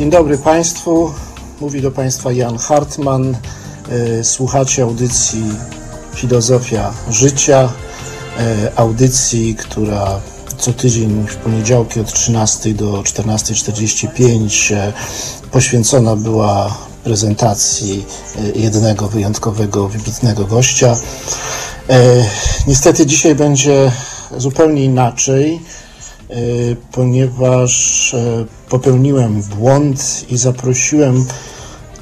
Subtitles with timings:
[0.00, 1.12] Dzień dobry Państwu.
[1.60, 3.36] Mówi do Państwa Jan Hartman.
[3.88, 5.44] E, słuchacie audycji
[6.14, 7.68] Filozofia Życia.
[8.38, 10.20] E, audycji, która
[10.58, 14.92] co tydzień w poniedziałki od 13 do 14.45 e,
[15.50, 18.06] poświęcona była prezentacji
[18.54, 20.96] jednego wyjątkowego, wybitnego gościa.
[22.66, 23.92] Niestety dzisiaj będzie
[24.36, 25.60] zupełnie inaczej.
[26.36, 31.26] Y, ponieważ y, popełniłem błąd i zaprosiłem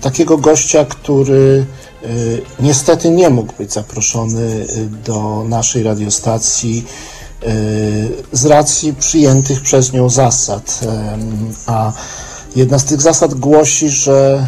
[0.01, 1.67] takiego gościa, który
[2.05, 4.67] y, niestety nie mógł być zaproszony
[5.05, 6.85] do naszej radiostacji
[8.33, 10.81] z racji przyjętych przez nią zasad.
[11.67, 11.93] A
[12.57, 14.47] jedna z tych zasad głosi, że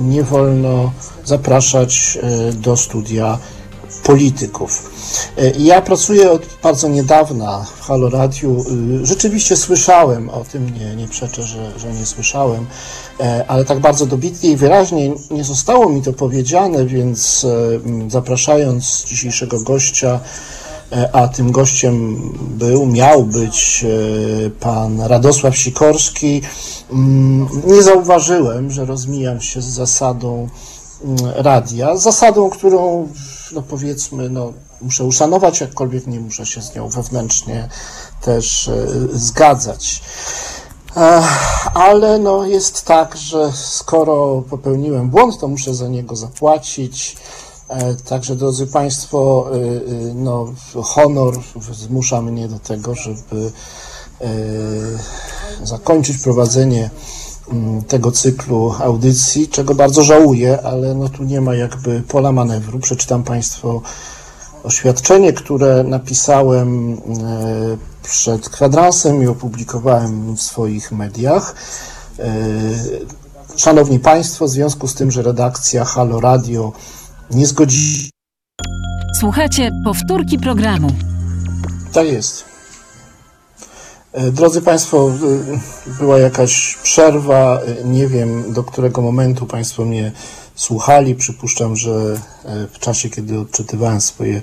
[0.00, 0.92] nie wolno
[1.24, 2.18] zapraszać
[2.52, 3.38] do studia
[4.02, 4.90] polityków.
[5.38, 8.64] E, ja pracuję od bardzo niedawna w Halo Radiu.
[9.02, 12.66] Y, rzeczywiście słyszałem o tym, nie, nie przeczę, że, że nie słyszałem,
[13.20, 19.04] e, ale tak bardzo dobitnie i wyraźnie nie zostało mi to powiedziane, więc e, zapraszając
[19.04, 20.20] dzisiejszego gościa,
[21.12, 22.22] a tym gościem
[22.58, 23.84] był, miał być
[24.60, 26.42] pan Radosław Sikorski,
[27.66, 30.48] nie zauważyłem, że rozmijam się z zasadą
[31.34, 33.08] radia, zasadą, którą
[33.52, 37.68] no powiedzmy, no, muszę uszanować, jakkolwiek nie muszę się z nią wewnętrznie
[38.22, 40.02] też e, zgadzać.
[40.96, 41.22] E,
[41.74, 47.16] ale no, jest tak, że skoro popełniłem błąd, to muszę za niego zapłacić.
[47.68, 49.46] E, także, drodzy Państwo,
[50.14, 50.46] no,
[50.82, 51.34] honor
[51.72, 53.52] zmusza mnie do tego, żeby
[55.62, 56.90] zakończyć prowadzenie
[57.88, 62.78] tego cyklu audycji, czego bardzo żałuję, ale no tu nie ma jakby pola manewru.
[62.78, 63.82] Przeczytam Państwu
[64.64, 66.96] oświadczenie, które napisałem e,
[68.02, 71.54] przed kwadransem i opublikowałem w swoich mediach.
[72.18, 72.32] E,
[73.56, 76.72] szanowni Państwo, w związku z tym, że redakcja Halo Radio
[77.30, 78.10] nie zgodzi.
[79.20, 80.88] Słuchajcie powtórki programu.
[81.92, 82.49] Tak jest.
[84.12, 85.10] E, drodzy Państwo,
[85.88, 90.12] e, była jakaś przerwa, e, nie wiem do którego momentu Państwo mnie
[90.54, 91.14] słuchali.
[91.14, 92.20] Przypuszczam, że
[92.72, 94.42] w czasie, kiedy odczytywałem swoje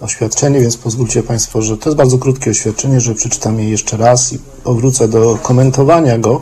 [0.00, 4.32] oświadczenie, więc pozwólcie Państwo, że to jest bardzo krótkie oświadczenie, że przeczytam je jeszcze raz
[4.32, 6.40] i powrócę do komentowania go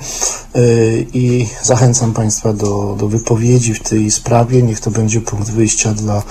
[1.15, 4.63] i zachęcam Państwa do, do wypowiedzi w tej sprawie.
[4.63, 6.23] Niech to będzie punkt wyjścia dla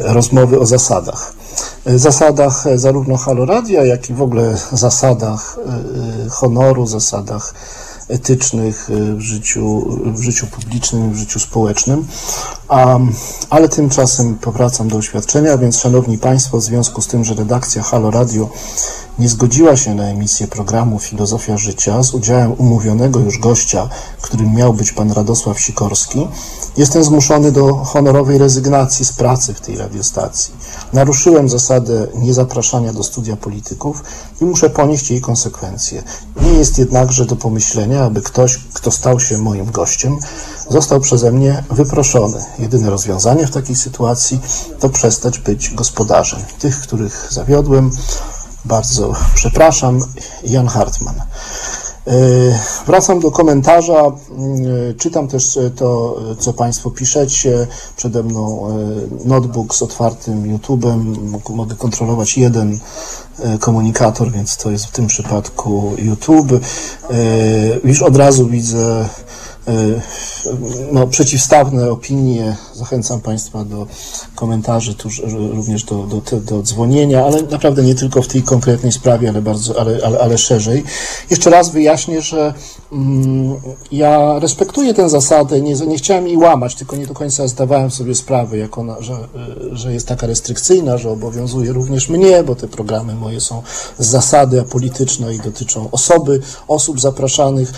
[0.00, 1.39] rozmowy o zasadach
[1.86, 7.54] zasadach zarówno Haloradia, jak i w ogóle zasadach e, e, honoru, zasadach
[8.08, 12.06] etycznych e, w życiu, w życiu publicznym, w życiu społecznym.
[13.50, 18.10] ale tymczasem powracam do oświadczenia, więc Szanowni Państwo, w związku z tym, że redakcja Halo
[18.10, 18.48] Radio
[19.18, 23.88] nie zgodziła się na emisję programu Filozofia Życia z udziałem umówionego już gościa,
[24.30, 26.28] którym miał być pan Radosław Sikorski,
[26.76, 30.54] jestem zmuszony do honorowej rezygnacji z pracy w tej radiostacji.
[30.92, 34.02] Naruszyłem zasadę niezapraszania do studia polityków
[34.40, 36.02] i muszę ponieść jej konsekwencje.
[36.42, 40.18] Nie jest jednakże do pomyślenia, aby ktoś, kto stał się moim gościem,
[40.68, 42.44] został przeze mnie wyproszony.
[42.58, 44.40] Jedyne rozwiązanie w takiej sytuacji
[44.80, 46.40] to przestać być gospodarzem.
[46.58, 47.90] Tych, których zawiodłem,
[48.64, 50.00] bardzo przepraszam.
[50.44, 51.14] Jan Hartman.
[52.06, 52.12] E,
[52.86, 54.00] wracam do komentarza.
[54.00, 54.12] E,
[54.94, 57.66] czytam też to, co Państwo piszecie.
[57.96, 61.16] Przede mną e, notebook z otwartym YouTube'em.
[61.50, 62.78] Mogę kontrolować jeden
[63.60, 66.60] komunikator, więc to jest w tym przypadku YouTube.
[67.84, 69.49] Już od razu widzę E,
[70.92, 72.56] no, przeciwstawne opinie.
[72.74, 73.86] Zachęcam Państwa do
[74.34, 75.22] komentarzy, tuż,
[75.52, 79.80] również do, do, do dzwonienia, ale naprawdę nie tylko w tej konkretnej sprawie, ale bardzo,
[79.80, 80.84] ale, ale, ale szerzej.
[81.30, 82.54] Jeszcze raz wyjaśnię, że
[82.92, 83.56] mm,
[83.92, 88.14] ja respektuję tę zasadę, nie, nie chciałem jej łamać, tylko nie do końca zdawałem sobie
[88.14, 89.28] sprawę, jak ona, że,
[89.72, 93.62] że jest taka restrykcyjna, że obowiązuje również mnie, bo te programy moje są
[93.98, 97.72] z zasady apolityczne i dotyczą osoby, osób zapraszanych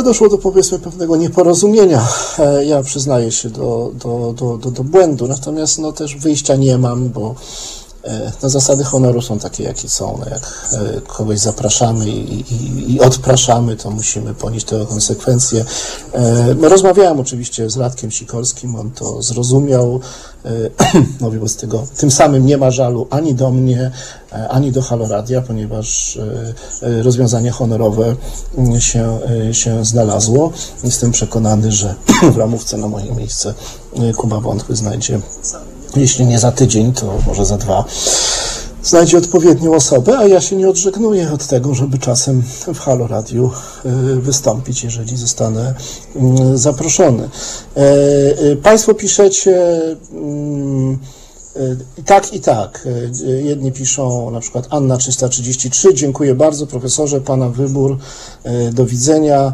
[0.00, 2.08] doszło do powiedzmy pewnego nieporozumienia.
[2.38, 6.78] E, ja przyznaję się do, do, do, do, do błędu, natomiast no też wyjścia nie
[6.78, 7.81] mam, bo E,
[8.42, 10.18] no, zasady honoru są takie, jakie są.
[10.20, 15.64] No, jak e, kogoś zapraszamy i, i, i odpraszamy, to musimy ponieść te konsekwencje.
[16.12, 20.00] E, no, rozmawiałem oczywiście z Radkiem Sikorskim, on to zrozumiał.
[21.20, 23.90] No, wobec tego tym samym nie ma żalu ani do mnie,
[24.48, 26.18] ani do Haloradia, ponieważ
[27.02, 28.16] rozwiązanie honorowe
[28.78, 29.18] się,
[29.52, 30.52] się znalazło.
[30.84, 31.94] Jestem przekonany, że
[32.34, 33.54] w ramówce na moje miejsce
[34.16, 35.20] Kuba Wątły znajdzie
[35.96, 37.84] jeśli nie za tydzień, to może za dwa.
[38.82, 42.42] znajdzie odpowiednią osobę, a ja się nie odżegnuję od tego, żeby czasem
[42.74, 43.50] w Halo Radiu
[43.86, 43.90] y,
[44.20, 45.74] wystąpić, jeżeli zostanę
[46.16, 47.28] mm, zaproszony.
[47.76, 47.80] E,
[48.52, 49.80] e, państwo piszecie
[50.12, 50.98] mm,
[51.98, 52.88] i tak, i tak.
[53.42, 57.98] Jedni piszą na przykład Anna 333, dziękuję bardzo profesorze, Pana wybór,
[58.72, 59.52] do widzenia.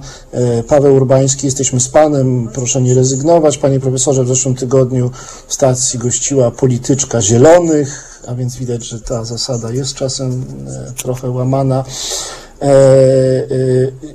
[0.68, 3.58] Paweł Urbański, jesteśmy z Panem, proszę nie rezygnować.
[3.58, 5.10] Panie profesorze, w zeszłym tygodniu
[5.46, 10.44] w stacji gościła polityczka zielonych, a więc widać, że ta zasada jest czasem
[10.96, 11.84] trochę łamana.
[12.62, 13.46] E, e,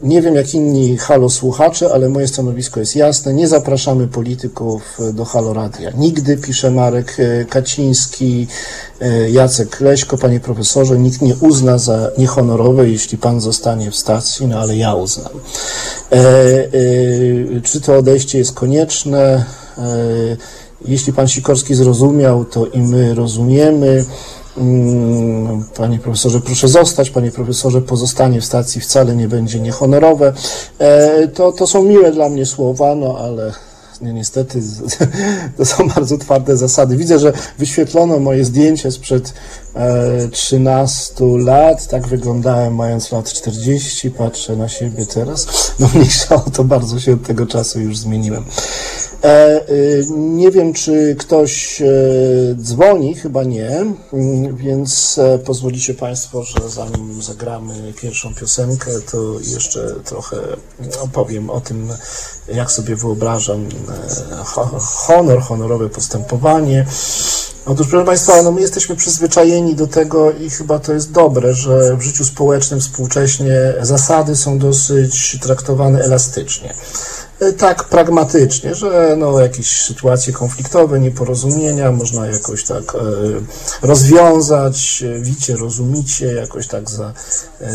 [0.04, 3.34] nie wiem jak inni halo słuchacze, ale moje stanowisko jest jasne.
[3.34, 5.92] Nie zapraszamy polityków do halo radia.
[5.98, 8.48] Nigdy, pisze Marek e, Kaciński,
[9.32, 14.60] Jacek Leśko, panie profesorze, nikt nie uzna za niehonorowe, jeśli pan zostanie w stacji, no
[14.60, 15.32] ale ja uznam.
[17.64, 19.46] Czy to odejście jest konieczne?
[20.86, 24.06] Jeśli pan Sikorski zrozumiał, to i my rozumiemy.
[24.58, 30.34] Mm, panie profesorze, proszę zostać, panie profesorze, pozostanie w stacji wcale nie będzie niehonorowe.
[30.80, 33.54] E, to, to są miłe dla mnie słowa, no ale
[34.02, 34.62] nie, niestety
[35.58, 36.98] to są bardzo twarde zasady.
[36.98, 39.34] Widzę, że wyświetlono moje zdjęcie sprzed
[40.32, 41.88] 13 lat.
[41.88, 44.12] Tak wyglądałem mając lat 40.
[44.12, 45.48] Patrzę na siebie teraz.
[45.80, 48.46] No mniejsza o to, bardzo się od tego czasu już zmieniłem.
[49.24, 51.86] E, y, nie wiem, czy ktoś e,
[52.56, 53.70] dzwoni, chyba nie,
[54.14, 60.38] mm, więc e, pozwolicie Państwo, że zanim zagramy pierwszą piosenkę, to jeszcze trochę
[61.02, 61.88] opowiem o tym,
[62.54, 63.70] jak sobie wyobrażam
[65.08, 66.86] honor, honorowe postępowanie.
[67.66, 71.98] Otóż, proszę Państwa, no my jesteśmy przyzwyczajeni do tego i chyba to jest dobre, że
[71.98, 76.74] w życiu społecznym współcześnie zasady są dosyć traktowane elastycznie.
[77.40, 83.00] E, tak pragmatycznie, że no, jakieś sytuacje konfliktowe, nieporozumienia można jakoś tak e,
[83.82, 87.14] rozwiązać, e, wicie, rozumicie, jakoś tak za,
[87.62, 87.72] e,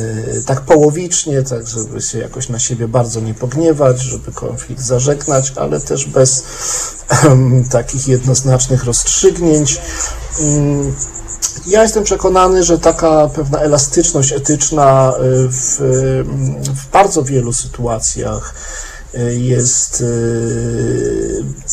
[0.46, 5.80] tak połowicznie, tak żeby się jakoś na siebie bardzo nie pogniewać, żeby konflikt zażegnać, ale
[5.80, 6.44] też bez
[7.70, 9.80] takich jednoznacznych rozstrzygnięć.
[10.40, 10.94] Mm,
[11.66, 15.12] ja jestem przekonany, że taka pewna elastyczność etyczna
[15.48, 15.78] w,
[16.74, 18.54] w bardzo wielu sytuacjach
[19.38, 20.04] jest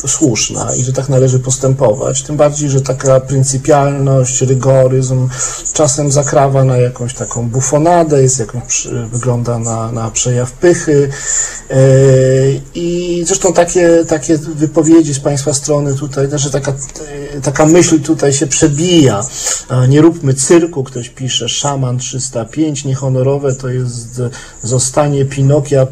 [0.04, 2.22] e, słuszna i że tak należy postępować.
[2.22, 5.28] Tym bardziej, że taka pryncypialność, rygoryzm
[5.72, 11.08] czasem zakrawa na jakąś taką bufonadę, jest jakąś, wygląda na, na przejaw pychy.
[11.70, 11.76] E,
[12.74, 16.72] I zresztą takie, takie wypowiedzi z Państwa strony tutaj, znaczy taka,
[17.42, 19.24] taka myśl tutaj się przebija.
[19.88, 24.20] Nie róbmy cyrku, ktoś pisze, szaman 305, niehonorowe to jest
[24.62, 25.86] zostanie Pinokia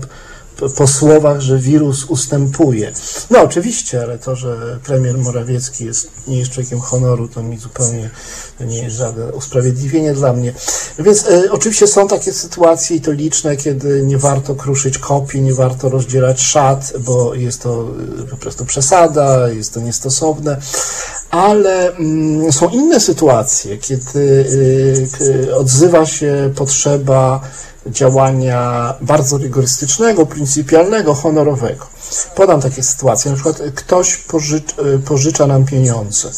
[0.77, 2.93] po słowach, że wirus ustępuje.
[3.31, 8.11] No oczywiście, ale to, że premier Morawiecki jest, nie jest człowiekiem honoru, to mi zupełnie
[8.59, 10.55] to nie jest żadne usprawiedliwienie dla mnie.
[10.99, 15.55] Więc e, oczywiście są takie sytuacje i to liczne, kiedy nie warto kruszyć kopii, nie
[15.55, 17.89] warto rozdzielać szat, bo jest to
[18.23, 20.61] e, po prostu przesada, jest to niestosowne,
[21.31, 24.21] ale mm, są inne sytuacje, kiedy
[25.21, 27.41] y, odzywa się potrzeba
[27.87, 31.87] działania bardzo rygorystycznego, pryncypialnego, honorowego.
[32.35, 36.31] Podam takie sytuacje, na przykład ktoś pożycz, pożycza nam pieniądze.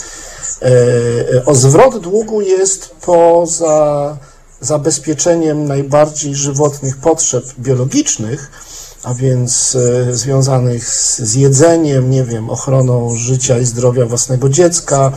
[0.63, 4.17] E, o zwrot długu jest poza
[4.61, 8.51] zabezpieczeniem najbardziej żywotnych potrzeb biologicznych,
[9.03, 15.13] a więc e, związanych z jedzeniem, nie wiem, ochroną życia i zdrowia własnego dziecka,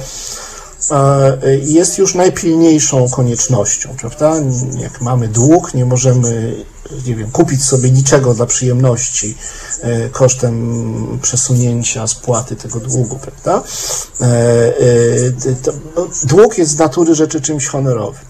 [1.62, 4.36] jest już najpilniejszą koniecznością, prawda?
[4.80, 6.56] Jak mamy dług, nie możemy,
[7.06, 9.38] nie wiem, kupić sobie niczego dla przyjemności
[9.82, 13.64] e, kosztem przesunięcia spłaty tego długu, prawda?
[14.22, 14.74] E, e,
[15.96, 18.22] no, dług jest z natury rzeczy czymś honorowym.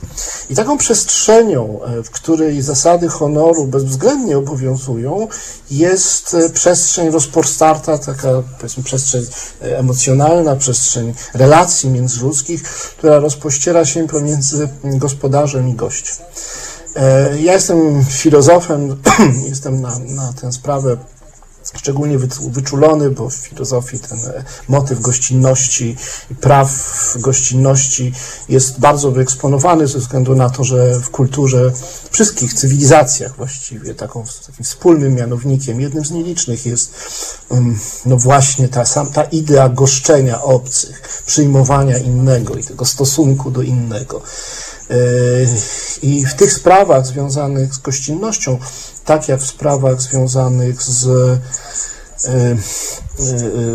[0.50, 5.28] I taką przestrzenią, w której zasady honoru bezwzględnie obowiązują,
[5.72, 9.26] jest przestrzeń rozpostarta, taka powiedzmy przestrzeń
[9.62, 16.26] emocjonalna, przestrzeń relacji międzyludzkich, która rozpościera się pomiędzy gospodarzem i gościem.
[16.96, 19.02] E, ja jestem filozofem,
[19.50, 20.98] jestem na, na tę sprawę
[21.74, 22.18] szczególnie
[22.50, 25.96] wyczulony, bo w filozofii ten e, motyw gościnności
[26.42, 26.70] praw
[27.20, 28.14] gościnności
[28.50, 31.72] jest bardzo wyeksponowany ze względu na to, że w kulturze,
[32.12, 36.94] wszystkich cywilizacjach właściwie taką, takim wspólnym mianownikiem, jednym z nielicznych jest
[38.06, 44.22] no właśnie ta, sam, ta idea goszczenia obcych, przyjmowania innego i tego stosunku do innego.
[44.90, 44.96] E,
[46.02, 48.60] I w tych sprawach związanych z gościnnością,
[49.10, 52.58] tak jak w sprawach związanych z, e, e,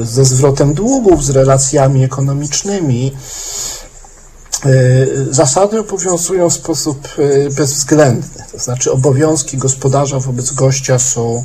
[0.02, 3.12] ze zwrotem długów, z relacjami ekonomicznymi,
[5.30, 7.08] Zasady obowiązują w sposób
[7.56, 11.44] bezwzględny, to znaczy obowiązki gospodarza wobec gościa są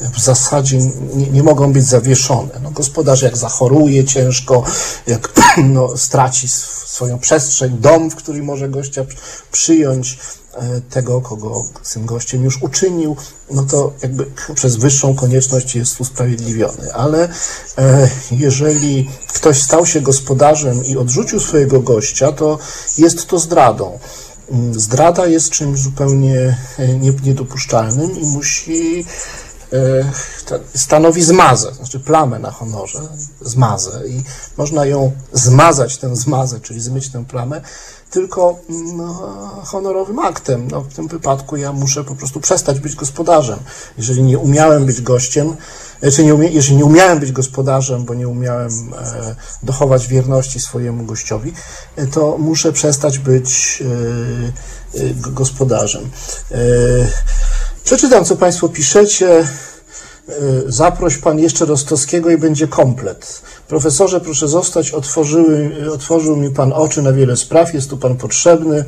[0.00, 0.78] w zasadzie
[1.14, 2.60] nie, nie, mogą być zawieszone.
[2.62, 4.64] No, gospodarz jak zachoruje ciężko,
[5.06, 5.32] jak
[5.74, 6.48] no, straci
[6.96, 9.04] swoją przestrzeń, dom, w którym może gościa
[9.52, 10.45] przyjąć, e,
[10.90, 13.16] tego, kogo tym gościem już uczynił,
[13.50, 16.94] no to jakby przez wyższą konieczność jest usprawiedliwiony.
[16.94, 17.28] Ale
[17.78, 22.58] e, jeżeli ktoś stał się gospodarzem i odrzucił swojego gościa, to
[22.98, 23.98] jest to zdradą.
[24.50, 26.88] Mm, zdrada jest czymś zupełnie e,
[27.22, 29.04] niedopuszczalnym i musi
[29.72, 30.12] E,
[30.74, 33.00] stanowi zmazę, znaczy plamę na honorze,
[33.40, 34.22] zmazę i
[34.56, 37.60] można ją zmazać, tę zmazę, czyli zmyć tę plamę,
[38.16, 39.14] tylko no,
[39.64, 40.68] honorowym aktem.
[40.70, 43.58] No, w tym wypadku ja muszę po prostu przestać być gospodarzem.
[43.98, 45.56] Jeżeli nie umiałem być gościem,
[46.00, 50.60] e, czy nie umie, jeżeli nie umiałem być gospodarzem, bo nie umiałem e, dochować wierności
[50.60, 51.52] swojemu gościowi,
[51.96, 53.82] e, to muszę przestać być
[55.16, 56.10] gospodarzem.
[57.84, 59.48] Przeczytam, co Państwo piszecie.
[60.66, 63.42] Zaproś Pan jeszcze Rostowskiego i będzie komplet.
[63.68, 68.84] Profesorze, proszę zostać, otworzyły, otworzył mi Pan oczy na wiele spraw, jest tu Pan potrzebny.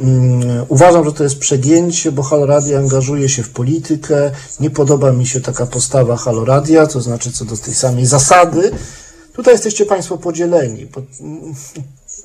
[0.00, 4.30] Mm, uważam, że to jest przegięcie, bo Haloradia angażuje się w politykę.
[4.60, 8.70] Nie podoba mi się taka postawa Haloradia, to znaczy co do tej samej zasady.
[9.32, 10.88] Tutaj jesteście Państwo podzieleni.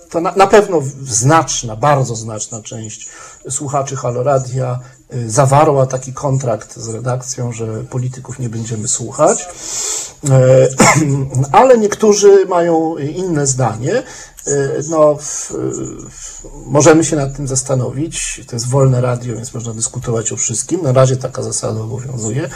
[0.10, 3.10] To na, na pewno znaczna, bardzo znaczna część
[3.50, 4.80] słuchaczy Haloradia
[5.27, 9.48] zawarła taki kontrakt z redakcją, że polityków nie będziemy słuchać,
[10.29, 10.67] e,
[11.60, 14.03] ale niektórzy mają inne zdanie.
[14.48, 15.17] E, no,
[16.65, 18.41] możemy się nad tym zastanowić.
[18.48, 20.81] To jest wolne radio, więc można dyskutować o wszystkim.
[20.81, 22.50] Na razie taka zasada obowiązuje.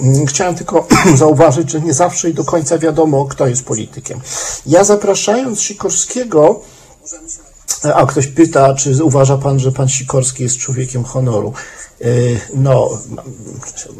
[0.00, 4.20] Mm, chciałem tylko zauważyć, że nie zawsze i do końca wiadomo, kto jest politykiem.
[4.66, 6.60] Ja zapraszając Sikorskiego,
[7.94, 11.52] a ktoś pyta, czy uważa pan, że pan Sikorski jest człowiekiem honoru?
[12.00, 12.06] E,
[12.54, 12.98] no,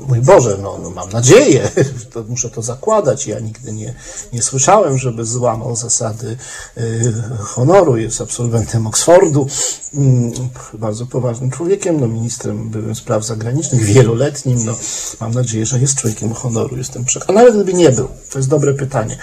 [0.09, 1.71] mój Boże, no, no mam nadzieję,
[2.13, 3.27] to muszę to zakładać.
[3.27, 3.95] Ja nigdy nie,
[4.33, 6.37] nie słyszałem, żeby złamał zasady
[6.77, 6.83] e,
[7.39, 7.97] honoru.
[7.97, 9.47] Jest absolwentem Oxfordu,
[9.95, 10.33] mm,
[10.75, 14.65] bardzo poważnym człowiekiem, no, ministrem byłem spraw zagranicznych, wieloletnim.
[14.65, 14.75] No,
[15.21, 17.39] mam nadzieję, że jest człowiekiem honoru, jestem przekonany.
[17.39, 19.19] Nawet gdyby nie był, to jest dobre pytanie.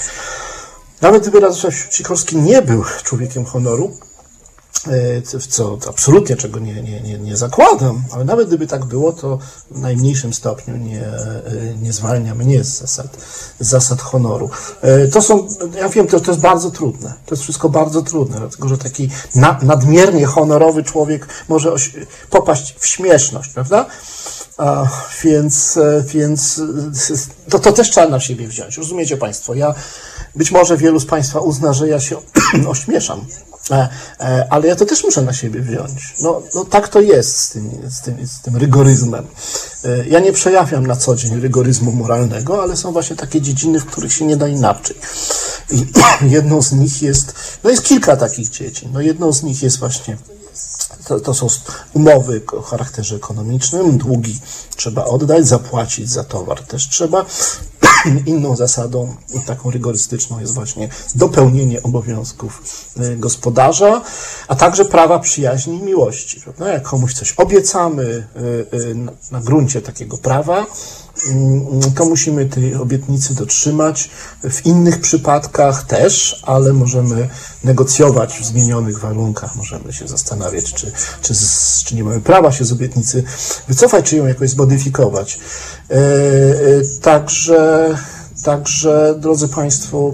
[1.02, 3.98] Nawet gdyby Radosław Sikorski nie był człowiekiem honoru,
[4.88, 9.40] E, co absolutnie czego nie, nie, nie, nie zakładam, ale nawet gdyby tak było, to
[9.72, 11.42] w najmniejszym stopniu nie, e,
[11.82, 13.08] nie zwalnia mnie z zasad,
[13.60, 14.50] z zasad honoru.
[14.82, 17.14] E, to są, ja wiem, to, to jest bardzo trudne.
[17.26, 21.76] To jest wszystko bardzo trudne, dlatego że taki na, nadmiernie honorowy człowiek może
[22.30, 23.86] popaść w śmieszność, prawda?
[24.58, 24.88] A,
[25.24, 26.62] więc więc
[27.50, 28.78] to, to też trzeba na siebie wziąć.
[28.78, 29.54] Rozumiecie Państwo?
[29.54, 29.76] Ja,
[30.36, 32.18] być może wielu z Państwa uzna, że ja się
[32.68, 33.26] ośmieszam
[34.50, 36.16] ale ja to też muszę na siebie wziąć.
[36.22, 39.28] No, no tak to jest z tym, z, z tym rygoryzmem.
[39.86, 43.86] E, ja nie przejawiam na co dzień rygoryzmu moralnego, ale są właśnie takie dziedziny, w
[43.86, 44.96] których się nie da inaczej.
[45.72, 45.88] I
[46.36, 48.90] jedną z nich jest, no jest kilka takich dziedzin.
[48.94, 50.18] No jedną z nich jest właśnie
[51.08, 51.48] to, to, są
[51.94, 54.40] umowy o charakterze ekonomicznym, długi
[54.76, 57.26] trzeba oddać, zapłacić za towar też trzeba.
[58.26, 62.62] Inną zasadą, taką rygorystyczną, jest właśnie dopełnienie obowiązków
[63.00, 64.02] y, gospodarza,
[64.48, 66.42] a także prawa przyjaźni i miłości.
[66.42, 66.70] Prawda?
[66.70, 68.96] Jak komuś coś obiecamy y, y,
[69.32, 70.66] na gruncie takiego prawa,
[71.96, 74.10] to musimy tej obietnicy dotrzymać.
[74.50, 77.30] W innych przypadkach też, ale możemy
[77.64, 79.56] negocjować w zmienionych warunkach.
[79.56, 80.92] Możemy się zastanawiać, czy,
[81.22, 81.34] czy,
[81.86, 83.24] czy nie mamy prawa się z obietnicy
[83.68, 85.40] wycofać, czy ją jakoś zmodyfikować.
[85.92, 86.02] E, e,
[87.02, 87.90] także,
[88.44, 90.14] także, drodzy Państwo,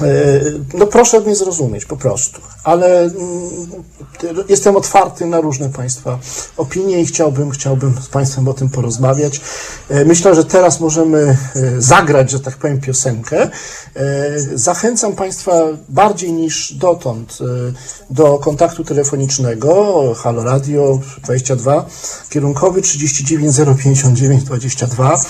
[0.00, 0.40] e,
[0.74, 3.12] no proszę mnie zrozumieć po prostu, ale mm,
[4.48, 6.18] jestem otwarty na różne Państwa
[6.56, 9.40] opinie i chciałbym, chciałbym z Państwem o tym porozmawiać.
[10.06, 11.36] Myślę, że teraz możemy
[11.78, 13.50] zagrać, że tak powiem, piosenkę.
[14.54, 15.52] Zachęcam Państwa
[15.88, 17.38] bardziej niż dotąd
[18.10, 21.86] do kontaktu telefonicznego Halo Radio 22
[22.30, 25.20] kierunkowy 39 059 22.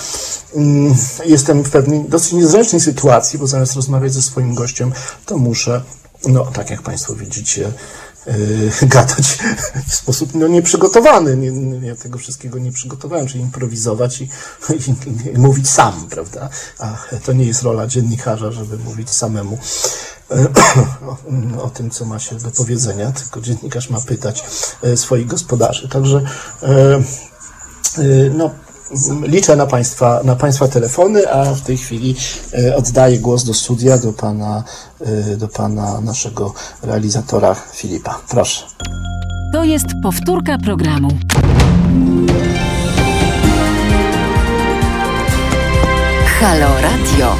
[1.25, 4.93] Jestem w pewnej dosyć niezręcznej sytuacji, bo zamiast rozmawiać ze swoim gościem,
[5.26, 5.83] to muszę,
[6.28, 7.73] no tak jak Państwo widzicie,
[8.26, 9.38] yy, gadać
[9.88, 11.37] w sposób no, nieprzygotowany.
[11.37, 14.28] Nie, nie, ja tego wszystkiego nie przygotowałem, czyli improwizować i,
[14.71, 16.49] i, i, mówić sam, prawda?
[16.78, 19.59] A to nie jest rola dziennikarza, żeby mówić samemu
[21.59, 24.45] o, o, tym, co ma się do powiedzenia, tylko dziennikarz ma pytać
[24.83, 25.88] e, swoich gospodarzy.
[25.88, 26.23] Także
[26.62, 27.02] e, e,
[28.35, 28.50] no,
[29.23, 32.16] liczę na Państwa, na Państwa telefony, a w tej chwili
[32.59, 34.64] e, oddaję głos do studia, do Pana,
[35.00, 38.21] e, do pana naszego realizatora Filipa.
[38.28, 38.64] Proszę.
[39.52, 41.09] To jest powtórka programu.
[46.40, 47.37] Halo Radio.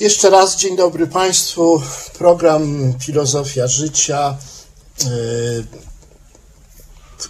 [0.00, 1.82] Jeszcze raz dzień dobry Państwu.
[2.18, 4.36] Program Filozofia Życia.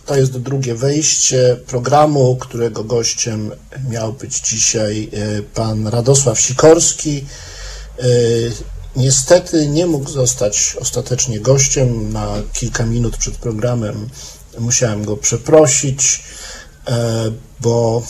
[0.06, 3.50] To jest drugie wejście programu, którego gościem
[3.90, 7.26] miał być dzisiaj yy, pan Radosław Sikorski.
[8.02, 8.52] Yy,
[8.97, 12.12] niestety nie mógł zostać ostatecznie gościem.
[12.12, 14.09] Na kilka minut przed programem
[14.59, 16.23] musiałem go przeprosić,
[17.61, 18.02] bo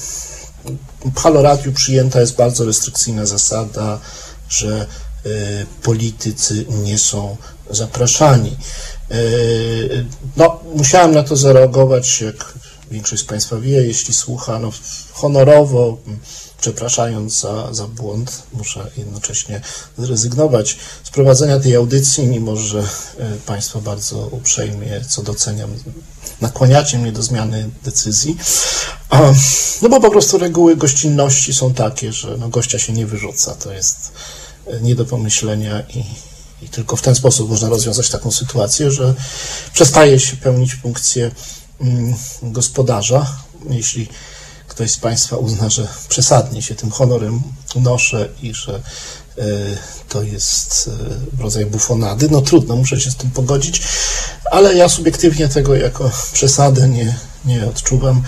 [1.15, 4.01] w Halo Radiu przyjęta jest bardzo restrykcyjna zasada,
[4.49, 4.87] że
[5.83, 7.37] politycy nie są
[7.71, 8.57] zapraszani.
[10.37, 12.55] No, musiałem na to zareagować, jak
[12.91, 14.71] większość z Państwa wie, jeśli słucha, no,
[15.13, 15.99] honorowo,
[16.61, 19.61] przepraszając za, za błąd, muszę jednocześnie
[19.99, 22.83] zrezygnować z prowadzenia tej audycji, mimo że
[23.47, 25.71] Państwo bardzo uprzejmie, co doceniam,
[26.41, 28.37] nakłaniacie mnie do zmiany decyzji.
[29.83, 33.55] No bo po prostu reguły gościnności są takie, że no, gościa się nie wyrzuca.
[33.55, 33.97] To jest
[34.81, 36.05] nie do pomyślenia i,
[36.63, 39.15] i tylko w ten sposób można rozwiązać taką sytuację, że
[39.73, 41.31] przestaje się pełnić funkcję
[41.81, 43.27] mm, gospodarza.
[43.71, 44.09] Jeśli
[44.69, 47.43] ktoś z Państwa uzna, że przesadnie się tym honorem
[47.75, 48.83] unoszę i że
[49.39, 49.43] y,
[50.09, 50.91] to jest
[51.39, 53.83] y, rodzaj bufonady, no trudno, muszę się z tym pogodzić,
[54.51, 58.23] ale ja subiektywnie tego jako przesadę nie, nie odczuwam.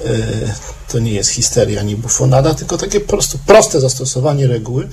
[0.00, 0.54] Y,
[0.88, 4.88] to nie jest histeria ani bufonada, tylko takie po prostu proste zastosowanie reguły.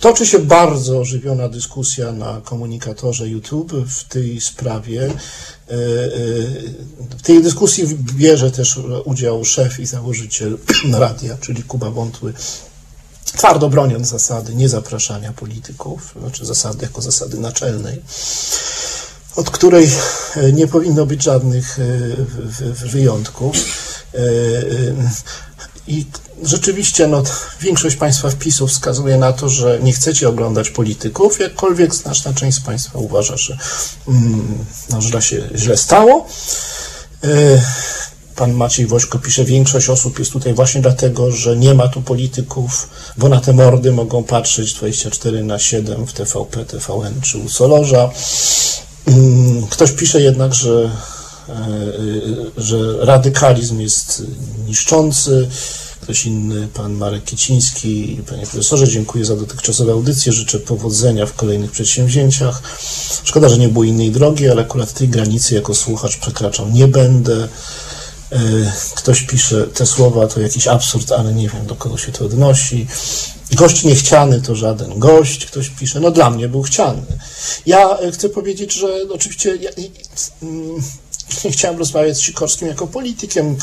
[0.00, 5.04] Toczy się bardzo ożywiona dyskusja na komunikatorze YouTube w tej sprawie.
[5.04, 5.76] E, e,
[7.18, 10.58] w tej dyskusji bierze też udział szef i założyciel
[10.92, 12.32] radia, czyli Kuba Wątły,
[13.24, 18.02] twardo broniąc zasady niezapraszania polityków, znaczy zasady jako zasady naczelnej,
[19.36, 19.90] od której
[20.52, 23.56] nie powinno być żadnych e, wyjątków.
[25.86, 26.06] I
[26.42, 27.22] rzeczywiście no,
[27.60, 32.60] większość Państwa wpisów wskazuje na to, że nie chcecie oglądać polityków, jakkolwiek znaczna część z
[32.60, 33.56] Państwa uważa, że
[34.08, 36.26] mm, no, źle się źle stało.
[38.36, 42.88] Pan Maciej Woźko pisze, większość osób jest tutaj właśnie dlatego, że nie ma tu polityków,
[43.16, 48.10] bo na te mordy mogą patrzeć 24 na 7 w TVP, TVN czy u Solorza.
[49.06, 50.90] Mm, ktoś pisze jednak, że
[52.56, 54.22] że radykalizm jest
[54.66, 55.48] niszczący.
[56.00, 61.70] Ktoś inny, pan Marek Kiciński, panie profesorze, dziękuję za dotychczasowe audycje, życzę powodzenia w kolejnych
[61.70, 62.62] przedsięwzięciach.
[63.24, 67.48] Szkoda, że nie było innej drogi, ale akurat tej granicy jako słuchacz przekraczał nie będę.
[68.32, 68.38] E,
[68.94, 72.86] ktoś pisze te słowa, to jakiś absurd, ale nie wiem do kogo się to odnosi.
[73.52, 77.02] Gość niechciany to żaden gość, ktoś pisze, no dla mnie był chciany.
[77.66, 79.70] Ja chcę powiedzieć, że oczywiście ja,
[81.44, 83.56] nie chciałem rozmawiać z Sikorskim jako politykiem,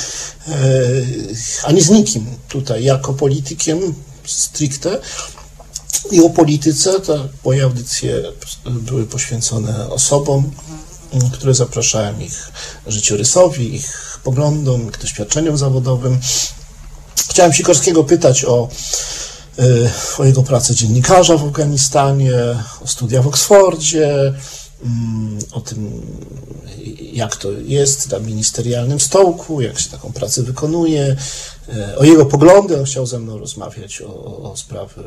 [0.48, 0.54] e,
[1.64, 3.94] ani z nikim tutaj, jako politykiem
[4.26, 5.02] stricte.
[6.12, 8.24] I o polityce, te moje audycje
[8.66, 10.52] były poświęcone osobom,
[11.34, 12.52] które zapraszałem ich
[12.88, 16.20] życiorysowi, ich poglądom, ich doświadczeniom zawodowym.
[17.30, 18.70] Chciałem Sikorskiego pytać o,
[19.60, 19.64] e,
[20.18, 22.34] o jego pracę dziennikarza w Afganistanie,
[22.84, 24.36] o studia w Oksfordzie, Mm,
[25.52, 26.02] o tym,
[27.14, 31.16] jak to jest na ministerialnym stołku, jak się taką pracę wykonuje,
[31.70, 32.80] e, o jego poglądy.
[32.80, 35.04] On chciał ze mną rozmawiać o, o sprawy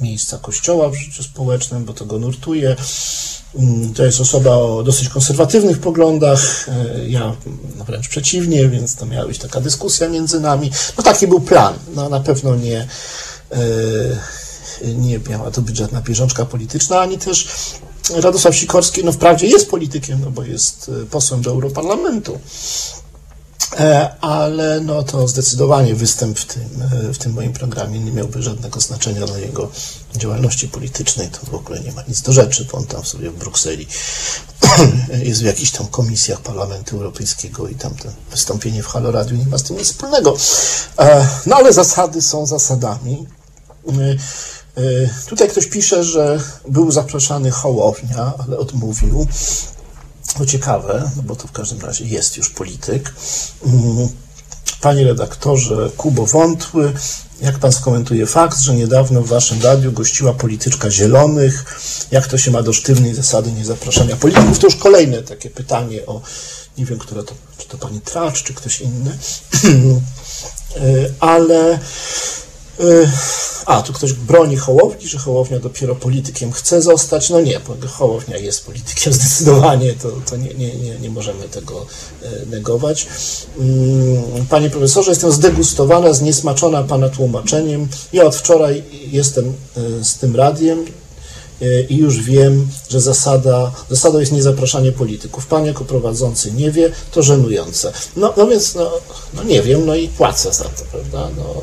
[0.00, 2.76] miejsca kościoła w życiu społecznym, bo to go nurtuje.
[3.54, 7.36] Mm, to jest osoba o dosyć konserwatywnych poglądach, e, ja
[7.86, 10.70] wręcz przeciwnie, więc to miała być taka dyskusja między nami.
[10.96, 11.74] No taki był plan.
[11.94, 12.86] No, na pewno nie,
[13.52, 13.58] e,
[14.94, 17.48] nie miała to być żadna bieżączka polityczna, ani też
[18.10, 22.38] Radosław Sikorski, no wprawdzie jest politykiem, no bo jest e, posłem do Europarlamentu,
[23.78, 28.42] e, ale no to zdecydowanie występ w tym, e, w tym moim programie nie miałby
[28.42, 29.70] żadnego znaczenia dla jego
[30.16, 31.28] działalności politycznej.
[31.28, 33.86] To w ogóle nie ma nic do rzeczy, bo on tam sobie w Brukseli
[35.28, 39.46] jest w jakichś tam komisjach Parlamentu Europejskiego i tam to wystąpienie w Halo Radio nie
[39.46, 40.36] ma z tym nic wspólnego.
[41.46, 43.26] No ale zasady są zasadami.
[44.78, 44.80] E,
[45.28, 49.26] tutaj ktoś pisze, że był zapraszany Hołownia, ale odmówił.
[50.38, 53.14] To ciekawe, no bo to w każdym razie jest już polityk.
[53.66, 54.08] Mm,
[54.80, 56.92] panie redaktorze Kubo Wątły,
[57.40, 61.80] jak pan skomentuje fakt, że niedawno w waszym radiu gościła polityczka Zielonych?
[62.10, 64.58] Jak to się ma do sztywnej zasady niezapraszania polityków?
[64.58, 66.20] To już kolejne takie pytanie o
[66.78, 69.18] Nie wiem, która to, czy to pani Tracz, czy ktoś inny,
[71.20, 71.78] ale
[73.66, 77.30] a, tu ktoś broni Hołowni, że Hołownia dopiero politykiem chce zostać.
[77.30, 81.86] No nie, Hołownia jest politykiem zdecydowanie, to, to nie, nie, nie, nie możemy tego
[82.46, 83.06] negować.
[83.58, 87.88] Mm, panie profesorze, jestem zdegustowana, zniesmaczona pana tłumaczeniem.
[88.12, 89.52] Ja od wczoraj jestem
[90.02, 90.84] z tym radiem
[91.88, 95.46] i już wiem, że zasada, zasadą jest niezapraszanie polityków.
[95.46, 97.92] Pan jako prowadzący nie wie, to żenujące.
[98.16, 98.90] No, no więc, no,
[99.34, 101.28] no nie wiem, no i płacę za to, prawda?
[101.36, 101.54] No,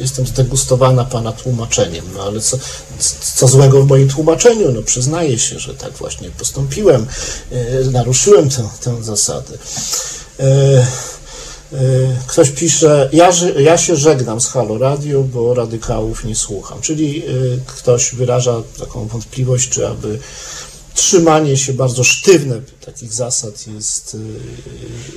[0.00, 2.56] jestem zdegustowana Pana tłumaczeniem, no ale co,
[3.34, 4.72] co złego w moim tłumaczeniu?
[4.72, 7.06] No przyznaję się, że tak właśnie postąpiłem,
[7.92, 9.58] naruszyłem tę, tę zasadę.
[12.26, 16.80] Ktoś pisze, ja, ja się żegnam z Halo Radio, bo radykałów nie słucham.
[16.80, 17.22] Czyli
[17.66, 20.18] ktoś wyraża taką wątpliwość, czy aby
[20.94, 24.16] trzymanie się bardzo sztywne takich zasad jest,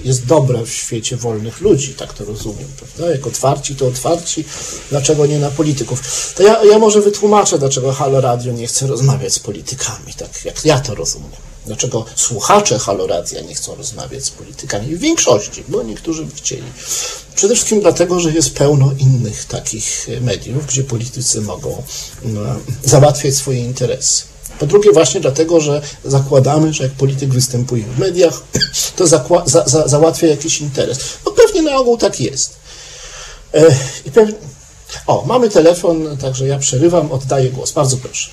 [0.04, 3.12] jest dobre w świecie wolnych ludzi, tak to rozumiem, prawda?
[3.12, 4.46] Jak otwarci, to otwarci,
[4.90, 6.34] dlaczego nie na polityków?
[6.36, 10.66] To ja, ja może wytłumaczę, dlaczego Halo Radio nie chce rozmawiać z politykami, tak jak
[10.66, 11.47] ja to rozumiem.
[11.68, 14.96] Dlaczego słuchacze Haloradia nie chcą rozmawiać z politykami?
[14.96, 16.64] W większości, bo niektórzy by chcieli.
[17.36, 21.84] Przede wszystkim dlatego, że jest pełno innych takich mediów, gdzie politycy mogą
[22.24, 22.42] no,
[22.84, 24.24] załatwiać swoje interesy.
[24.60, 28.44] Po drugie, właśnie dlatego, że zakładamy, że jak polityk występuje w mediach,
[28.96, 31.00] to za, za, załatwia jakiś interes.
[31.26, 32.56] No pewnie na ogół tak jest.
[33.54, 33.76] E,
[34.06, 34.12] I.
[35.08, 37.72] O, mamy telefon, także ja przerywam, oddaję głos.
[37.72, 38.30] Bardzo proszę.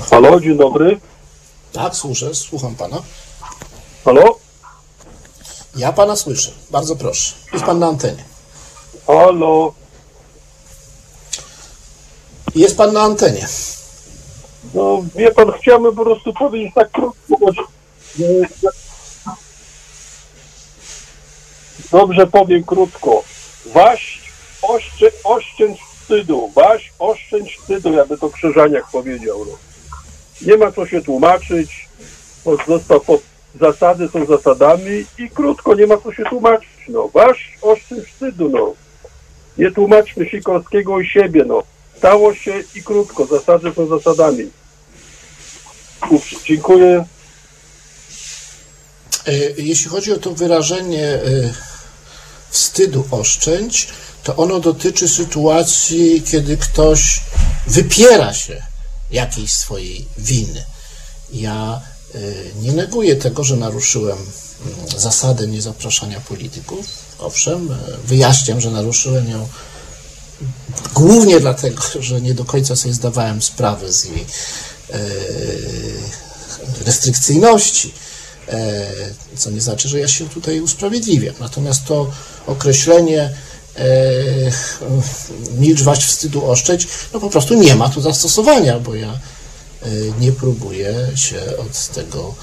[0.00, 1.00] Halo, dzień dobry.
[1.72, 3.02] Tak, słyszę, słucham pana.
[4.04, 4.38] Halo?
[5.76, 6.50] Ja pana słyszę.
[6.70, 7.34] Bardzo proszę.
[7.52, 8.24] Jest pan na antenie.
[9.06, 9.74] Halo?
[12.54, 13.48] Jest pan na antenie.
[14.74, 17.36] No, wie pan, chciałbym po prostu powiedzieć tak krótko.
[21.92, 23.22] Dobrze powiem krótko.
[23.66, 24.20] Waś
[24.62, 26.52] oszczę, oszczędź wstydu.
[26.54, 29.44] Waś oszczędź wstydu, jakby to Krzyżaniak powiedział.
[29.46, 29.75] No.
[30.40, 31.88] Nie ma co się tłumaczyć.
[32.68, 33.22] Został pod
[33.60, 36.68] zasady są zasadami i krótko, nie ma co się tłumaczyć.
[36.88, 38.74] No, wasz oszczędź wstydu, no.
[39.58, 41.62] Nie tłumaczmy Sikorskiego i siebie, no.
[41.98, 44.50] Stało się i krótko, zasady są zasadami.
[46.10, 47.04] Uf, dziękuję.
[49.56, 51.18] Jeśli chodzi o to wyrażenie
[52.50, 53.88] wstydu oszczędź,
[54.22, 57.20] to ono dotyczy sytuacji, kiedy ktoś
[57.66, 58.62] wypiera się
[59.10, 60.64] jakiejś swojej winy.
[61.32, 61.80] Ja
[62.60, 64.18] nie neguję tego, że naruszyłem
[64.96, 66.86] zasadę niezapraszania polityków.
[67.18, 67.68] Owszem,
[68.04, 69.48] wyjaśniam, że naruszyłem ją
[70.94, 74.26] głównie dlatego, że nie do końca sobie zdawałem sprawę z jej
[76.84, 77.94] restrykcyjności,
[79.36, 81.34] co nie znaczy, że ja się tutaj usprawiedliwiam.
[81.40, 82.10] Natomiast to
[82.46, 83.36] określenie
[85.58, 89.18] milcz, waść, wstydu, oszczędź, no po prostu nie ma tu zastosowania, bo ja
[90.20, 92.34] nie próbuję się od tego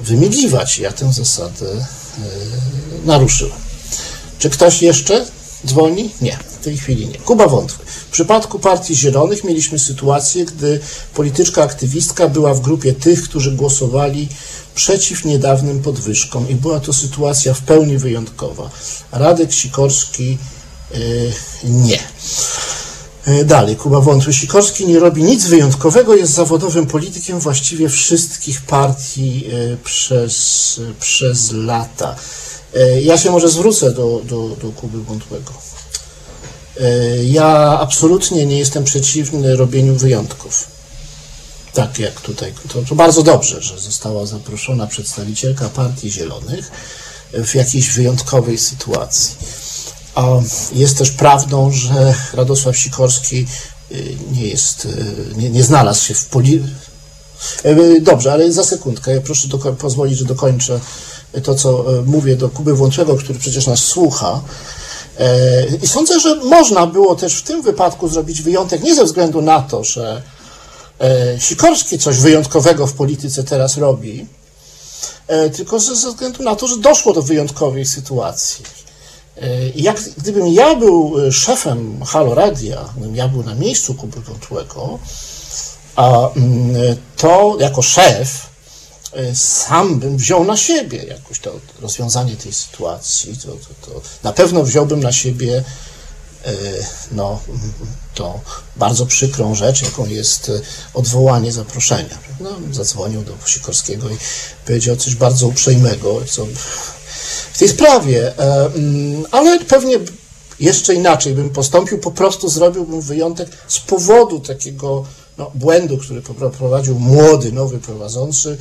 [0.00, 0.78] wymigiwać.
[0.78, 1.86] Ja tę zasadę
[3.04, 3.58] naruszyłem.
[4.38, 5.26] Czy ktoś jeszcze
[5.66, 6.10] dzwoni?
[6.20, 7.18] Nie, w tej chwili nie.
[7.18, 7.84] Kuba Wątły.
[7.86, 10.80] W przypadku Partii Zielonych mieliśmy sytuację, gdy
[11.14, 14.28] polityczka aktywistka była w grupie tych, którzy głosowali
[14.74, 18.70] przeciw niedawnym podwyżkom i była to sytuacja w pełni wyjątkowa.
[19.12, 20.38] Radek Sikorski
[21.64, 21.98] nie.
[23.44, 24.32] Dalej, Kuba Wątły.
[24.32, 29.44] Sikorski nie robi nic wyjątkowego, jest zawodowym politykiem właściwie wszystkich partii
[29.84, 32.16] przez, przez lata.
[33.02, 35.52] Ja się może zwrócę do, do, do Kuby Wątłego.
[37.24, 40.66] Ja absolutnie nie jestem przeciwny robieniu wyjątków.
[41.72, 42.54] Tak jak tutaj.
[42.72, 46.70] To, to bardzo dobrze, że została zaproszona przedstawicielka Partii Zielonych
[47.32, 49.36] w jakiejś wyjątkowej sytuacji.
[50.72, 53.46] Jest też prawdą, że Radosław Sikorski
[54.32, 54.88] nie jest,
[55.36, 56.62] nie, nie znalazł się w poli...
[58.00, 60.80] Dobrze, ale za sekundkę, ja proszę pozwolić, że dokończę
[61.42, 64.40] to, co mówię do Kuby Włączego, który przecież nas słucha.
[65.82, 69.62] I sądzę, że można było też w tym wypadku zrobić wyjątek, nie ze względu na
[69.62, 70.22] to, że
[71.38, 74.26] Sikorski coś wyjątkowego w polityce teraz robi,
[75.56, 78.64] tylko ze względu na to, że doszło do wyjątkowej sytuacji.
[79.74, 84.98] Jak gdybym ja był szefem Halo Radia, gdybym ja był na miejscu Kuby Wątłego,
[87.16, 88.50] to jako szef
[89.34, 93.36] sam bym wziął na siebie jakoś to rozwiązanie tej sytuacji.
[93.36, 95.64] To, to, to na pewno wziąłbym na siebie
[97.12, 97.40] no,
[98.14, 98.40] to
[98.76, 100.50] bardzo przykrą rzecz, jaką jest
[100.94, 102.18] odwołanie zaproszenia.
[102.40, 104.16] No, zadzwonił do Sikorskiego i
[104.66, 106.46] powiedział coś bardzo uprzejmego, co
[107.52, 109.96] w tej sprawie, mm, ale pewnie
[110.60, 115.04] jeszcze inaczej bym postąpił, po prostu zrobiłbym wyjątek z powodu takiego
[115.38, 118.58] no, błędu, który poprowadził młody, nowy prowadzący.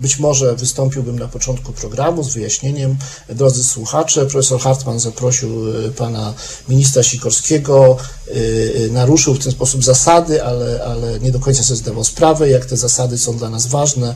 [0.00, 2.96] Być może wystąpiłbym na początku programu z wyjaśnieniem.
[3.28, 6.34] Drodzy słuchacze, profesor Hartman zaprosił y, pana
[6.68, 7.96] ministra Sikorskiego,
[8.28, 12.50] y, y, naruszył w ten sposób zasady, ale, ale nie do końca sobie zdawał sprawę,
[12.50, 14.14] jak te zasady są dla nas ważne.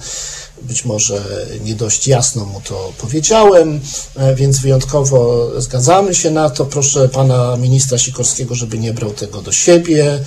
[0.62, 1.24] Być może
[1.64, 3.80] nie dość jasno mu to powiedziałem,
[4.16, 6.64] e, więc wyjątkowo zgadzamy się na to.
[6.64, 10.20] Proszę pana ministra Sikorskiego, żeby nie brał tego do siebie.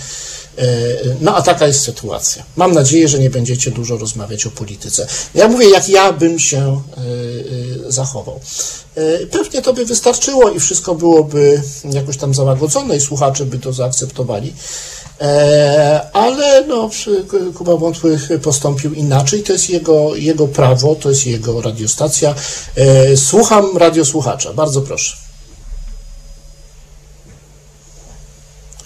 [0.58, 0.64] E,
[1.22, 2.44] no a taka jest sytuacja.
[2.56, 5.08] Mam nadzieję, że nie będziecie dużo rozmawiać o polityce.
[5.36, 6.82] Ja mówię, jak ja bym się
[7.88, 8.40] e, zachował.
[9.32, 11.62] Pewnie to by wystarczyło i wszystko byłoby
[11.94, 14.54] jakoś tam załagodzone i słuchacze by to zaakceptowali.
[15.22, 16.90] E, ale no,
[17.56, 22.36] Kuba Wątły postąpił inaczej, to jest jego, jego prawo, to jest jego radiostacja.
[22.76, 25.27] E, słucham radiosłuchacza, bardzo proszę.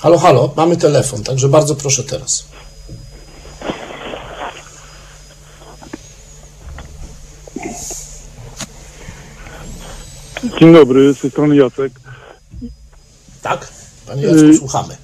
[0.01, 2.43] Halo, halo, mamy telefon, także bardzo proszę teraz.
[10.59, 11.91] Dzień dobry, z tej strony Jacek.
[13.41, 13.71] Tak,
[14.07, 14.97] panie Jacku, słuchamy.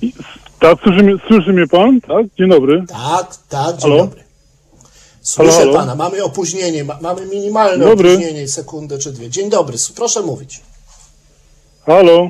[0.60, 2.02] Tak, słyszy mnie, słyszy mnie pan?
[2.02, 2.84] Tak, dzień dobry.
[2.88, 3.98] Tak, tak, dzień Halo?
[4.04, 4.24] dobry.
[5.22, 5.74] Słyszę Halo, halo?
[5.74, 8.12] pana, mamy opóźnienie, ma, mamy minimalne Dobry.
[8.14, 9.30] opóźnienie, sekundę czy dwie.
[9.30, 10.62] Dzień dobry, proszę mówić.
[11.86, 12.30] Halo?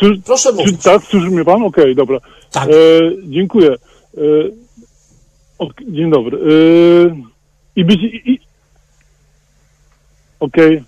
[0.00, 0.82] Sły, Proszę czy, mówić.
[0.82, 1.62] tak, słyszy mnie pan?
[1.62, 2.18] Okej, dobra.
[2.52, 2.68] Tak.
[2.68, 2.72] E,
[3.24, 3.70] dziękuję.
[4.16, 4.20] E,
[5.58, 6.38] ok, dzień dobry.
[6.38, 7.16] E,
[7.76, 8.00] I być...
[8.02, 8.40] I, i,
[10.40, 10.82] Okej.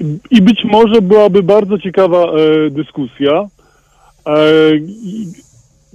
[0.00, 3.48] I, I być może byłaby bardzo ciekawa e, dyskusja.
[4.26, 5.26] E, i,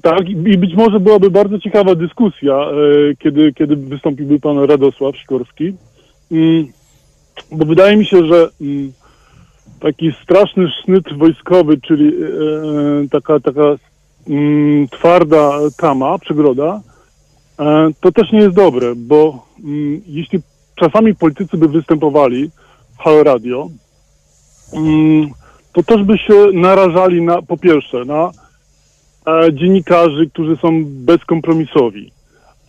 [0.01, 2.71] tak, i być może byłaby bardzo ciekawa dyskusja, e,
[3.19, 5.73] kiedy, kiedy wystąpiłby pan Radosław Sikorski.
[6.31, 6.67] Mm,
[7.51, 8.91] bo wydaje mi się, że mm,
[9.81, 13.61] taki straszny sznyt wojskowy, czyli e, taka, taka
[14.29, 16.81] mm, twarda tama, przegroda,
[17.59, 20.39] e, to też nie jest dobre, bo mm, jeśli
[20.75, 22.51] czasami politycy by występowali
[22.95, 23.69] w Halo Radio,
[24.73, 25.29] mm,
[25.73, 28.31] to też by się narażali na, po pierwsze, na
[29.27, 32.11] e, dziennikarzy, którzy są bezkompromisowi,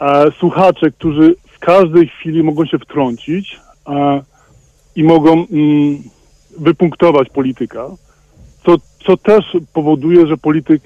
[0.01, 4.23] e, słuchacze, którzy w każdej chwili mogą się wtrącić e,
[4.97, 5.47] i mogą
[6.59, 7.87] wypunktować polityka,
[8.67, 10.83] co, co też powoduje, że polityk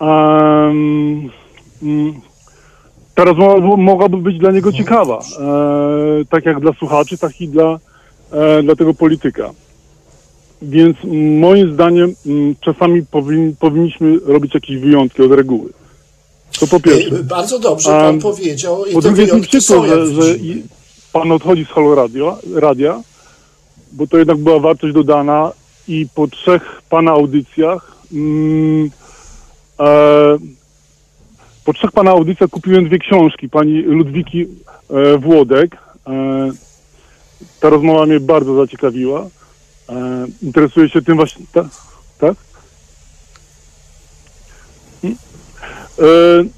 [0.00, 1.30] mm,
[3.14, 7.48] ta rozmowa mo- mogłaby być dla niego ciekawa, e, tak jak dla słuchaczy, tak i
[7.48, 7.78] dla,
[8.32, 9.50] e, dla tego polityka.
[10.62, 10.96] Więc
[11.40, 15.70] moim zdaniem mm, czasami powin, powinniśmy robić jakieś wyjątki od reguły.
[16.60, 17.16] To po pierwsze.
[17.16, 20.22] E, Bardzo dobrze pan Um, powiedział i Po drugie jest mi przykro, że, że
[21.12, 23.02] pan odchodzi z Halo Radio, Radia,
[23.92, 25.52] bo to jednak była wartość dodana
[25.88, 28.90] i po trzech pana audycjach mm,
[29.80, 30.38] e,
[31.66, 34.46] po trzech pana audycjach kupiłem dwie książki pani Ludwiki
[34.90, 35.76] e, Włodek.
[36.06, 36.50] E,
[37.60, 39.26] ta rozmowa mnie bardzo zaciekawiła.
[39.88, 41.46] E, interesuję się tym właśnie.
[41.52, 41.68] Ta,
[42.18, 42.34] tak?
[45.04, 45.16] Mm.
[45.98, 46.56] E,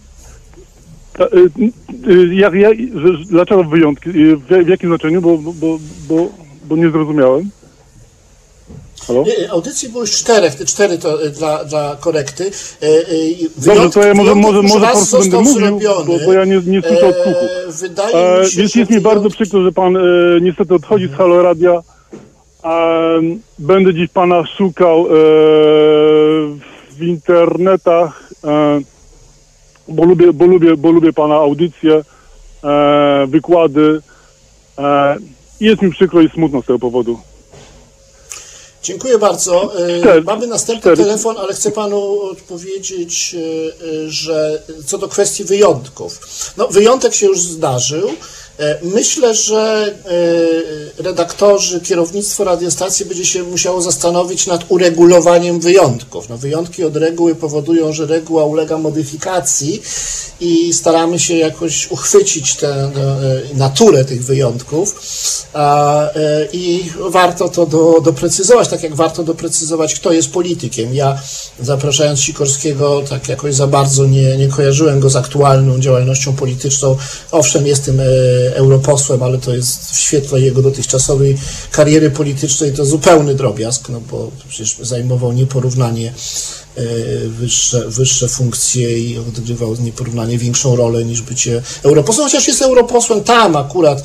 [1.24, 1.50] y,
[2.10, 2.76] y, jak, jak,
[3.30, 4.10] dlaczego wyjątki?
[4.10, 5.20] Y, W, w jakim znaczeniu?
[5.22, 5.52] Bo, bo,
[6.08, 6.28] bo,
[6.68, 7.50] bo, nie zrozumiałem.
[9.06, 9.24] Halo?
[9.24, 12.50] Nie, audycji było już czterech, te cztery to e, dla, dla korekty.
[12.82, 12.96] E, e,
[13.56, 16.82] Dobrze, to ja może, może, może po prostu będę mówił, bo, bo ja nie, nie
[16.82, 17.46] słyszę odsłuchu.
[17.68, 20.00] E, Wydaje E, mi się, więc jest mi bardzo przykro, że pan e,
[20.40, 21.82] niestety odchodzi z Halo Radia.
[22.64, 23.20] E,
[23.58, 25.08] będę dziś pana szukał e,
[26.90, 28.80] w internetach, e,
[29.88, 32.02] bo, lubię, bo, lubię, bo lubię pana audycje,
[32.64, 34.00] e, wykłady.
[34.78, 35.16] E,
[35.60, 37.18] jest mi przykro i smutno z tego powodu.
[38.82, 39.72] Dziękuję bardzo.
[39.86, 40.22] E, Cztery.
[40.22, 40.96] Mamy następny Cztery.
[40.96, 46.20] telefon, ale chcę panu odpowiedzieć, e, e, że co do kwestii wyjątków.
[46.56, 48.10] No, wyjątek się już zdarzył.
[48.58, 49.94] E, Myślę, że
[50.98, 56.28] e, redaktorzy, kierownictwo radiostacji będzie się musiało zastanowić nad uregulowaniem wyjątków.
[56.28, 59.82] No, wyjątki od reguły powodują, że reguła ulega modyfikacji
[60.40, 62.90] i staramy się jakoś uchwycić tę e,
[63.54, 65.02] naturę tych wyjątków.
[66.52, 70.94] I warto to do, doprecyzować, tak jak warto doprecyzować, kto jest politykiem.
[70.94, 71.18] Ja
[71.60, 76.96] zapraszając Sikorskiego, tak jakoś za bardzo nie, nie kojarzyłem go z aktualną działalnością polityczną.
[77.32, 81.38] Owszem, jestem e, e, europosłem, ale to jest w świetle jego dotychczasowej
[81.72, 86.12] kariery politycznej to zupełny drobiazg, no bo przecież zajmował nieporównanie
[87.28, 93.56] wyższe, wyższe funkcje i odgrywał nieporównanie większą rolę niż bycie europosłem, chociaż jest europosłem tam
[93.56, 94.04] akurat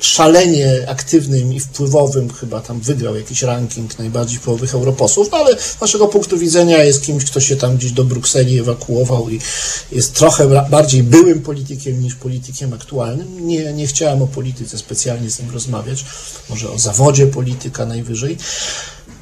[0.00, 5.80] szalenie aktywnym i wpływowym, chyba tam wygrał jakiś ranking najbardziej wpływowych europosłów, no ale z
[5.80, 9.40] naszego punktu widzenia jest kimś, kto się tam gdzieś do Brukseli ewakuował i
[9.92, 13.46] jest trochę bardziej byłym politykiem niż politykiem aktualnym.
[13.46, 16.04] Nie, nie chciałem o polityce specjalnie z nim rozmawiać,
[16.50, 18.38] może o zawodzie polityka najwyżej.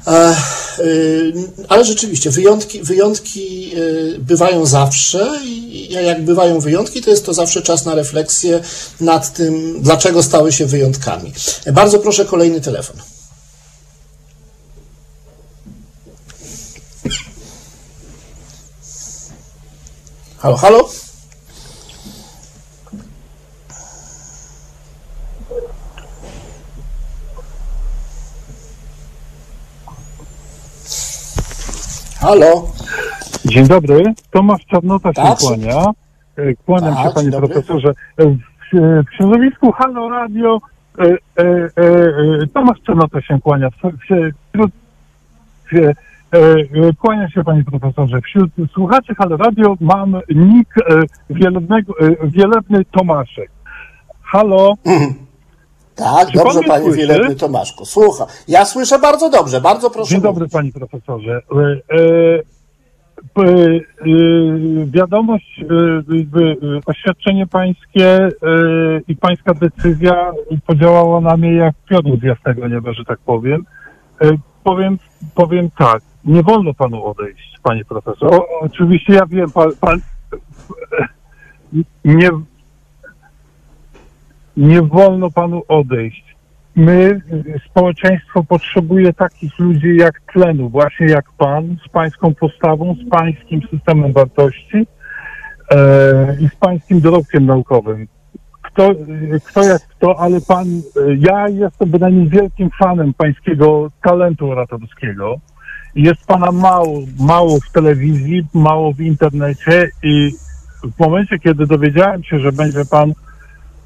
[0.07, 0.35] E,
[0.79, 1.33] y,
[1.67, 7.61] Ale rzeczywiście, wyjątki, wyjątki y, bywają zawsze i jak bywają wyjątki, to jest to zawsze
[7.61, 8.59] czas na refleksję
[8.99, 11.33] nad tym, dlaczego stały się wyjątkami.
[11.73, 12.97] Bardzo proszę kolejny telefon.
[20.37, 20.89] Halo, halo?
[32.21, 32.67] Halo?
[33.45, 35.39] Dzień dobry, Tomasz Czarnota Tak?
[35.39, 35.83] się kłania.
[36.37, 37.49] E, Kłaniam Tak, się panie dzień dobry.
[37.49, 37.93] profesorze.
[38.17, 38.37] E, W,
[39.11, 40.57] w środowisku Halo Radio
[40.99, 41.83] e, e, e,
[42.43, 43.69] e, Tomasz Czarnota się kłania.
[43.69, 43.97] W, w,
[44.51, 44.71] wśród,
[45.71, 45.89] w, e,
[46.31, 48.21] e, kłania się panie profesorze.
[48.21, 50.81] Wśród słuchaczy Halo Radio mam nick e,
[51.29, 53.51] wielebnego, e, wielebny Tomaszek.
[54.23, 54.73] Halo,
[55.95, 56.97] Tak, Czy dobrze, panie słyszy?
[56.97, 57.85] Wielebny Tomaszku.
[57.85, 58.27] Słucham.
[58.47, 60.11] Ja słyszę bardzo dobrze, bardzo proszę.
[60.11, 60.53] Dzień dobry mówić.
[60.53, 61.41] panie profesorze.
[61.51, 62.41] E, e,
[63.37, 63.79] e,
[64.85, 65.73] wiadomość, e,
[66.39, 68.29] e, oświadczenie pańskie e,
[69.07, 70.31] i pańska decyzja
[70.67, 73.65] podziałała na mnie jak piorun z jasnego nieba, że tak powiem.
[74.63, 74.97] Powiem,
[75.35, 78.33] powiem tak, nie wolno panu odejść, panie profesor.
[78.33, 79.99] O, oczywiście ja wiem, pan, pan
[82.05, 82.29] nie,
[84.61, 86.35] nie wolno panu odejść.
[86.75, 87.21] My,
[87.69, 94.13] społeczeństwo potrzebuje takich ludzi jak tlenu, właśnie jak pan, z pańską postawą, z pańskim systemem
[94.13, 94.87] wartości
[95.71, 98.07] e, i z pańskim dorobkiem naukowym.
[98.61, 98.89] Kto,
[99.45, 100.67] kto jak kto, ale pan,
[101.17, 105.35] ja jestem bynajmniej wielkim fanem pańskiego talentu oratorskiego.
[105.95, 110.31] Jest pana mało, mało w telewizji, mało w internecie i
[110.95, 113.13] w momencie, kiedy dowiedziałem się, że będzie pan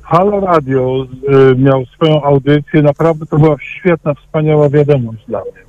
[0.05, 1.07] Halo Radio
[1.51, 2.81] y, miał swoją audycję.
[2.81, 5.65] Naprawdę to była świetna, wspaniała wiadomość dla mnie.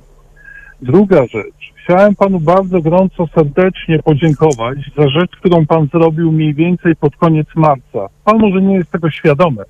[0.81, 1.73] Druga rzecz.
[1.83, 7.47] Chciałem panu bardzo gorąco, serdecznie podziękować za rzecz, którą pan zrobił mniej więcej pod koniec
[7.55, 8.07] marca.
[8.25, 9.63] Pan może nie jest tego świadomy,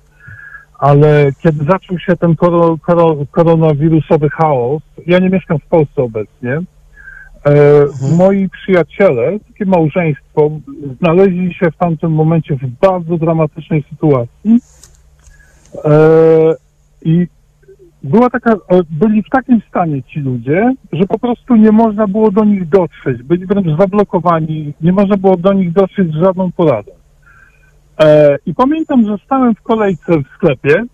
[0.78, 6.60] ale kiedy zaczął się ten koro, koro, koronawirusowy chaos, ja nie mieszkam w Polsce obecnie,
[8.16, 10.50] moi przyjaciele, takie małżeństwo,
[11.00, 14.60] znaleźli się w tamtym momencie w bardzo dramatycznej sytuacji.
[15.84, 16.54] E,
[17.02, 17.26] i
[18.02, 18.56] była taka, e,
[18.90, 23.22] byli w takim stanie ci ludzie, że po prostu nie można było do nich dotrzeć,
[23.22, 26.92] byli wręcz zablokowani, nie można było do nich dotrzeć z żadną poradą.
[28.00, 30.84] E, I pamiętam, że stałem w kolejce w sklepie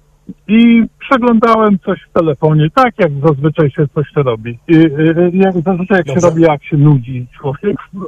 [0.48, 4.58] i przeglądałem coś w telefonie, tak jak zazwyczaj się coś robi.
[4.68, 4.74] I,
[5.32, 6.28] i, jak zazwyczaj jak się Dobrze.
[6.28, 7.98] robi, jak się nudzi człowiek w,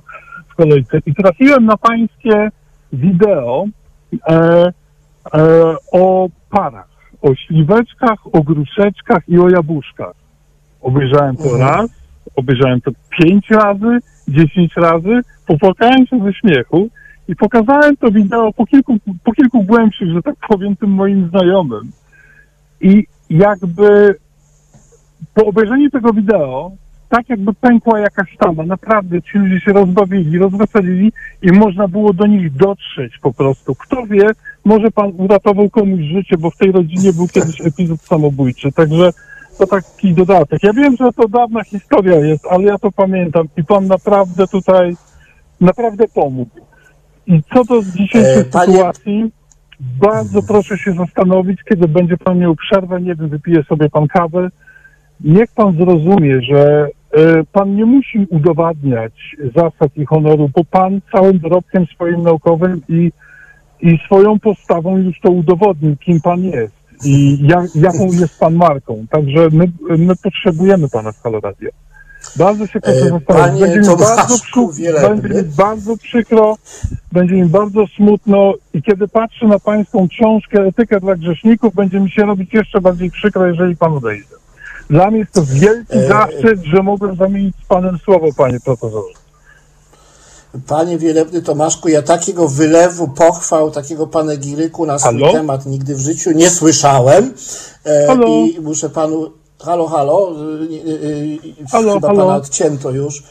[0.52, 0.98] w kolejce.
[1.06, 2.48] I trafiłem na pańskie
[2.92, 3.64] wideo
[4.28, 4.34] e,
[5.34, 5.42] e,
[5.92, 6.88] o parach,
[7.22, 10.14] o śliweczkach, o gruszeczkach i o jabłuszkach.
[10.80, 11.60] Obejrzałem to Mhm.
[11.60, 11.90] raz,
[12.36, 13.98] obejrzałem to pięć razy,
[14.28, 16.88] dziesięć razy, popłakałem się ze śmiechu
[17.28, 21.90] i pokazałem to wideo po kilku, po kilku głębszych, że tak powiem, tym moim znajomym.
[22.80, 24.14] I jakby
[25.34, 26.72] po obejrzeniu tego wideo,
[27.08, 31.12] tak jakby pękła jakaś tama, naprawdę ci ludzie się rozbawili, rozweselili
[31.42, 33.74] i można było do nich dotrzeć po prostu.
[33.74, 34.30] Kto wie,
[34.64, 39.10] może pan uratował komuś życie, bo w tej rodzinie był kiedyś epizod samobójczy, także
[39.58, 40.62] to taki dodatek.
[40.62, 44.96] Ja wiem, że to dawna historia jest, ale ja to pamiętam i pan naprawdę tutaj
[45.60, 46.60] naprawdę pomógł.
[47.26, 49.32] I co do dzisiejszej E, panie- sytuacji,
[49.80, 54.48] bardzo proszę się zastanowić, kiedy będzie pan miał przerwę, nie wiem, wypije sobie pan kawę.
[55.20, 61.38] Niech pan zrozumie, że e, pan nie musi udowadniać zasad i honoru, bo pan całym
[61.38, 63.12] dorobkiem swoim naukowym i,
[63.80, 69.06] i swoją postawą już to udowodnił, kim pan jest i jak, jaką jest pan marką.
[69.10, 71.40] Także my, my potrzebujemy pana w Halo.
[72.36, 73.26] Bardzo się proszę E, zastanowić.
[73.26, 75.08] panie Będzie mi, bardzo Tomaszku przy, Wielebny.
[75.28, 76.56] będzie mi bardzo przykro,
[77.12, 82.10] będzie mi bardzo smutno i kiedy patrzę na pańską książkę Etykę dla grzeszników, będzie mi
[82.10, 84.24] się robić jeszcze bardziej przykro, jeżeli pan odejdzie.
[84.90, 89.14] Dla mnie jest to wielki E, zaszczyt, że mogłem zamienić z panem słowo, panie profesorze.
[90.66, 95.32] Panie Wielebny Tomaszku, ja takiego wylewu pochwał, takiego panegiryku na swój Halo?
[95.32, 97.34] temat nigdy w życiu nie słyszałem.
[97.86, 98.16] E?
[98.28, 99.30] I muszę panu.
[99.66, 100.18] Halo, halo.
[100.70, 102.16] Y, y, y, Halo, Chyba halo?
[102.18, 103.22] pana odcięto już.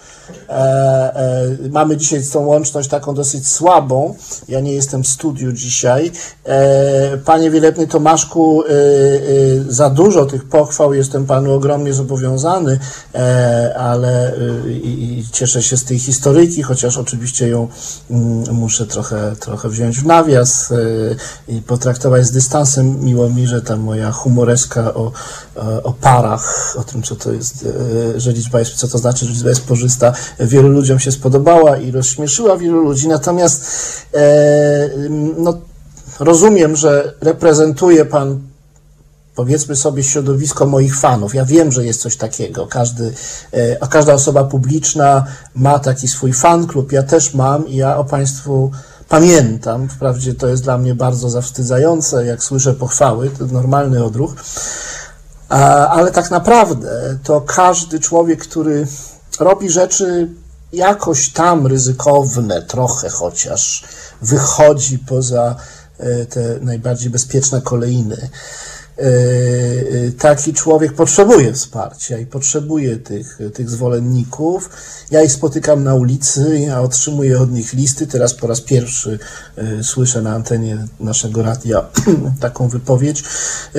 [0.49, 4.15] E, e, mamy dzisiaj tą łączność taką dosyć słabą.
[4.47, 6.11] Ja nie jestem w studiu dzisiaj.
[6.43, 8.63] E, panie Wielebny Tomaszku,
[9.67, 12.79] za dużo tych pochwał jestem panu ogromnie zobowiązany,
[13.77, 14.33] ale
[14.83, 17.67] i, cieszę się z tej historyjki, chociaż oczywiście ją
[18.09, 20.73] mm, muszę trochę, trochę wziąć w nawias
[21.47, 23.05] i potraktować z dystansem.
[23.05, 25.11] Miło mi, że ta moja humoreska o,
[25.83, 27.67] o parach, o tym, co to jest,
[28.17, 31.91] że liczba jest, co to znaczy, że liczba jest porzysta, wielu ludziom się spodobała i
[31.91, 33.07] rozśmieszyła wielu ludzi.
[33.07, 33.65] Natomiast
[34.13, 34.89] e,
[35.37, 35.57] no,
[36.19, 38.39] rozumiem, że reprezentuje pan
[39.35, 41.35] powiedzmy sobie środowisko moich fanów.
[41.35, 42.67] Ja wiem, że jest coś takiego.
[42.67, 43.13] Każdy,
[43.53, 46.91] e, a każda osoba publiczna ma taki swój fan klub.
[46.91, 48.71] Ja też mam i ja o Państwu
[49.09, 49.89] pamiętam.
[49.89, 54.35] Wprawdzie to jest dla mnie bardzo zawstydzające, jak słyszę pochwały, to normalny odruch.
[55.89, 58.87] Ale tak naprawdę to każdy człowiek, który
[59.39, 60.29] robi rzeczy
[60.73, 63.83] jakoś tam ryzykowne, trochę chociaż,
[64.21, 65.55] wychodzi poza
[65.97, 68.29] e, te najbardziej bezpieczne kolejny.
[68.97, 74.69] E, e, Taki człowiek potrzebuje wsparcia i potrzebuje tych, tych zwolenników.
[75.11, 78.07] Ja ich spotykam na ulicy, ja otrzymuję od nich listy.
[78.07, 79.19] Teraz po raz pierwszy
[79.57, 81.85] e, słyszę na antenie naszego radia
[82.39, 83.23] taką wypowiedź.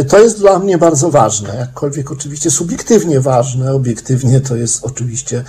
[0.09, 5.45] To jest dla mnie bardzo ważne, jakkolwiek oczywiście subiektywnie ważne, obiektywnie to jest oczywiście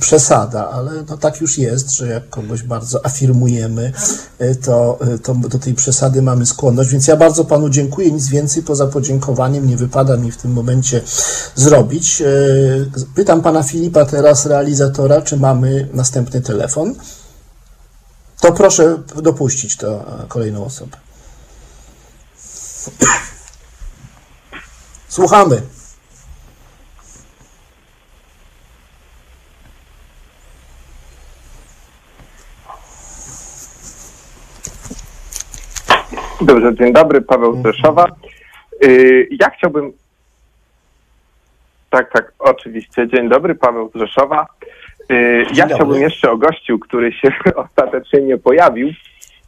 [0.00, 3.92] przesada, ale no tak już jest, że jak kogoś bardzo afirmujemy,
[4.38, 8.28] e, to, e, to do tej przesady mamy skłonność, więc ja bardzo panu dziękuję, nic
[8.28, 11.00] więcej poza podziękowaniem nie wypada mi w tym momencie
[11.54, 12.22] zrobić.
[12.22, 12.26] E,
[13.14, 16.94] Pytam pana Filipa teraz, realizatora, czy mamy następny telefon.
[18.40, 20.96] To proszę dopuścić to e, kolejną osobę.
[25.08, 25.62] Słuchamy.
[36.44, 38.06] Dobrze, dzień dobry, Paweł z Rzeszowa.
[38.84, 39.92] Y, Ja chciałbym.
[41.90, 43.08] Tak, tak, oczywiście.
[43.08, 44.46] Dzień dobry, Paweł z Rzeszowa.
[45.12, 47.28] Y, Ja chciałbym jeszcze o gościu, który się
[47.64, 48.88] ostatecznie nie pojawił.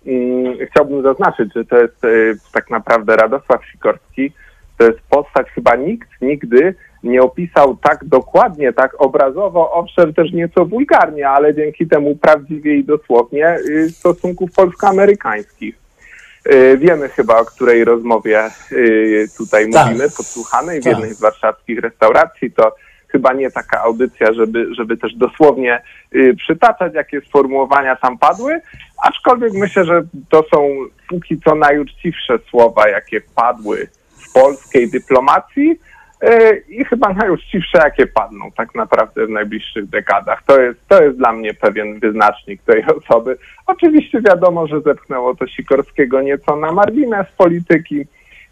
[0.07, 4.33] Mm, Chciałbym zaznaczyć, że to jest y, tak naprawdę Radosław Sikorski.
[4.79, 10.65] To jest postać, chyba nikt nigdy nie opisał tak dokładnie, tak obrazowo, owszem, też nieco
[10.67, 13.59] wulgarnie, ale dzięki temu prawdziwie i dosłownie
[13.91, 15.84] stosunków polsko-amerykańskich.
[16.53, 19.87] Y, Wiemy chyba, o której rozmowie y, tutaj Tak.
[19.87, 20.93] mówimy, podsłuchanej w Tak.
[20.93, 22.53] jednej z warszawskich restauracji.
[22.53, 22.75] To
[23.09, 25.83] chyba nie taka audycja, żeby, żeby też dosłownie
[26.15, 28.61] y, przytaczać, jakie sformułowania tam padły,
[29.03, 30.69] aczkolwiek myślę, że to są
[31.09, 33.89] póki co najuczciwsze słowa, jakie padły
[34.29, 35.81] w polskiej dyplomacji
[36.69, 40.43] i chyba najuczciwsze, jakie padną tak naprawdę w najbliższych dekadach.
[40.47, 43.37] To jest, to jest dla mnie pewien wyznacznik tej osoby.
[43.67, 48.07] Oczywiście wiadomo, że zepchnęło to Sikorskiego nieco na margines polityki.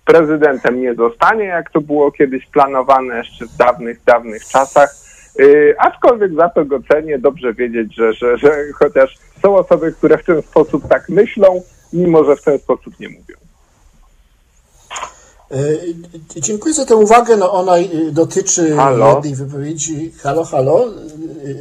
[0.05, 4.95] Prezydentem nie zostanie, jak to było kiedyś planowane jeszcze w dawnych, dawnych czasach.
[5.39, 10.19] Yy, aczkolwiek za to go cenię, dobrze wiedzieć, że, że, że chociaż są osoby, które
[10.19, 13.42] w ten sposób tak myślą, mimo że w ten sposób nie mówią.
[15.53, 17.37] E, Dziękuję za tę uwagę.
[17.37, 19.15] No ona e, dotyczy Halo?
[19.15, 20.13] jednej wypowiedzi.
[20.23, 20.85] Halo, halo.
[20.85, 21.55] E, e,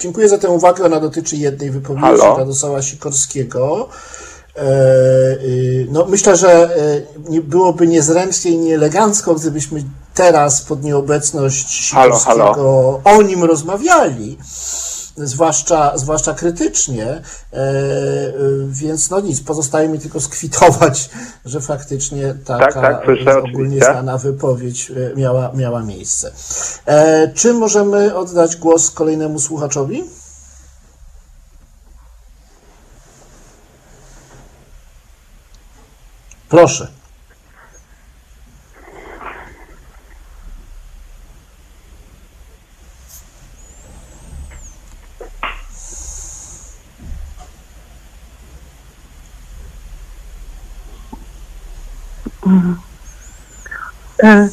[0.00, 0.84] Dziękuję za tę uwagę.
[0.84, 2.36] Ona dotyczy jednej wypowiedzi Halo?
[2.38, 3.88] Radosława Sikorskiego.
[4.56, 4.62] E,
[5.90, 9.84] No, myślę, że e, nie byłoby niezręcznie i nieelegancko, gdybyśmy
[10.14, 14.38] teraz pod nieobecność Halo, Sikorskiego o nim rozmawiali
[15.26, 18.32] zwłaszcza, zwłaszcza krytycznie, e, e,
[18.68, 21.10] więc no nic, pozostaje mi tylko skwitować,
[21.44, 26.32] że faktycznie taka Tak, tak, ogólnie znana wypowiedź e, miała, miała miejsce.
[27.34, 30.04] Czy możemy oddać głos kolejnemu słuchaczowi?
[36.48, 36.99] Proszę.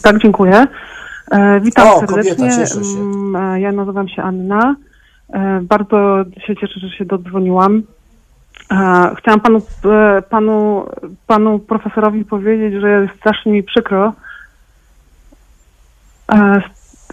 [0.04, 0.68] Tak, dziękuję.
[1.32, 2.36] E, witam O, serdecznie.
[2.36, 3.00] kobieta, cieszę się.
[3.00, 4.76] Mm, e, Ja nazywam się Anna.
[5.34, 7.84] E, bardzo się cieszę, że się dodzwoniłam.
[8.72, 10.86] E, chciałam panu, e, panu,
[11.28, 14.14] panu profesorowi powiedzieć, że jest strasznie mi przykro,
[16.34, 16.62] e,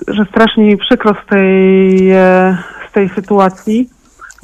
[0.09, 2.59] że strasznie mi przykro z tej, e,
[2.89, 3.91] z tej sytuacji.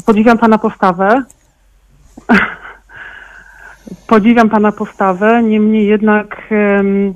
[0.06, 1.22] Podziwiam pana postawę.
[4.06, 7.14] Podziwiam pana postawę, niemniej jednak em,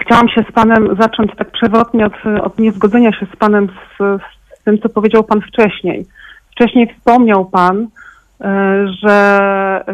[0.00, 2.12] chciałam się z panem zacząć tak przewrotnie od,
[2.42, 4.22] od niezgodzenia się z panem z,
[4.60, 6.06] z tym, co powiedział pan wcześniej.
[6.50, 7.86] Wcześniej wspomniał pan,
[8.40, 9.84] e, że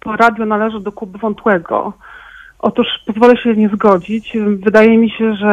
[0.00, 1.92] to radio należy do Kuby Wątłego.
[2.58, 4.36] Otóż pozwolę się nie zgodzić.
[4.46, 5.52] Wydaje mi się, że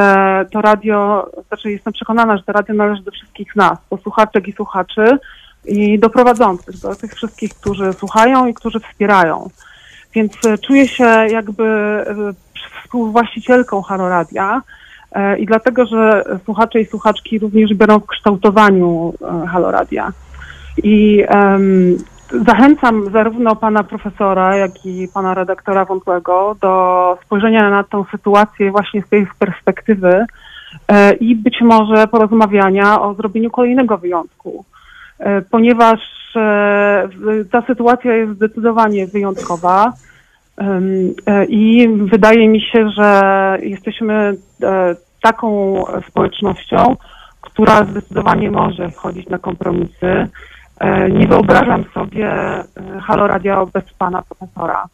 [0.52, 4.52] to radio, znaczy jestem przekonana, że to radio należy do wszystkich nas, do słuchaczek i
[4.52, 5.20] słuchaczy
[5.66, 9.50] i do prowadzących, do tych wszystkich, którzy słuchają i którzy wspierają.
[10.16, 12.34] Więc e, czuję się jakby e,
[12.84, 14.62] współwłaścicielką Halo Radia
[15.12, 20.12] e, i dlatego, że słuchacze i słuchaczki również biorą w kształtowaniu e, Halo Radia.
[20.84, 21.98] I em,
[22.48, 29.02] zachęcam zarówno pana profesora, jak i pana redaktora Wątłego do spojrzenia na tą sytuację właśnie
[29.02, 30.26] z tej perspektywy
[30.88, 34.66] e, i być może porozmawiania o zrobieniu kolejnego wyjątku.
[35.24, 36.00] E, ponieważ
[36.36, 37.10] e,
[37.52, 39.94] ta sytuacja jest zdecydowanie wyjątkowa
[40.58, 44.34] e, i wydaje mi się, że jesteśmy
[45.22, 45.76] taką
[46.08, 46.96] społecznością,
[47.42, 50.28] która zdecydowanie może wchodzić na kompromisy.
[51.12, 52.32] Nie wyobrażam sobie
[53.02, 54.86] Halo Radio bez pana profesora.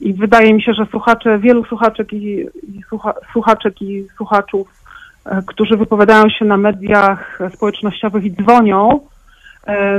[0.00, 4.68] I wydaje mi się, że słuchacze, wielu słuchaczek i, i słucha, słuchaczek i słuchaczów,
[5.46, 9.00] którzy wypowiadają się na mediach społecznościowych i dzwonią,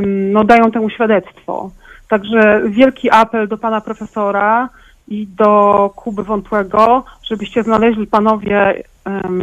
[0.07, 1.72] no dają temu świadectwo.
[2.07, 4.70] Także wielki apel do pana profesora
[5.07, 8.84] i do Kuby Wątłego, żebyście znaleźli panowie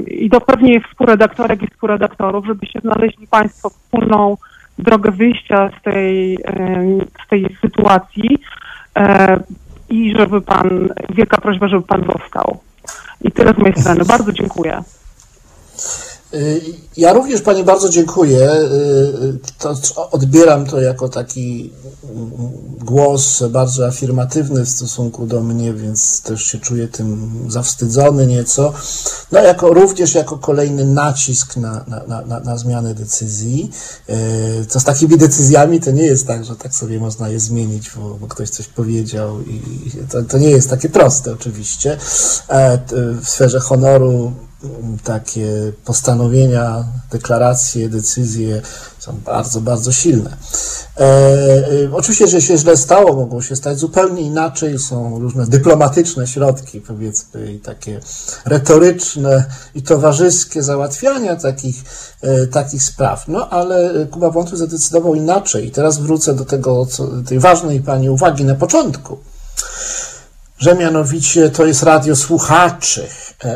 [0.06, 4.36] i do pewnie współredaktorek i współredaktorów, żebyście znaleźli państwo wspólną
[4.78, 6.38] drogę wyjścia z tej,
[7.24, 8.38] z tej sytuacji
[9.88, 12.60] i żeby pan, wielka prośba, żeby pan został.
[13.20, 14.04] I tyle z mojej strony.
[14.04, 14.82] Bardzo dziękuję.
[16.34, 16.60] Y,
[16.96, 18.52] Ja również Pani bardzo dziękuję.
[18.52, 19.38] Y,
[20.10, 21.70] odbieram to jako taki
[22.04, 22.30] mm,
[22.84, 28.72] głos bardzo afirmatywny w stosunku do mnie, więc też się czuję tym zawstydzony nieco.
[29.32, 33.70] No jako, również jako kolejny nacisk na, na, na, na, zmianę decyzji.
[34.62, 37.90] Y, To z takimi decyzjami to nie jest tak, że tak sobie można je zmienić,
[37.96, 39.60] bo, bo ktoś coś powiedział i
[40.10, 41.98] to, to nie jest takie proste oczywiście.
[42.48, 42.78] E,
[43.22, 44.32] W sferze honoru
[45.04, 48.62] takie postanowienia, deklaracje, decyzje
[48.98, 50.36] są bardzo, bardzo silne.
[50.96, 54.78] E, e, oczywiście, że się źle stało, mogło się stać zupełnie inaczej.
[54.78, 58.00] Są różne dyplomatyczne środki, powiedzmy, i takie
[58.44, 59.44] retoryczne
[59.74, 61.76] i towarzyskie załatwiania takich,
[62.22, 63.24] e, takich spraw.
[63.28, 65.66] No, ale Kuba Wątły zadecydował inaczej.
[65.66, 69.18] I teraz wrócę do tego, co, tej ważnej Pani uwagi na początku
[70.58, 73.08] że mianowicie to jest radio słuchaczy,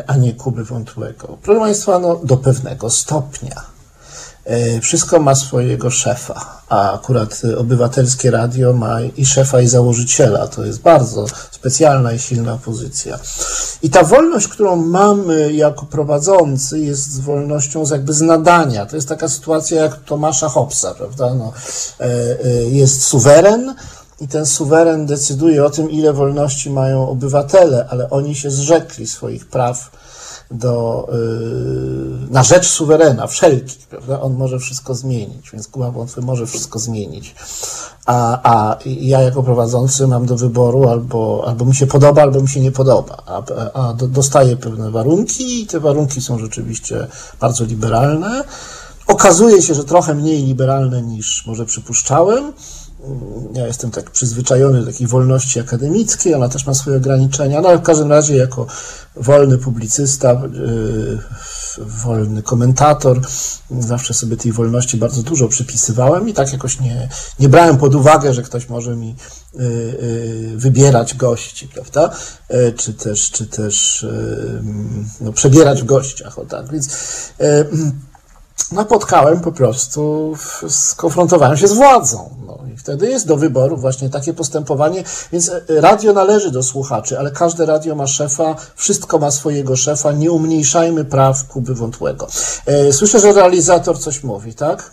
[0.07, 1.37] a nie Kuby Wątłego.
[1.43, 3.61] Proszę Państwa, no, do pewnego stopnia.
[4.45, 10.47] E, Wszystko ma swojego szefa, a akurat e, obywatelskie radio ma i szefa, i założyciela.
[10.47, 13.19] To jest bardzo specjalna i silna pozycja.
[13.81, 18.85] I ta wolność, którą mamy jako prowadzący, jest wolnością z jakby z nadania.
[18.85, 21.33] To jest taka sytuacja jak Tomasza Hobbesa, prawda?
[21.33, 21.53] No,
[21.99, 23.75] e, e, jest suweren,
[24.21, 29.45] i ten suweren decyduje o tym, ile wolności mają obywatele, ale oni się zrzekli swoich
[29.45, 29.91] praw
[30.51, 34.21] do, yy, na rzecz suwerena, wszelkich, prawda?
[34.21, 37.35] On może wszystko zmienić, więc Kuba Wątły może wszystko zmienić.
[38.05, 42.49] A, a ja jako prowadzący mam do wyboru albo, albo mi się podoba, albo mi
[42.49, 43.23] się nie podoba.
[43.25, 43.43] A,
[43.73, 47.07] a do, dostaję pewne warunki i te warunki są rzeczywiście
[47.39, 48.43] bardzo liberalne.
[49.07, 52.53] Okazuje się, że trochę mniej liberalne niż może przypuszczałem.
[53.53, 57.77] Ja jestem tak przyzwyczajony do takiej wolności akademickiej, ona też ma swoje ograniczenia, no ale
[57.77, 58.67] w każdym razie jako
[59.15, 61.19] wolny publicysta, yy,
[61.77, 63.21] wolny komentator,
[63.79, 68.33] zawsze sobie tej wolności bardzo dużo przypisywałem i tak jakoś nie, nie brałem pod uwagę,
[68.33, 69.15] że ktoś może mi
[69.53, 69.65] yy,
[70.51, 72.11] yy, wybierać gości, prawda?
[72.75, 74.05] Czy też, czy też
[75.21, 76.89] no, przebierać w gościach, o tak, więc
[77.39, 77.65] yy,
[78.71, 80.33] napotkałem po prostu,
[80.69, 82.29] skonfrontowałem się z władzą.
[82.47, 87.19] No i wtedy jest do wyboru właśnie takie postępowanie, więc e, radio należy do słuchaczy,
[87.19, 92.27] ale każde radio ma szefa, wszystko ma swojego szefa, nie umniejszajmy praw Kuby Wątłego.
[92.65, 94.91] E, Słyszę, że realizator coś mówi, tak?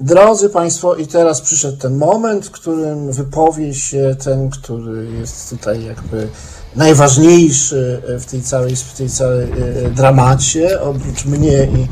[0.00, 5.84] Drodzy Państwo, i teraz przyszedł ten moment, w którym wypowie się ten, który jest tutaj
[5.84, 6.28] jakby
[6.76, 11.86] najważniejszy w tej całej, w tej całej e, dramacie, oprócz mnie i,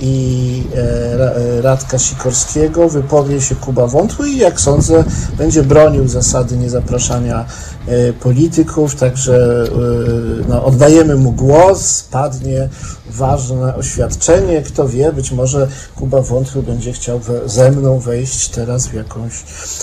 [0.00, 5.04] i e, Ra- e, Radka Sikorskiego, wypowie się Kuba Wątły i jak sądzę,
[5.38, 7.44] będzie bronił zasady niezapraszania
[7.86, 12.68] e, polityków, także e, no, oddajemy mu głos, padnie
[13.10, 18.86] ważne oświadczenie, kto wie, być może Kuba Wątły będzie chciał we, ze mną wejść teraz
[18.86, 19.32] w jakąś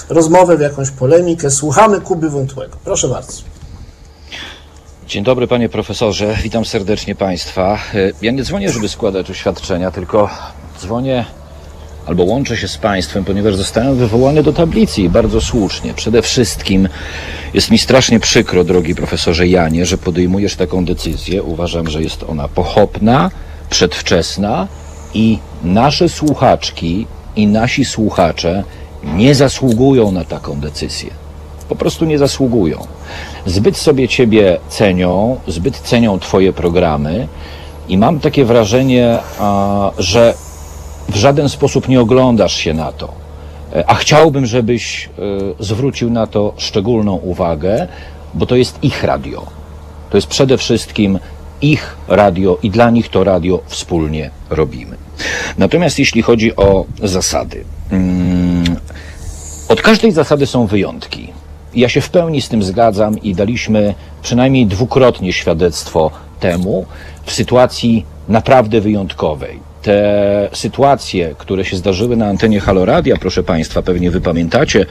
[0.09, 1.51] rozmowę, w jakąś polemikę.
[1.51, 2.77] Słuchamy Kuby Wątłego.
[2.83, 3.50] Proszę bardzo.
[5.11, 7.77] Dzień dobry panie profesorze, witam serdecznie państwa.
[7.93, 10.29] E, Ja nie dzwonię, żeby składać oświadczenia, tylko
[10.79, 11.25] dzwonię
[12.05, 15.93] albo łączę się z państwem, ponieważ zostałem wywołany do tablicy i bardzo słusznie.
[15.93, 16.89] Przede wszystkim
[17.53, 21.43] jest mi strasznie przykro, drogi profesorze Janie, że podejmujesz taką decyzję.
[21.43, 23.31] Uważam, że jest ona pochopna,
[23.69, 24.67] przedwczesna
[25.13, 28.63] i nasze słuchaczki i nasi słuchacze
[29.03, 31.20] nie zasługują na taką decyzję
[31.71, 32.87] po prostu nie zasługują.
[33.45, 37.27] Zbyt sobie ciebie cenią, zbyt cenią twoje programy
[37.89, 39.17] i mam takie wrażenie,
[39.97, 40.33] że
[41.09, 43.09] w żaden sposób nie oglądasz się na to.
[43.75, 45.09] E, A chciałbym, żebyś e,
[45.59, 47.87] zwrócił na to szczególną uwagę,
[48.33, 49.45] bo to jest ich radio.
[50.09, 51.19] To jest przede wszystkim
[51.61, 54.97] ich radio i dla nich to radio wspólnie robimy.
[55.57, 58.75] Natomiast jeśli chodzi o zasady, mm,
[59.69, 61.40] od każdej zasady są wyjątki.
[61.75, 66.85] Ja się w pełni z tym zgadzam i daliśmy przynajmniej dwukrotnie świadectwo temu
[67.25, 69.59] w sytuacji naprawdę wyjątkowej.
[69.81, 74.85] Te sytuacje, które się zdarzyły na antenie Haloradia, proszę Państwa, pewnie Wy pamiętacie,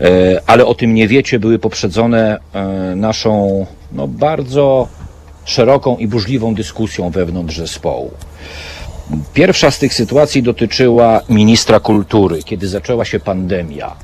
[0.00, 2.66] e, ale o tym nie wiecie, były poprzedzone e,
[2.96, 4.88] naszą no, bardzo
[5.44, 8.10] szeroką i burzliwą dyskusją wewnątrz zespołu.
[9.34, 13.96] Pierwsza z tych sytuacji dotyczyła ministra kultury, kiedy zaczęła się pandemia.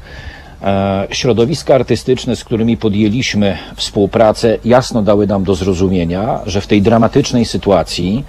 [0.67, 6.83] E, Środowiska artystyczne, z którymi podjęliśmy współpracę, jasno dały nam do zrozumienia, że w tej
[6.83, 8.25] dramatycznej sytuacji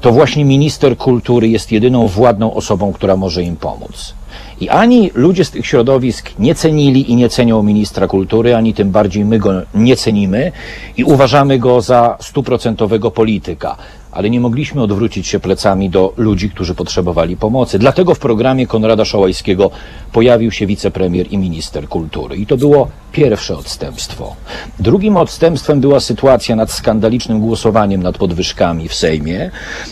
[0.00, 4.14] to właśnie minister kultury jest jedyną władną osobą, która może im pomóc.
[4.60, 8.90] I ani ludzie z tych środowisk nie cenili i nie cenią ministra kultury, ani tym
[8.90, 10.52] bardziej my go nie cenimy
[10.96, 13.76] i uważamy go za stuprocentowego polityka.
[14.14, 17.78] Ale nie mogliśmy odwrócić się plecami do ludzi, którzy potrzebowali pomocy.
[17.78, 19.70] Dlatego w programie Konrada Szołajskiego
[20.12, 22.36] pojawił się wicepremier i minister kultury.
[22.36, 24.36] I to było pierwsze odstępstwo.
[24.78, 29.50] Drugim odstępstwem była sytuacja nad skandalicznym głosowaniem nad podwyżkami w Sejmie,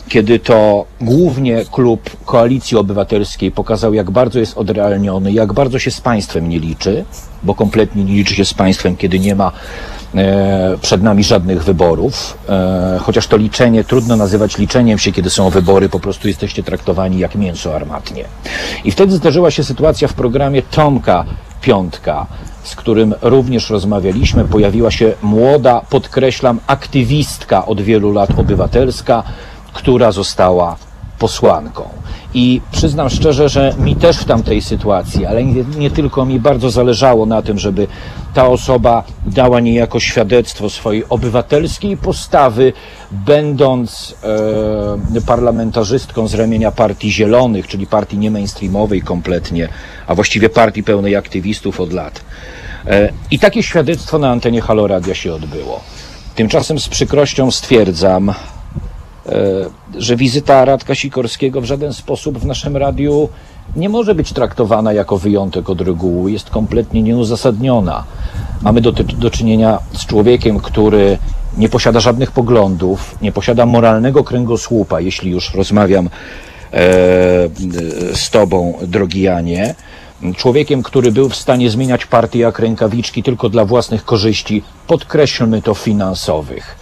[0.08, 6.00] kiedy to głównie klub Koalicji Obywatelskiej pokazał, jak bardzo jest odrealniony, jak bardzo się z
[6.00, 7.04] państwem nie liczy,
[7.42, 9.52] bo kompletnie nie liczy się z państwem, kiedy nie ma
[10.80, 12.38] przed nami żadnych wyborów.
[12.48, 17.18] E, chociaż to liczenie trudno nazywać liczeniem się, kiedy są wybory, po prostu jesteście traktowani
[17.18, 18.24] jak mięso armatnie.
[18.84, 21.24] I wtedy zdarzyła się sytuacja w programie Tomka
[21.60, 22.26] Piątka,
[22.62, 24.44] z którym również rozmawialiśmy.
[24.44, 29.22] Pojawiła się młoda, podkreślam, aktywistka od wielu lat obywatelska,
[29.72, 30.76] która została
[31.18, 32.01] posłanką.
[32.34, 36.70] I przyznam szczerze, że mi też w tamtej sytuacji, ale nie, nie tylko mi bardzo
[36.70, 37.86] zależało na tym, żeby
[38.34, 42.72] ta osoba dała niejako świadectwo swojej obywatelskiej postawy,
[43.10, 44.14] będąc
[45.16, 49.68] e, parlamentarzystką z ramienia Partii Zielonych, czyli partii nie mainstreamowej kompletnie,
[50.06, 52.20] a właściwie partii pełnej aktywistów od lat.
[52.86, 55.80] E, I takie świadectwo na antenie Haloradia się odbyło.
[56.34, 58.34] Tymczasem z przykrością stwierdzam,
[59.98, 63.28] że wizyta Radka Sikorskiego w żaden sposób w naszym radiu
[63.76, 68.04] nie może być traktowana jako wyjątek od reguły, jest kompletnie nieuzasadniona.
[68.62, 71.18] Mamy do, do czynienia z człowiekiem, który
[71.58, 76.10] nie posiada żadnych poglądów, nie posiada moralnego kręgosłupa, jeśli już rozmawiam e,
[78.14, 79.74] z Tobą, drogi Janie.
[80.36, 85.74] Człowiekiem, który był w stanie zmieniać partię jak rękawiczki tylko dla własnych korzyści, podkreślmy to
[85.74, 86.76] finansowych.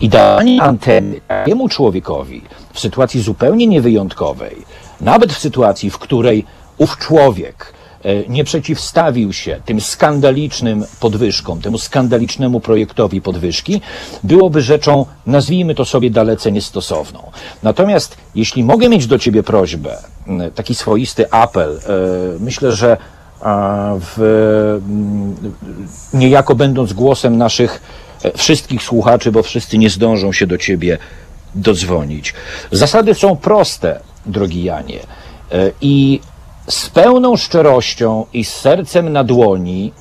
[0.00, 2.42] I danie anteny takiemu człowiekowi
[2.72, 4.56] w sytuacji zupełnie niewyjątkowej,
[5.00, 6.44] nawet w sytuacji, w której
[6.78, 7.72] ów człowiek
[8.04, 13.80] e, nie przeciwstawił się tym skandalicznym podwyżkom, temu skandalicznemu projektowi podwyżki,
[14.24, 17.30] byłoby rzeczą, nazwijmy to sobie dalece niestosowną.
[17.62, 19.98] Natomiast jeśli mogę mieć do Ciebie prośbę,
[20.54, 21.80] taki swoisty apel, e,
[22.40, 22.96] myślę, że
[24.00, 24.80] w,
[26.14, 27.80] niejako będąc głosem naszych
[28.36, 30.98] wszystkich słuchaczy, bo wszyscy nie zdążą się do Ciebie
[31.54, 32.34] dodzwonić.
[32.72, 35.00] Zasady są proste, drogi Janie.
[35.52, 36.20] E, I
[36.68, 39.92] z pełną szczerością i z sercem na dłoni,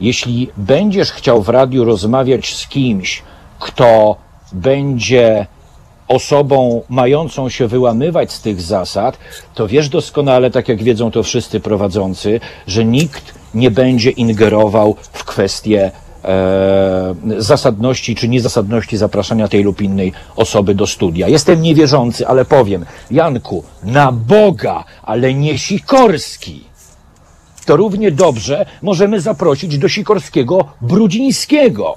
[0.00, 3.22] jeśli będziesz chciał w radiu rozmawiać z kimś,
[3.58, 4.16] kto
[4.52, 5.46] będzie
[6.08, 9.18] osobą mającą się wyłamywać z tych zasad,
[9.54, 15.24] to wiesz doskonale, tak jak wiedzą to wszyscy prowadzący, że nikt nie będzie ingerował w
[15.24, 16.05] kwestie e,
[17.38, 21.28] zasadności czy niezasadności zapraszania tej lub innej osoby do studia.
[21.28, 26.64] Jestem niewierzący, ale powiem, Janku, na Boga, ale nie Sikorski.
[27.66, 31.96] To równie dobrze możemy zaprosić do Sikorskiego Brudzińskiego.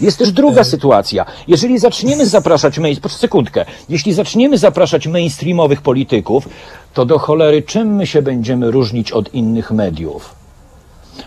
[0.00, 1.26] Jest też druga sytuacja.
[1.48, 6.48] Jeżeli zaczniemy zapraszać, sekundkę, jeśli zaczniemy zapraszać mainstreamowych polityków,
[6.94, 10.39] to do cholery czym my się będziemy różnić od innych mediów,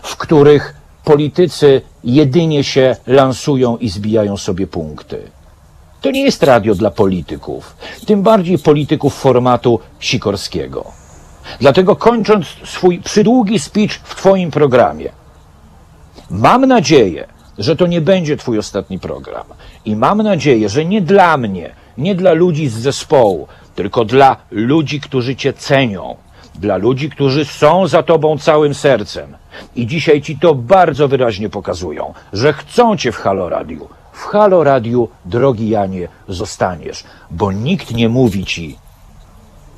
[0.02, 0.74] w których
[1.04, 5.22] politycy jedynie się lansują i zbijają sobie punkty.
[6.00, 7.76] To nie jest radio dla polityków,
[8.06, 10.84] tym bardziej polityków formatu Sikorskiego.
[11.60, 15.12] Dlatego kończąc swój przydługi speech w Twoim programie,
[16.30, 17.26] mam nadzieję,
[17.58, 19.46] że to nie będzie Twój ostatni program.
[19.84, 25.00] I mam nadzieję, że nie dla mnie, nie dla ludzi z zespołu, tylko dla ludzi,
[25.00, 26.16] którzy Cię cenią,
[26.54, 29.36] dla ludzi, którzy są za Tobą całym sercem.
[29.76, 33.88] I dzisiaj Ci to bardzo wyraźnie pokazują, że chcą Cię w Halo Radiu.
[34.12, 38.76] W Halo Radiu, drogi Janie, zostaniesz, bo nikt nie mówi Ci,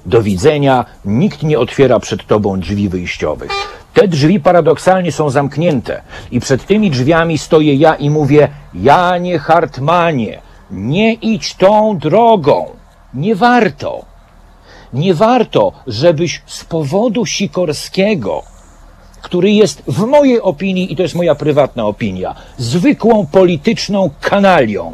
[0.06, 3.50] do widzenia, nikt nie otwiera przed tobą drzwi wyjściowych.
[3.94, 10.40] Te drzwi paradoksalnie są zamknięte i przed tymi drzwiami stoję ja i mówię: Janie Hartmanie,
[10.70, 12.66] nie idź tą drogą.
[13.14, 14.04] Nie warto.
[14.92, 18.42] Nie warto, żebyś z powodu Sikorskiego,
[19.22, 24.92] który jest w mojej opinii, i to jest moja prywatna opinia, zwykłą polityczną kanalią,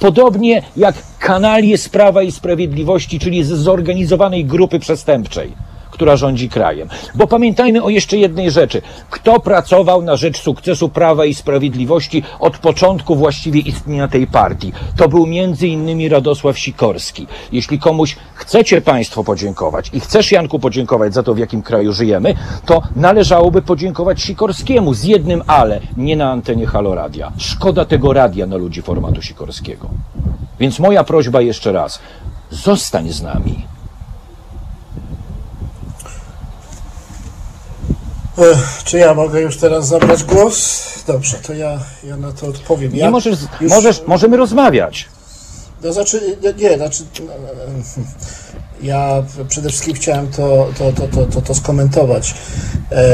[0.00, 5.52] Podobnie jak kanalie z Prawa i Sprawiedliwości, czyli z zorganizowanej grupy przestępczej,
[6.00, 6.88] która rządzi krajem.
[7.14, 8.82] Bo pamiętajmy o jeszcze jednej rzeczy.
[9.10, 14.72] Kto pracował na rzecz sukcesu Prawa i Sprawiedliwości od początku właściwie istnienia tej partii?
[14.96, 17.26] To był między innymi Radosław Sikorski.
[17.52, 22.34] Jeśli komuś chcecie Państwo podziękować i chcesz Janku podziękować za to, w jakim kraju żyjemy,
[22.66, 27.32] to należałoby podziękować Sikorskiemu z jednym ale, nie na antenie Halo Radia.
[27.38, 29.90] Szkoda tego radia na ludzi formatu Sikorskiego.
[30.60, 32.00] Więc moja prośba jeszcze raz.
[32.50, 33.79] Zostań z nami.
[38.38, 40.82] Ech, czy ja mogę już teraz zabrać głos?
[41.06, 42.96] Dobrze, to ja, ja na to odpowiem.
[42.96, 45.08] Ja Nie możesz, już- możesz, możemy rozmawiać.
[45.82, 47.32] No znaczy, nie, znaczy, no,
[48.82, 52.34] ja przede wszystkim chciałem to, to, to, to, to, to skomentować.
[52.92, 53.04] E,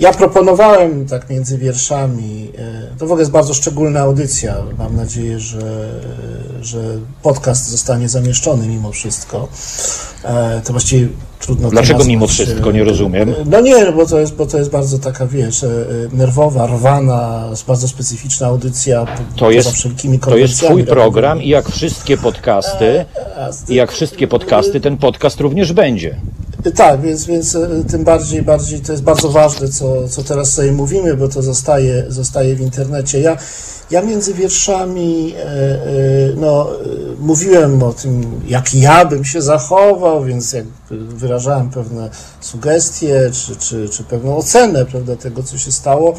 [0.00, 5.40] ja proponowałem tak między wierszami, e, to w ogóle jest bardzo szczególna audycja, mam nadzieję,
[5.40, 5.88] że,
[6.62, 6.78] że
[7.22, 9.48] podcast zostanie zamieszczony mimo wszystko.
[10.24, 12.72] E, to właściwie trudno Dlaczego mimo wszystko?
[12.72, 13.34] Nie rozumiem.
[13.46, 17.44] no nie, bo to jest, bo to jest bardzo taka, wiesz, e, e, nerwowa, rwana,
[17.66, 19.06] bardzo specyficzna audycja.
[19.36, 23.04] To jest, wszelkimi to jest twój program i jak wszystkie podcasty,
[23.68, 26.16] i jak wszystkie podcasty, ten podcast również będzie.
[26.74, 30.72] Tak, więc, więc e, tym bardziej, bardziej to jest bardzo ważne, co, co teraz sobie
[30.72, 33.20] mówimy, bo to zostaje, zostaje w internecie.
[33.20, 33.36] Ja,
[33.90, 35.78] ja między wierszami e, e,
[36.36, 36.76] no, e,
[37.20, 42.10] mówiłem o tym, jak ja bym się zachował, więc jak wyrażałem pewne
[42.40, 46.14] sugestie, czy, czy, czy pewną ocenę prawda, tego, co się stało.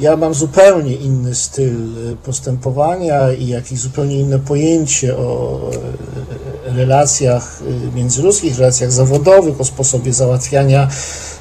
[0.00, 1.76] Ja mam zupełnie inny styl
[2.24, 5.60] postępowania i jakieś zupełnie inne pojęcie o
[6.64, 7.62] relacjach
[7.94, 10.88] międzyludzkich, relacjach zawodowych, o sposobie załatwiania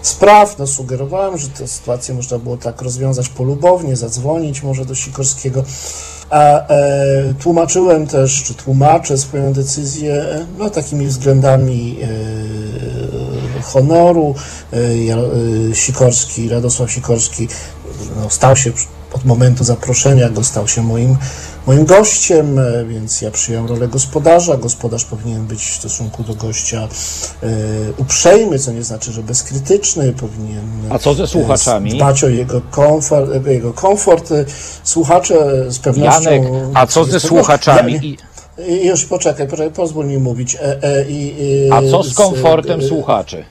[0.03, 0.59] spraw.
[0.59, 5.63] No, sugerowałem, że tę sytuację można było tak rozwiązać polubownie, zadzwonić może do Sikorskiego.
[6.29, 14.35] A e, tłumaczyłem też, czy tłumaczę swoją decyzję e, no, takimi względami e, honoru.
[14.73, 17.47] E, e, Sikorski, Radosław Sikorski
[18.15, 18.71] no, stał się
[19.13, 21.17] od momentu zaproszenia go stał się moim,
[21.67, 24.57] moim gościem, e, więc ja przyjąłem rolę gospodarza.
[24.57, 26.87] Gospodarz powinien być w stosunku do gościa
[27.43, 27.47] e,
[27.97, 31.93] uprzejmy, co nie znaczy, że bezkrytyczny, powinien A co ze e, słuchaczami?
[31.93, 34.29] dbać o jego komfort, jego komfort.
[34.83, 36.31] Słuchacze z pewnością...
[36.31, 37.93] Janek, a co ze z słuchaczami?
[37.93, 38.33] Ja-
[38.83, 40.55] już poczekaj, poczekaj, pozwól mi mówić.
[40.55, 43.45] E, e, i, i, a co z komfortem e, słuchaczy?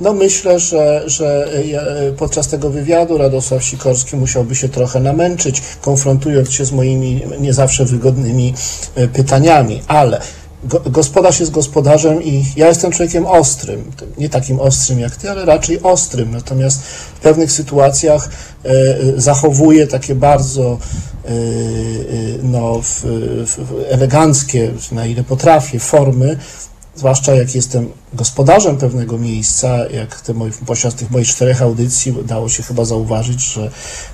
[0.00, 1.82] No myślę, że, że ja-
[2.16, 7.84] podczas tego wywiadu Radosław Sikorski musiałby się trochę namęczyć, konfrontując się z moimi nie zawsze
[7.84, 8.54] wygodnymi
[8.94, 10.20] e, pytaniami, ale
[10.64, 15.44] go, gospodarz jest gospodarzem i ja jestem człowiekiem ostrym, nie takim ostrym jak ty, ale
[15.44, 18.28] raczej ostrym, natomiast w pewnych sytuacjach
[18.64, 20.78] e, e, zachowuję takie bardzo
[21.24, 21.32] e, e,
[22.42, 22.80] no,
[23.90, 26.36] eleganckie, na ile potrafię, formy,
[27.00, 32.48] zwłaszcza jak jestem gospodarzem pewnego miejsca, jak te moi, podczas tych moich czterech audycji dało
[32.48, 33.70] się chyba zauważyć, że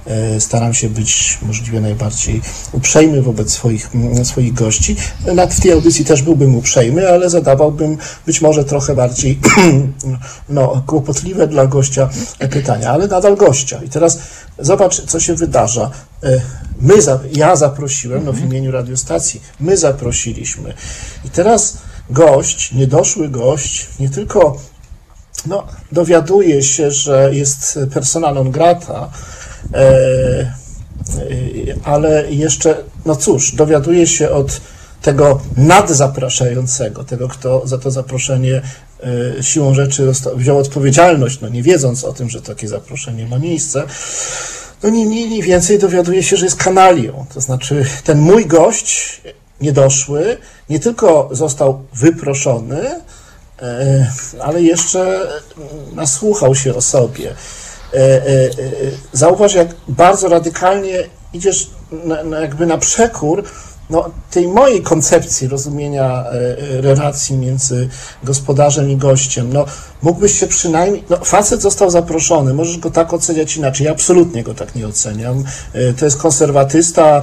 [0.06, 2.40] e, staram się być możliwie najbardziej
[2.72, 4.96] uprzejmy wobec swoich, m, swoich gości.
[5.34, 9.38] Nad w tej audycji też byłbym uprzejmy, ale zadawałbym być może trochę bardziej
[10.48, 12.08] no, kłopotliwe dla gościa
[12.50, 13.80] pytania, ale nadal gościa.
[13.84, 14.18] I teraz
[14.58, 15.90] zobacz, co się wydarza.
[16.22, 16.40] E,
[16.80, 16.94] My,
[17.32, 20.74] ja zaprosiłem, no w imieniu radiostacji, my zaprosiliśmy.
[21.24, 21.78] I teraz
[22.10, 24.58] gość, niedoszły gość, nie tylko
[25.46, 29.10] no, dowiaduje się, że jest persona non grata,
[29.74, 30.52] e, e,
[31.84, 32.76] ale jeszcze,
[33.06, 34.60] no cóż, dowiaduje się od
[35.02, 38.62] tego nadzapraszającego, tego, kto za to zaproszenie
[39.38, 43.82] e, siłą rzeczy wziął odpowiedzialność, no nie wiedząc o tym, że takie zaproszenie ma miejsce,
[44.82, 47.26] no nie mniej, nie więcej dowiaduje się, że jest kanalią.
[47.34, 49.20] To znaczy, ten mój gość,
[49.60, 50.36] niedoszły,
[50.70, 53.00] nie tylko został wyproszony,
[53.62, 55.26] e, ale jeszcze
[55.94, 57.30] nasłuchał się o sobie.
[57.30, 58.22] E, e,
[59.12, 61.70] Zauważ, jak bardzo radykalnie idziesz
[62.40, 63.44] jakby na przekór
[63.90, 67.88] no, tej mojej koncepcji rozumienia e, e, relacji między
[68.24, 69.52] gospodarzem i gościem.
[69.52, 69.64] No,
[70.02, 71.04] mógłbyś się przynajmniej.
[71.10, 73.84] No, facet został zaproszony, możesz go tak oceniać inaczej.
[73.84, 75.44] Ja absolutnie go tak nie oceniam.
[75.72, 77.22] E, To jest konserwatysta.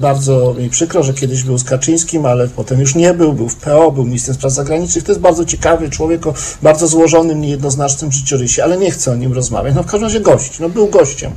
[0.00, 3.32] Bardzo mi przykro, że kiedyś był z Kaczyńskim, ale potem już nie był.
[3.32, 5.04] Był w PO, był ministrem spraw zagranicznych.
[5.04, 9.32] To jest bardzo ciekawy człowiek o bardzo złożonym, niejednoznacznym życiorysie, ale nie chcę o nim
[9.32, 9.74] rozmawiać.
[9.74, 10.58] No, w każdym razie gość.
[10.58, 11.32] No, był gościem.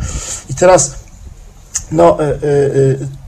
[0.49, 0.95] I teraz.
[1.91, 3.22] No, e, e,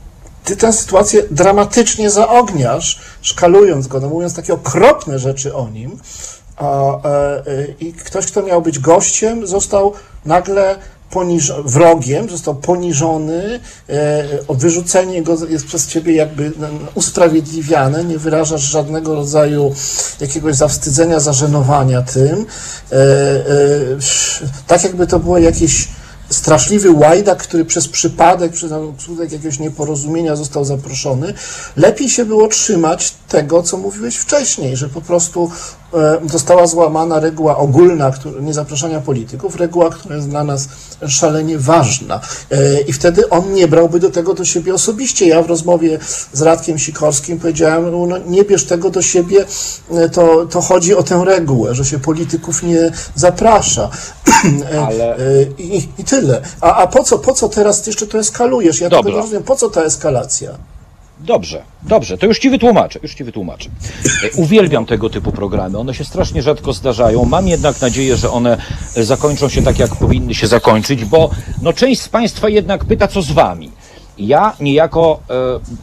[0.46, 6.00] ty tę sytuację dramatycznie zaogniasz, szkalując go, no mówiąc takie okropne rzeczy o nim,
[6.58, 9.94] a, e, e, i ktoś, kto miał być gościem, został
[10.26, 10.76] nagle
[11.12, 18.04] poniż- wrogiem, został poniżony, e, o wyrzucenie go jest przez ciebie jakby no, no, usprawiedliwiane,
[18.04, 19.74] nie wyrażasz żadnego rodzaju
[20.20, 22.46] jakiegoś zawstydzenia, zażenowania tym.
[22.92, 23.06] E, e,
[24.68, 25.88] tak jakby to było jakieś
[26.30, 31.34] straszliwy łajdak, który przez przypadek, przez skutek jakiegoś nieporozumienia został zaproszony.
[31.76, 35.52] Lepiej się było trzymać tego, co mówiłeś wcześniej, że po prostu
[36.32, 38.12] została złamana reguła ogólna
[38.42, 40.68] niezapraszania polityków, reguła, która jest dla nas
[41.08, 42.22] szalenie ważna.
[42.52, 45.28] E, I wtedy on nie brałby do tego do siebie osobiście.
[45.28, 46.00] Ja w rozmowie
[46.34, 49.46] z Radkiem Sikorskim powiedziałem, no nie bierz tego do siebie,
[49.92, 53.90] e, to, to chodzi o tę regułę, że się polityków nie zaprasza.
[54.88, 55.20] Ale- E,
[55.58, 56.42] I, I tyle.
[56.62, 58.82] A, a po, co, po co teraz jeszcze to eskalujesz?
[58.82, 59.12] Ja tego Dobra.
[59.12, 59.44] nie rozumiem.
[59.44, 60.50] Po co ta eskalacja?
[61.26, 63.70] Dobrze, dobrze, to już ci wytłumaczę, już ci wytłumaczę.
[64.24, 67.26] E, Uwielbiam tego typu programy, one się strasznie rzadko zdarzają.
[67.26, 68.58] Mam jednak nadzieję, że one
[68.96, 71.30] e, zakończą się tak, jak powinny się zakończyć, bo
[71.62, 73.72] no, część z Państwa jednak pyta, co z Wami.
[74.18, 75.20] Ja niejako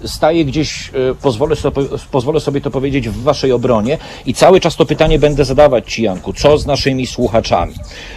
[0.03, 4.61] e, staję gdzieś, e, pozwolę, sobie, pozwolę sobie to powiedzieć, w Waszej obronie i cały
[4.61, 7.75] czas to pytanie będę zadawać Ci, Janku, co z naszymi słuchaczami.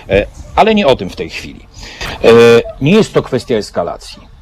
[0.09, 1.59] E, ale nie o tym w tej chwili.
[2.23, 2.29] E,
[2.81, 4.34] nie jest to kwestia eskalacji.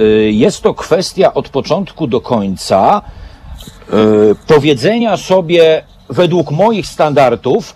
[0.00, 7.74] Y, jest to kwestia od początku do końca y, powiedzenia sobie według moich standardów,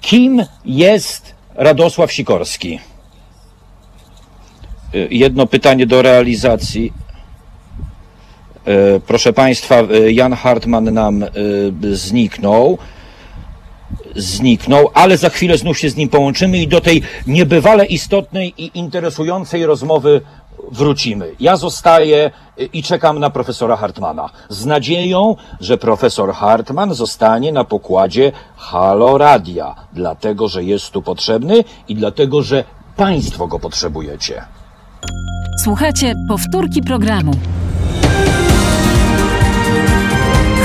[0.00, 2.80] kim jest Radosław Sikorski.
[4.94, 6.92] Y, Jedno pytanie do realizacji.
[9.06, 9.76] Proszę Państwa,
[10.08, 11.24] Jan Hartman nam
[11.92, 12.78] zniknął
[14.16, 18.70] zniknął, ale za chwilę znów się z nim połączymy i do tej niebywale istotnej i
[18.78, 20.20] interesującej rozmowy
[20.72, 21.34] wrócimy.
[21.40, 27.64] Ja zostaję y, i czekam na profesora Hartmana z nadzieją, że profesor Hartman zostanie na
[27.64, 32.64] pokładzie Halo Radia, dlatego że jest tu potrzebny i dlatego że
[32.96, 34.44] Państwo go potrzebujecie.
[35.64, 37.32] Słuchajcie powtórki programu.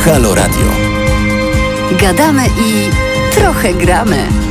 [0.06, 0.66] Halo Radio.
[2.00, 2.90] Gadamy i
[3.36, 4.51] trochę gramy.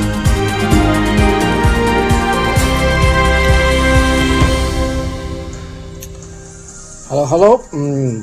[7.11, 7.61] Halo, halo.
[7.73, 8.23] Mm,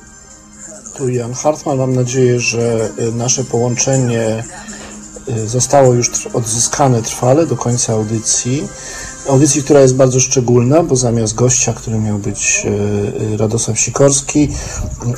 [0.97, 1.77] Tu Jan Hartman.
[1.77, 4.43] Mam nadzieję, że y, nasze połączenie
[5.29, 8.67] y, zostało już odzyskane trwale do końca audycji.
[9.29, 14.49] Audycji, która jest bardzo szczególna, bo zamiast gościa, który miał być y, y, Radosław Sikorski,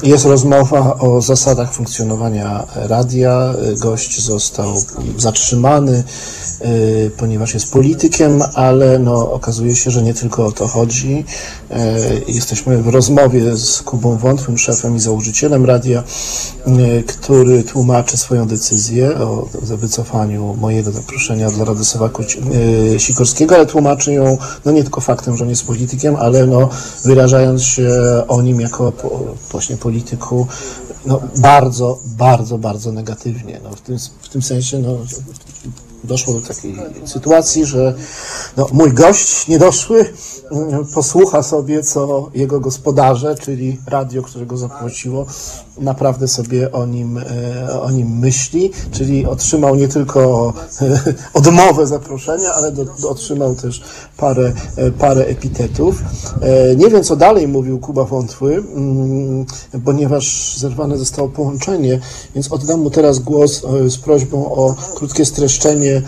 [0.04, 3.54] jest rozmowa o zasadach funkcjonowania radia.
[3.80, 4.74] Gość został
[5.18, 6.04] zatrzymany,
[6.62, 11.26] y, ponieważ jest politykiem, ale no, okazuje się, że nie tylko o to chodzi.
[12.28, 16.04] Jesteśmy w rozmowie z Kubą Wątłym, szefem i założycielem radia,
[17.08, 22.10] który tłumaczy swoją decyzję o wycofaniu mojego zaproszenia dla Radosława
[22.98, 26.70] Sikorskiego, ale tłumaczy ją no nie tylko faktem, że on jest politykiem, ale no,
[27.06, 27.90] wyrażając się
[28.28, 29.20] o nim jako po,
[29.52, 30.48] właśnie polityku
[31.06, 33.60] no, bardzo, bardzo, bardzo negatywnie.
[33.64, 34.98] No, w, tym, w tym sensie no,
[36.04, 36.76] doszło do takiej
[37.06, 37.94] sytuacji, że
[38.58, 40.14] no, mój gość niedoszły
[40.94, 45.26] posłucha sobie, co jego gospodarze, czyli radio, które go zaprosiło,
[45.80, 52.50] naprawdę sobie o nim, e, o nim myśli, czyli otrzymał nie tylko e, odmowę zaproszenia,
[52.52, 53.82] ale do, otrzymał też
[54.18, 56.04] parę, e, parę epitetów.
[56.78, 59.46] Nie wiem, co dalej mówił Kuba Wątły, mm,
[59.86, 62.00] ponieważ zerwane zostało połączenie,
[62.36, 66.02] więc oddam mu teraz głos z prośbą o krótkie streszczenie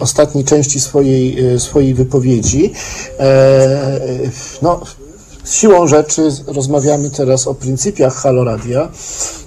[0.00, 2.72] ostatniej części swojej, swojej wypowiedzi.
[4.62, 4.80] No,
[5.44, 8.88] siłą rzeczy rozmawiamy teraz o pryncypiach Haloradia,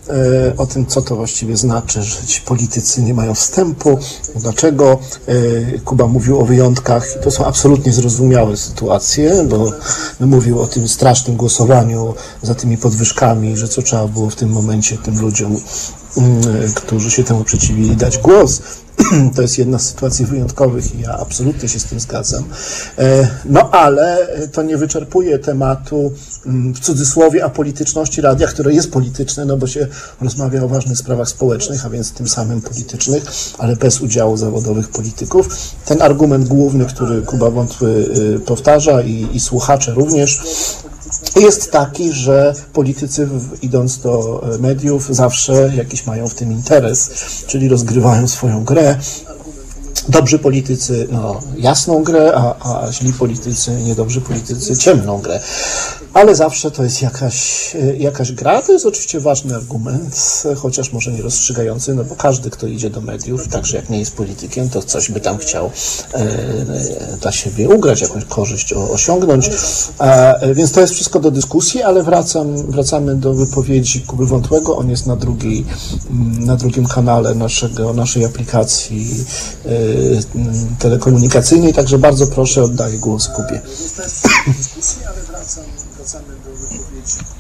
[0.10, 4.00] e, o tym, co to właściwie znaczy, że ci politycy nie mają wstępu,
[4.36, 9.72] dlaczego e, Kuba mówił o wyjątkach to są absolutnie zrozumiałe sytuacje, bo
[10.20, 14.98] mówił o tym strasznym głosowaniu za tymi podwyżkami, że co trzeba było w tym momencie
[14.98, 15.58] tym ludziom,
[16.18, 18.62] mm, którzy się temu przeciwili, dać głos.
[19.36, 22.44] To jest jedna z sytuacji wyjątkowych i ja absolutnie się z tym zgadzam.
[22.98, 26.12] E, no ale to nie wyczerpuje tematu
[26.46, 29.88] mm, w cudzysłowie apolityczności radia, które jest polityczne, no bo się
[30.22, 33.24] rozmawia o ważnych sprawach społecznych, a więc tym samym politycznych,
[33.58, 35.48] ale bez udziału zawodowych polityków.
[35.86, 37.90] Ten argument główny, który Kuba Wątły
[38.36, 40.42] y, powtarza i, i słuchacze również,
[41.36, 43.30] jest taki, że politycy
[43.62, 47.12] idąc do e, mediów zawsze jakiś mają w tym interes,
[47.48, 48.98] czyli rozgrywają swoją grę.
[50.10, 55.40] Dobrzy politycy, no, jasną grę, a, a źli politycy, niedobrzy politycy, ciemną grę
[56.16, 58.62] ale zawsze to jest jakaś, e, jakaś gra.
[58.62, 63.02] To jest oczywiście ważny argument, chociaż może nie rozstrzygający, no bo każdy, kto idzie do
[63.02, 65.72] mediów, także jak nie jest politykiem, to coś by tam chciał
[66.14, 69.50] e, e dla siebie ugrać, jakąś korzyść osiągnąć.
[70.54, 74.78] Więc to jest wszystko do dyskusji, ale wracam, wracamy do wypowiedzi Kuby Wątłego.
[74.78, 75.66] On jest na, drugiej,
[76.10, 79.26] mm, na drugim kanale naszego, naszej aplikacji
[80.80, 83.62] telekomunikacyjnej, także bardzo proszę, oddaję głos Kubie.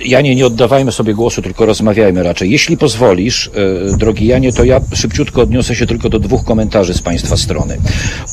[0.05, 2.51] Janie, nie oddawajmy sobie głosu, tylko rozmawiajmy raczej.
[2.51, 3.51] Jeśli pozwolisz,
[3.93, 7.77] e, drogi Janie, to ja szybciutko odniosę się tylko do dwóch komentarzy z Państwa strony.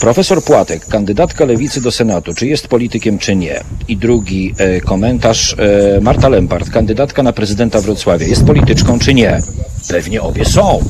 [0.01, 3.61] Profesor Płatek, kandydatka lewicy do Senatu, czy jest politykiem, czy nie?
[3.89, 9.41] I drugi e, komentarz, e, Marta Lempart, kandydatka na prezydenta Wrocławia, jest polityczką, czy nie?
[9.89, 10.85] Pewnie obie są.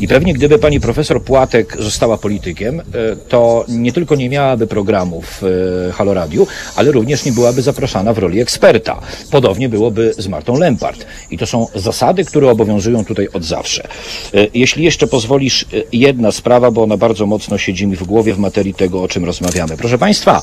[0.00, 2.82] I pewnie gdyby pani profesor Płatek została politykiem,
[3.28, 8.18] to nie tylko nie miałaby programów w Halo Radiu, ale również nie byłaby zapraszana w
[8.18, 9.00] roli eksperta.
[9.30, 11.06] Podobnie byłoby z Martą Lempart.
[11.30, 13.88] I to są zasady, które obowiązują tutaj od zawsze.
[14.34, 18.34] E, jeśli jeszcze pozwolisz, e, jedna sprawa, bo ona bardzo mocno siedzi mi w głowie
[18.34, 19.76] w materii tego, o czym rozmawiamy.
[19.76, 20.42] Proszę Państwa,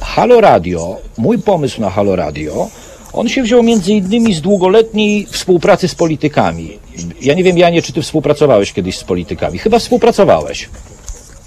[0.00, 2.68] Halo Radio, mój pomysł na Halo Radio,
[3.12, 6.78] on się wziął między innymi z długoletniej współpracy z politykami.
[7.20, 9.58] Ja nie wiem, Janie, czy ty współpracowałeś kiedyś z politykami?
[9.58, 10.68] Chyba współpracowałeś.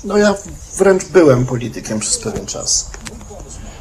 [0.03, 0.35] No ja
[0.77, 2.89] wręcz byłem politykiem przez pewien czas.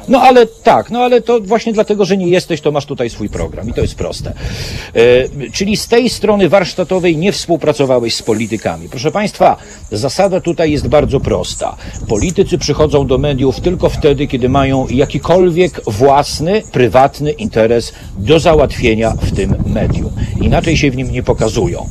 [0.07, 3.29] No ale tak, no ale to właśnie dlatego, że nie jesteś, to masz tutaj swój
[3.29, 4.33] program i to jest proste.
[4.95, 8.89] E, czyli z tej strony warsztatowej nie współpracowałeś z politykami.
[8.89, 9.57] Proszę Państwa,
[9.91, 11.75] zasada tutaj jest bardzo prosta.
[12.07, 19.35] Politycy przychodzą do mediów tylko wtedy, kiedy mają jakikolwiek własny, prywatny interes do załatwienia w
[19.35, 20.11] tym medium.
[20.41, 21.87] Inaczej się w nim nie pokazują.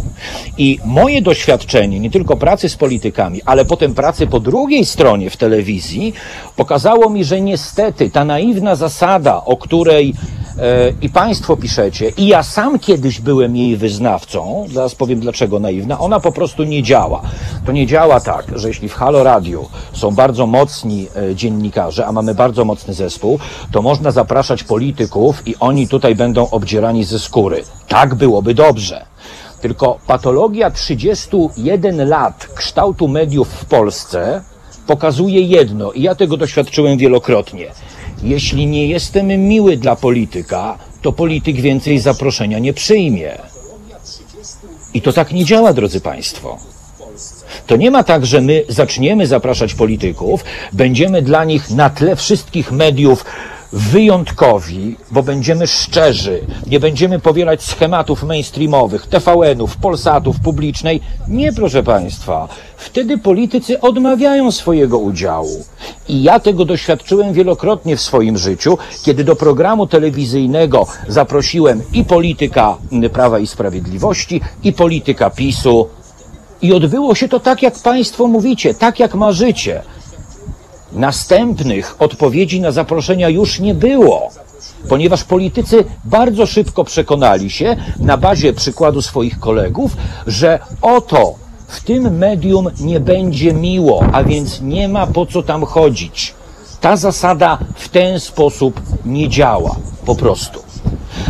[0.58, 5.36] I moje doświadczenie, nie tylko pracy z politykami, ale potem pracy po drugiej stronie w
[5.36, 6.12] telewizji,
[6.56, 10.14] pokazało mi, że niestety ta naiwna zasada, o której
[10.58, 15.98] e, i Państwo piszecie, i ja sam kiedyś byłem jej wyznawcą, zaraz powiem dlaczego naiwna,
[15.98, 17.22] ona po prostu nie działa.
[17.66, 22.12] To nie działa tak, że jeśli w Halo Radio są bardzo mocni e, dziennikarze, a
[22.12, 23.38] mamy bardzo mocny zespół,
[23.72, 27.62] to można zapraszać polityków i oni tutaj będą obdzierani ze skóry.
[27.88, 29.06] Tak byłoby dobrze.
[29.60, 34.42] Tylko patologia 31 lat kształtu mediów w Polsce
[34.86, 37.66] pokazuje jedno, i ja tego doświadczyłem wielokrotnie.
[38.22, 43.38] Jeśli nie jestem miły dla polityka, to polityk więcej zaproszenia nie przyjmie.
[44.94, 46.58] I to tak nie działa, drodzy Państwo.
[47.66, 52.72] To nie ma tak, że my zaczniemy zapraszać polityków, będziemy dla nich na tle wszystkich
[52.72, 53.24] mediów
[53.76, 61.00] wyjątkowi, bo będziemy szczerzy, nie będziemy powielać schematów mainstreamowych, TVN-ów, Polsatów, publicznej.
[61.28, 62.48] Nie, proszę Państwa.
[62.76, 65.64] Wtedy politycy odmawiają swojego udziału.
[66.08, 72.76] I ja tego doświadczyłem wielokrotnie w swoim życiu, kiedy do programu telewizyjnego zaprosiłem i polityka
[73.12, 75.88] Prawa i Sprawiedliwości, i polityka PiSu.
[76.62, 79.82] I odbyło się to tak, jak Państwo mówicie, tak jak marzycie.
[80.92, 84.30] Następnych odpowiedzi na zaproszenia już nie było.
[84.88, 91.34] ponieważ politycy bardzo szybko przekonali się na bazie przykładu swoich kolegów, że oto
[91.68, 96.34] w tym medium nie będzie miło, a więc nie ma po co tam chodzić.
[96.80, 99.76] Ta zasada w ten sposób nie działa,
[100.06, 100.60] po prostu.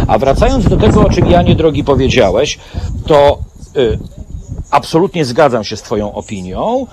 [0.07, 2.59] A wracając do tego, o czym Janie drogi powiedziałeś,
[3.07, 3.39] to
[3.77, 3.99] y,
[4.71, 6.87] absolutnie zgadzam się z Twoją opinią,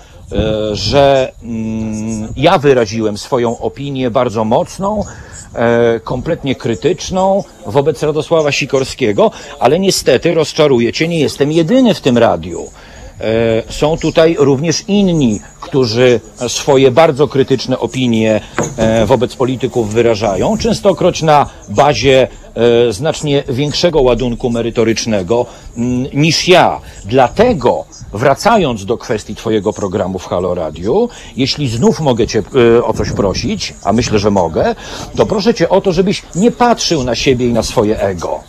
[0.72, 5.04] że mm, ja wyraziłem swoją opinię bardzo mocną,
[5.54, 12.18] e, kompletnie krytyczną wobec Radosława Sikorskiego, ale niestety rozczaruję Cię, nie jestem jedyny w tym
[12.18, 12.70] radiu.
[13.20, 18.40] E, Są tutaj również inni, którzy swoje bardzo krytyczne opinie
[18.76, 22.28] e, wobec polityków wyrażają, częstokroć na bazie e,
[22.90, 25.46] znacznie większego ładunku merytorycznego
[25.76, 26.80] mm, niż ja.
[27.04, 32.42] Dlatego, wracając do kwestii Twojego programu w Halo Radio, jeśli znów mogę Cię
[32.76, 34.74] e, o coś prosić, a myślę, że mogę,
[35.16, 38.40] to proszę Cię o to, żebyś nie patrzył na siebie i na swoje ego.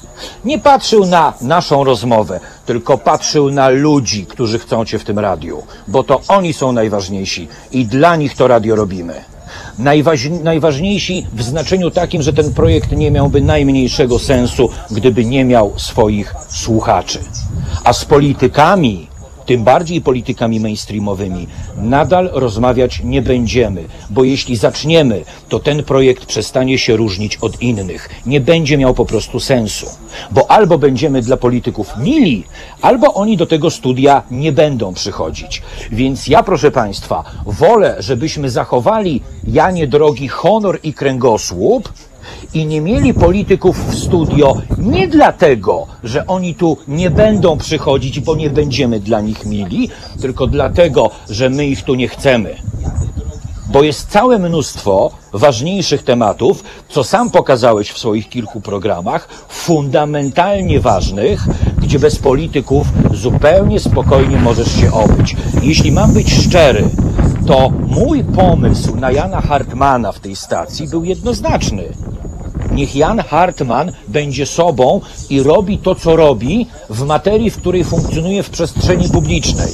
[0.45, 5.63] Nie patrzył na naszą rozmowę, tylko patrzył na ludzi, którzy chcą Cię w tym radiu,
[5.87, 9.34] bo to oni są najważniejsi i dla nich to radio robimy.
[9.79, 15.73] Najważ, najważniejsi w znaczeniu takim, że ten projekt nie miałby najmniejszego sensu, gdyby nie miał
[15.77, 17.19] swoich słuchaczy.
[17.83, 19.07] A z politykami,
[19.45, 26.77] tym bardziej politykami mainstreamowymi, nadal rozmawiać nie będziemy, bo jeśli zaczniemy, to ten projekt przestanie
[26.77, 28.09] się różnić od innych.
[28.25, 29.85] Nie będzie miał po prostu sensu,
[30.31, 32.43] bo albo będziemy dla polityków mili,
[32.81, 35.61] albo oni do tego studia nie będą przychodzić.
[35.91, 41.89] Więc ja, proszę Państwa, wolę, żebyśmy zachowali Janie drogi honor i kręgosłup,
[42.53, 48.35] i nie mieli polityków w studio nie dlatego, że oni tu nie będą przychodzić, bo
[48.35, 49.89] nie będziemy dla nich mili,
[50.21, 52.55] tylko dlatego, że my ich tu nie chcemy.
[53.69, 61.47] Bo jest całe mnóstwo ważniejszych tematów, co sam pokazałeś w swoich kilku programach, fundamentalnie ważnych,
[61.77, 65.35] gdzie bez polityków zupełnie spokojnie możesz się obyć.
[65.61, 66.89] Jeśli mam być szczery,
[67.47, 71.83] to mój pomysł na Jana Hartmana w tej stacji był jednoznaczny.
[72.71, 78.43] Niech Jan Hartman będzie sobą i robi to, co robi w materii, w której funkcjonuje
[78.43, 79.71] w przestrzeni publicznej.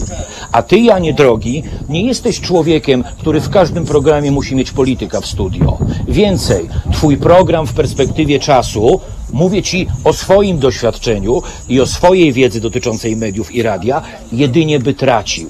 [0.51, 5.25] A ty, Janie drogi, nie jesteś człowiekiem, który w każdym programie musi mieć polityka w
[5.25, 5.77] studio.
[6.07, 8.99] Więcej, twój program w perspektywie czasu,
[9.33, 14.01] mówię ci o swoim doświadczeniu i o swojej wiedzy dotyczącej mediów i radia,
[14.31, 15.49] jedynie by tracił.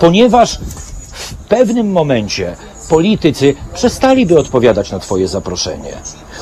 [0.00, 0.58] Ponieważ
[1.12, 2.56] w pewnym momencie
[2.88, 5.92] politycy przestaliby odpowiadać na Twoje zaproszenie.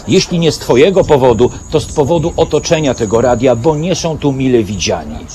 [0.09, 4.33] Jeśli nie z Twojego powodu, to z powodu otoczenia tego radia, bo nie są tu
[4.33, 5.27] mile widziani.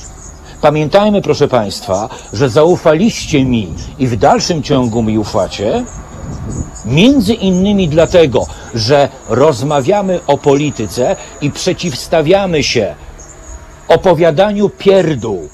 [0.61, 5.85] Pamiętajmy, proszę Państwa, że zaufaliście mi i w dalszym ciągu mi ufacie,
[6.85, 12.95] między innymi dlatego, że rozmawiamy o polityce i przeciwstawiamy się
[13.87, 15.49] opowiadaniu pierdół,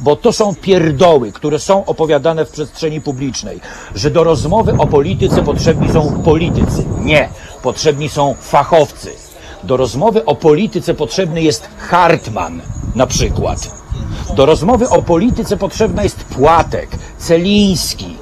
[0.00, 3.60] bo to są pierdoły, które są opowiadane w przestrzeni publicznej,
[3.94, 6.84] że do rozmowy o polityce potrzebni są politycy.
[6.98, 7.28] Nie,
[7.62, 9.10] potrzebni są fachowcy.
[9.64, 12.62] Do rozmowy o polityce potrzebny jest Hartman
[12.94, 13.70] na przykład.
[14.36, 16.88] Do rozmowy o polityce potrzebna jest Płatek,
[17.18, 18.16] Celiński.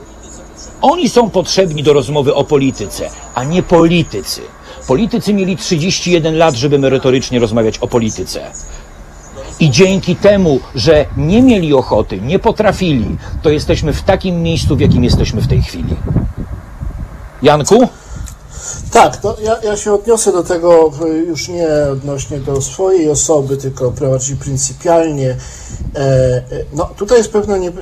[0.81, 4.41] Oni są potrzebni do rozmowy o polityce, a nie politycy.
[4.89, 8.51] Politycy mieli 31 lat, żeby merytorycznie rozmawiać o polityce.
[9.61, 14.81] I dzięki temu, że nie mieli ochoty, nie potrafili, to jesteśmy w takim miejscu, w
[14.81, 15.97] jakim jesteśmy w tej chwili.
[17.43, 17.89] Janku?
[18.91, 20.93] Tak, to ja, ja się odniosę do tego
[21.27, 25.37] już nie odnośnie do swojej osoby, tylko bardziej pryncypialnie.
[25.95, 26.43] E, e,
[26.73, 27.73] no, tutaj jest pewna nie,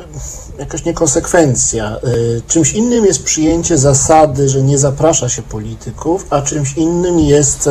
[0.58, 1.86] jakaś niekonsekwencja.
[1.86, 2.00] E,
[2.48, 7.68] czymś innym jest przyjęcie zasady, że nie zaprasza się polityków, a czymś innym jest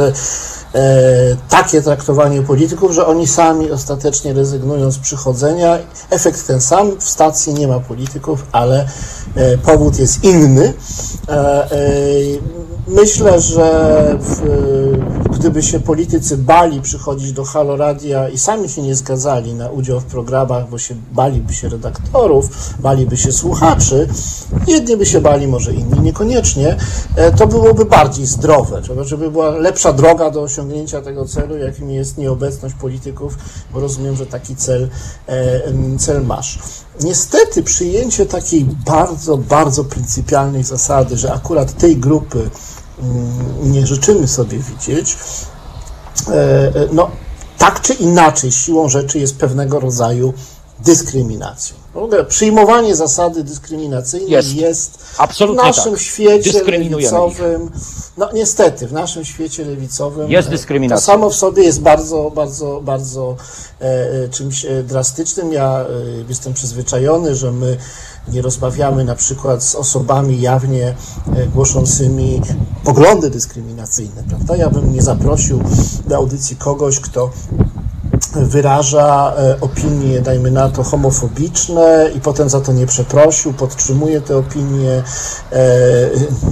[1.49, 5.77] takie traktowanie polityków, że oni sami ostatecznie rezygnują z przychodzenia.
[6.09, 8.87] Efekt ten sam, w stacji nie ma polityków, ale
[9.63, 10.73] powód jest inny.
[11.29, 11.69] E,
[13.05, 14.41] Myślę, że w,
[15.39, 19.99] gdyby się politycy bali przychodzić do Halo Radia i sami się nie zgadzali na udział
[19.99, 22.49] w programach, bo się baliby się redaktorów,
[22.79, 24.07] baliby się słuchaczy,
[24.67, 26.77] jedni by się bali, może inni niekoniecznie,
[27.15, 31.57] e, to byłoby bardziej zdrowe, to znaczy by była lepsza droga do osiągnięcia tego celu,
[31.57, 33.37] jakim jest nieobecność polityków,
[33.73, 34.89] bo rozumiem, że taki cel,
[35.27, 35.61] e,
[35.97, 36.59] cel masz.
[37.01, 42.49] Niestety przyjęcie takiej bardzo, bardzo pryncypialnej zasady, że akurat tej grupy
[43.63, 45.17] nie życzymy sobie widzieć,
[46.27, 47.09] e, e, no
[47.57, 50.33] tak czy inaczej siłą rzeczy jest pewnego rodzaju
[50.79, 51.84] dyskryminacją.
[51.95, 54.55] W ogóle przyjmowanie zasady dyskryminacyjnej Jest.
[54.55, 56.01] jest, w naszym tak.
[56.01, 57.71] świecie lewicowym,
[58.17, 61.05] no niestety, w naszym świecie lewicowym Jest e, dyskryminacja.
[61.05, 63.35] To samo w sobie jest bardzo, bardzo, bardzo
[63.81, 65.53] e, e, czymś e, drastycznym.
[65.53, 65.85] Ja e,
[66.29, 67.77] jestem przyzwyczajony, że my
[68.27, 70.95] nie rozmawiamy na przykład z osobami jawnie
[71.53, 72.41] głoszącymi
[72.83, 74.55] poglądy dyskryminacyjne, prawda?
[74.55, 75.63] Ja bym nie zaprosił
[76.07, 77.29] do audycji kogoś, kto
[78.35, 84.37] wyraża e, opinie, dajmy na to, homofobiczne i potem za to nie przeprosił, podtrzymuje te
[84.37, 85.03] opinie,
[85.51, 85.63] e,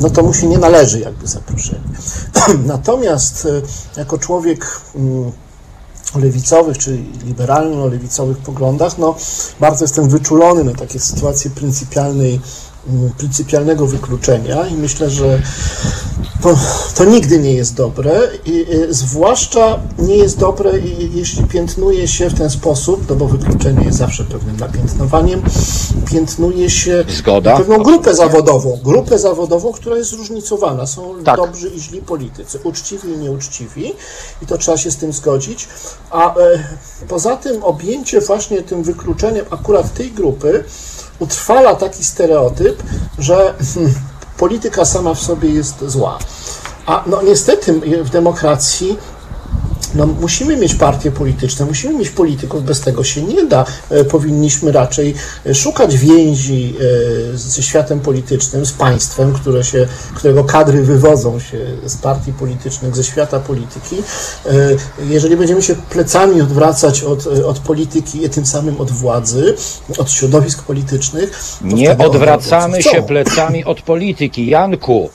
[0.01, 1.81] no to mu się nie należy jakby zaproszenie.
[2.65, 5.31] Natomiast e, jako człowiek mm,
[6.15, 9.15] lewicowych czy liberalno-lewicowych poglądach, no
[9.59, 12.41] bardzo jestem wyczulony na takie sytuacje pryncypialnej,
[12.87, 15.41] mm, pryncypialnego wykluczenia i myślę, że
[16.43, 16.57] to,
[16.95, 18.11] to nigdy nie jest dobre,
[18.45, 23.27] i, i, zwłaszcza nie jest dobre, i, jeśli piętnuje się w ten sposób, no bo
[23.27, 25.41] wykluczenie jest zawsze pewnym napiętnowaniem,
[26.11, 27.57] piętnuje się Zgoda.
[27.57, 30.87] pewną grupę zawodową, grupę zawodową, która jest zróżnicowana.
[30.87, 31.37] Są Tak.
[31.37, 33.93] dobrzy i źli politycy, uczciwi i nieuczciwi
[34.41, 35.67] i to trzeba się z tym zgodzić.
[36.11, 36.39] A e,
[37.07, 40.63] poza tym objęcie właśnie tym wykluczeniem akurat tej grupy
[41.19, 42.83] utrwala taki stereotyp,
[43.19, 43.93] że hmm,
[44.43, 46.19] polityka sama w sobie jest zła.
[46.85, 48.97] A no niestety w demokracji
[49.95, 53.65] no, musimy mieć partie polityczne, musimy mieć polityków, bez tego się nie da.
[53.89, 55.15] E, Powinniśmy raczej
[55.45, 56.75] e, szukać więzi
[57.33, 62.95] e, ze światem politycznym, z państwem, które się, którego kadry wywodzą się z partii politycznych,
[62.95, 63.95] ze świata polityki.
[65.09, 69.55] Jeżeli będziemy się plecami odwracać od, od polityki i tym samym od władzy,
[69.97, 74.47] od środowisk politycznych, Nie odwracamy się plecami od polityki.
[74.47, 75.09] Janku,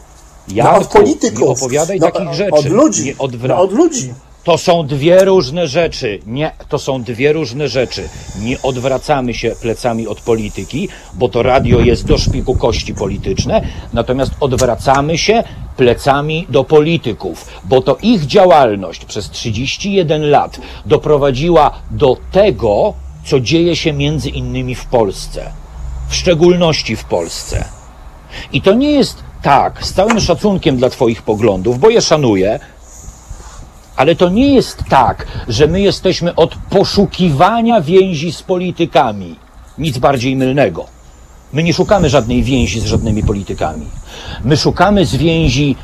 [0.49, 1.41] No, Janku, od polityków.
[1.41, 2.53] nie opowiadaj No, takich rzeczy.
[2.53, 3.05] Od ludzi.
[3.05, 4.15] Nie odwra- No, od ludzi.
[4.49, 6.19] To są dwie różne rzeczy.
[6.27, 8.09] Nie, to są dwie różne rzeczy.
[8.41, 13.63] Nie odwracamy się plecami od polityki, bo to radio jest do szpiku kości polityczne,
[13.93, 15.45] natomiast odwracamy się
[15.77, 22.95] plecami do polityków, bo to ich działalność przez 31 lat doprowadziła do tego,
[23.25, 25.51] co dzieje się między innymi w Polsce.
[26.09, 27.65] W szczególności w Polsce.
[28.53, 32.61] I to nie jest tak, z całym szacunkiem dla Twoich poglądów, bo je szanuję,
[33.99, 39.37] ale to nie jest tak, że my jesteśmy od poszukiwania więzi z politykami.
[39.79, 40.87] Nic bardziej mylnego.
[41.53, 43.87] My nie szukamy żadnej więzi z żadnymi politykami.
[44.45, 45.77] My szukamy więzi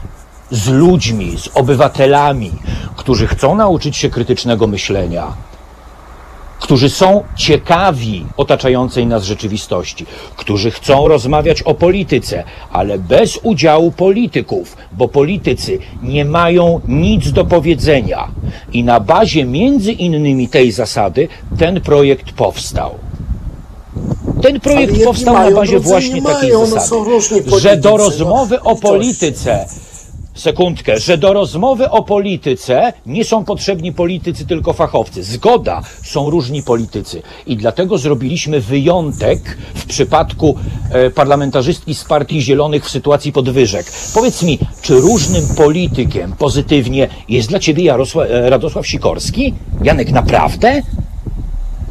[0.51, 2.53] z ludźmi, z obywatelami,
[2.97, 5.33] którzy chcą nauczyć się krytycznego myślenia,
[6.65, 14.77] którzy są ciekawi otaczającej nas rzeczywistości, którzy chcą rozmawiać o polityce, ale bez udziału polityków,
[14.93, 18.29] bo politycy nie mają nic do powiedzenia.
[18.73, 21.29] I na bazie między innymi tej zasady
[21.59, 22.95] ten projekt powstał.
[24.43, 27.91] Ten projekt powstał na mają, bazie drudzy właśnie nie takiej mają, no zasady, że do
[27.91, 29.67] no, rozmowy o polityce
[30.35, 35.25] Sekundkę, że do rozmowy o polityce nie są potrzebni politycy, tylko fachowcy.
[35.25, 37.23] Zgoda, są różni politycy.
[37.47, 40.57] I dlatego zrobiliśmy wyjątek w przypadku
[40.91, 43.87] e, parlamentarzystki z Partii Zielonych w sytuacji podwyżek.
[44.15, 49.55] Powiedz mi, czy różnym politykiem pozytywnie jest dla ciebie Jarosław, e, Radosław Sikorski?
[49.83, 50.83] Janek, naprawdę?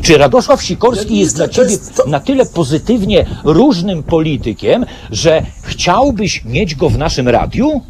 [0.02, 6.90] Czy Radosław Sikorski jest dla ciebie na tyle pozytywnie różnym politykiem, że chciałbyś mieć go
[6.90, 7.82] w naszym radiu?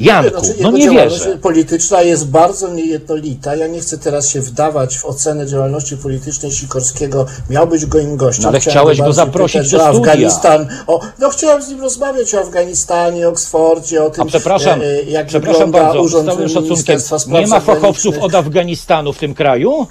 [0.00, 1.38] Janku, Znaczy, no nie wierzę.
[1.42, 3.56] polityczna jest bardzo niejednolita.
[3.56, 7.26] Ja nie chcę teraz się wdawać w ocenę działalności politycznej Sikorskiego.
[7.50, 8.42] Miał być goim gościem.
[8.42, 10.00] No ale Chciałem chciałeś go zaprosić pytać do studia.
[10.00, 10.66] Afganistan.
[10.86, 15.02] O, no chciałem z nim rozmawiać o Afganistanie, Oksfordzie, o tym, A przepraszam, e, e,
[15.02, 19.34] jak przepraszam wygląda bardzo, z urząd całym szacunkiem, nie ma fachowców od Afganistanu w tym
[19.34, 19.86] kraju?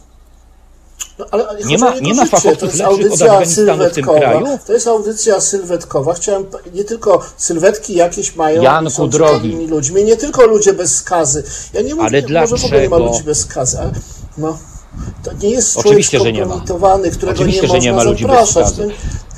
[1.20, 3.94] No, ale Nie ma- nie ma fachowców To jest lepszych od audycja Afganistanu w tym
[4.06, 4.20] sylwetkowa.
[4.20, 4.60] kraju?
[4.68, 6.14] To jest audycja sylwetkowa.
[6.14, 9.68] Chciałem, nie tylko sylwetki jakieś mają Janku, są drogi.
[9.68, 11.44] ludźmi, nie tylko ludzie bez skazy.
[11.74, 13.92] Ja nie mówię, Ale może w ogóle nie ma ludzi bez skazy, ale
[14.38, 14.58] no,
[15.24, 16.46] to nie jest Oczywiście, że nie ma.
[16.46, 18.68] skompromitowany, którego Oczywiście, nie że nie ma ludzi bez zapraszać.
[18.74, 18.88] skazy.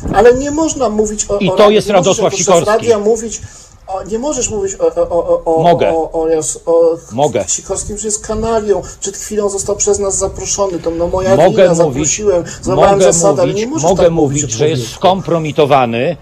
[0.04, 1.38] No, Ale nie można mówić o...
[1.38, 2.66] I o to jest Radosław Sikorski.
[2.66, 3.42] Radia mówić
[3.90, 5.90] o, nie możesz mówić o, o, o, o, Mogę.
[5.90, 6.28] o, o,
[6.66, 7.46] o, o Mogę.
[7.48, 8.82] Sikorskim, że jest kanalią.
[9.00, 10.80] Przed chwilą został przez nas zaproszony.
[10.80, 14.04] To no moja Mogę wina, mówić, zaprosiłem, złamałem mogę zasadę, ale nie mówić, możesz mogę
[14.04, 16.18] tak mówić, że jest skompromitowany.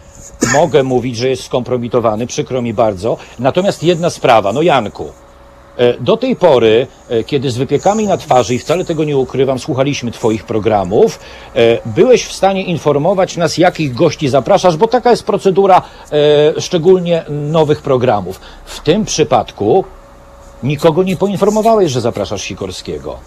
[0.53, 3.18] Mogę mówić, że jest skompromitowany, przykro mi bardzo.
[3.39, 5.11] Natomiast jedna sprawa, no Janku,
[5.99, 10.12] do tej pory, e, kiedy z wypiekami na twarzy, i wcale tego nie ukrywam, słuchaliśmy
[10.12, 11.20] Twoich programów,
[11.56, 15.82] e, byłeś w stanie informować nas, jakich gości zapraszasz, bo taka jest procedura
[16.12, 18.40] e, szczególnie nowych programów.
[18.66, 19.86] W tym przypadku
[20.64, 23.18] nikogo nie poinformowałeś, że zapraszasz Sikorskiego.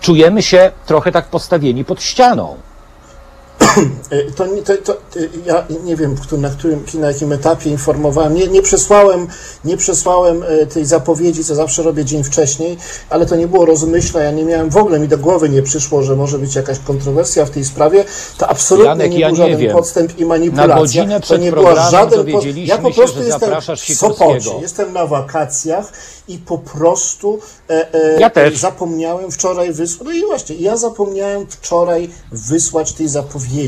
[0.00, 2.56] czujemy się trochę tak postawieni pod ścianą.
[4.10, 8.34] E, To, to, to, e, ja nie wiem, na, którym, na jakim etapie informowałem.
[8.34, 9.26] Nie, nie, przesłałem,
[9.64, 12.76] nie przesłałem e, tej zapowiedzi, co zawsze robię dzień wcześniej,
[13.10, 14.24] ale to nie było rozmyślne.
[14.24, 17.44] Ja nie miałem w ogóle, mi do głowy nie przyszło, że może być jakaś kontrowersja
[17.44, 18.04] w tej sprawie.
[18.38, 19.72] To absolutnie Janek, nie był żaden wiem.
[19.76, 21.04] podstęp i manipulacja.
[21.04, 24.92] Na to nie była żaden dowiedzieliśmy Ja po się, prostu że jestem w Sopocie, jestem
[24.92, 25.92] na wakacjach
[26.28, 27.38] i po prostu
[27.70, 30.08] e, e, Ja zapomniałem wczoraj wysłać.
[30.08, 33.67] No i właśnie, ja zapomniałem wczoraj wysłać tej zapowiedzi.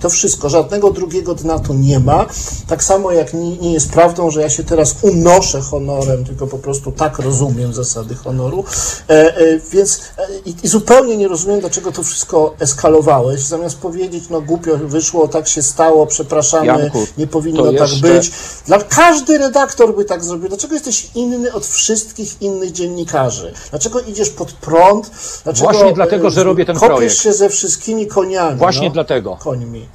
[0.00, 2.26] To wszystko, żadnego drugiego dna tu nie ma.
[2.68, 6.58] Tak samo jak nie, nie jest prawdą, że ja się teraz unoszę honorem, tylko po
[6.58, 8.64] prostu tak rozumiem zasady honoru.
[9.08, 13.40] E, e, więc e, i, i zupełnie nie rozumiem, dlaczego to wszystko eskalowałeś.
[13.40, 18.30] Zamiast powiedzieć, no głupio wyszło, tak się stało, przepraszamy, Janku, nie powinno tak jeszcze- być.
[18.66, 20.48] Dla, każdy redaktor by tak zrobił.
[20.48, 23.52] Dlaczego jesteś inny od wszystkich innych dziennikarzy?
[23.70, 25.10] Dlaczego idziesz pod prąd?
[25.44, 27.16] Dlaczego Właśnie dlatego, e, że robię ten kopiesz projekt.
[27.16, 28.58] się ze wszystkimi koniami.
[28.58, 29.19] Właśnie no, dlatego.
[29.36, 29.86] Końmi.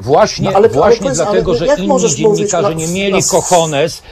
[0.00, 2.92] Właśnie, No, ale- ale właśnie powiedz, dlatego, ale że jak inni możesz dziennikarze nie na-
[2.92, 4.02] mieli kochones,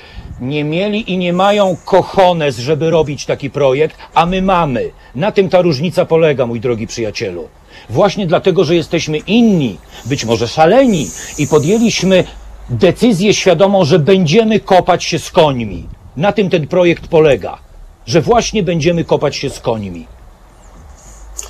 [0.41, 4.91] nie mieli i nie mają kochones, żeby robić taki projekt, a my mamy.
[5.15, 7.49] Na tym ta różnica polega, mój drogi przyjacielu.
[7.91, 12.25] Właśnie dlatego, że jesteśmy inni, być może szaleni i podjęliśmy
[12.71, 15.89] decyzję świadomą, że będziemy kopać się z końmi.
[16.17, 17.59] Na tym ten projekt polega,
[18.07, 20.07] że właśnie będziemy kopać się z końmi.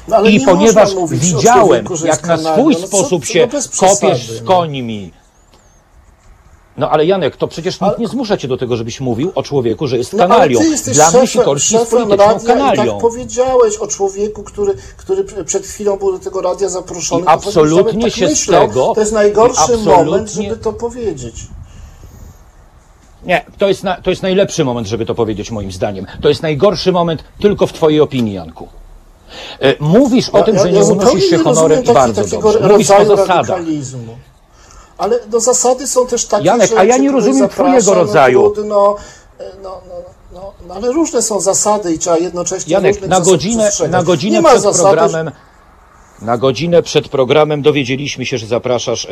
[0.08, 3.46] No, ale I nie ponieważ widziałem, człowieku, jak na swój No co- sposób no się
[3.46, 4.46] bez kopiesz z no.
[4.46, 5.12] końmi.
[6.76, 9.86] No ale Janek, to przecież nikt nie zmusza cię do tego, żebyś mówił o człowieku,
[9.86, 10.58] że jest No, ale kanalią.
[10.60, 12.92] ty jesteś Dla mnie Sikorski jest polityczną radia i kanalią.
[12.92, 17.22] tak powiedziałeś o człowieku, który, który przed chwilą był do tego radia zaproszony.
[17.24, 18.68] I absolutnie tak się z myślał.
[18.68, 21.34] tego- To jest najgorszy absolutnie- moment, żeby to powiedzieć.
[23.24, 26.06] Nie, to jest, na, to jest najlepszy moment, żeby to powiedzieć moim zdaniem.
[26.22, 28.68] To jest najgorszy moment tylko w twojej opinii, Janku.
[29.60, 32.68] E, Mówisz o tym, że nie unosisz się nie honorem bardzo dobrze.
[32.68, 33.60] Mówisz o zasadach.
[34.98, 38.42] Ale do zasady są też takie, Janek, że a ja nie rozumiem twojego rodzaju.
[38.42, 38.96] No, trudno,
[39.40, 39.94] e, no, no,
[40.32, 44.62] no, no, ale różne są zasady i trzeba jednocześnie Janek, na godzinę, na godzinę przed
[44.62, 45.30] zasady, programem.
[46.22, 49.10] Na godzinę przed programem dowiedzieliśmy się, że zapraszasz e,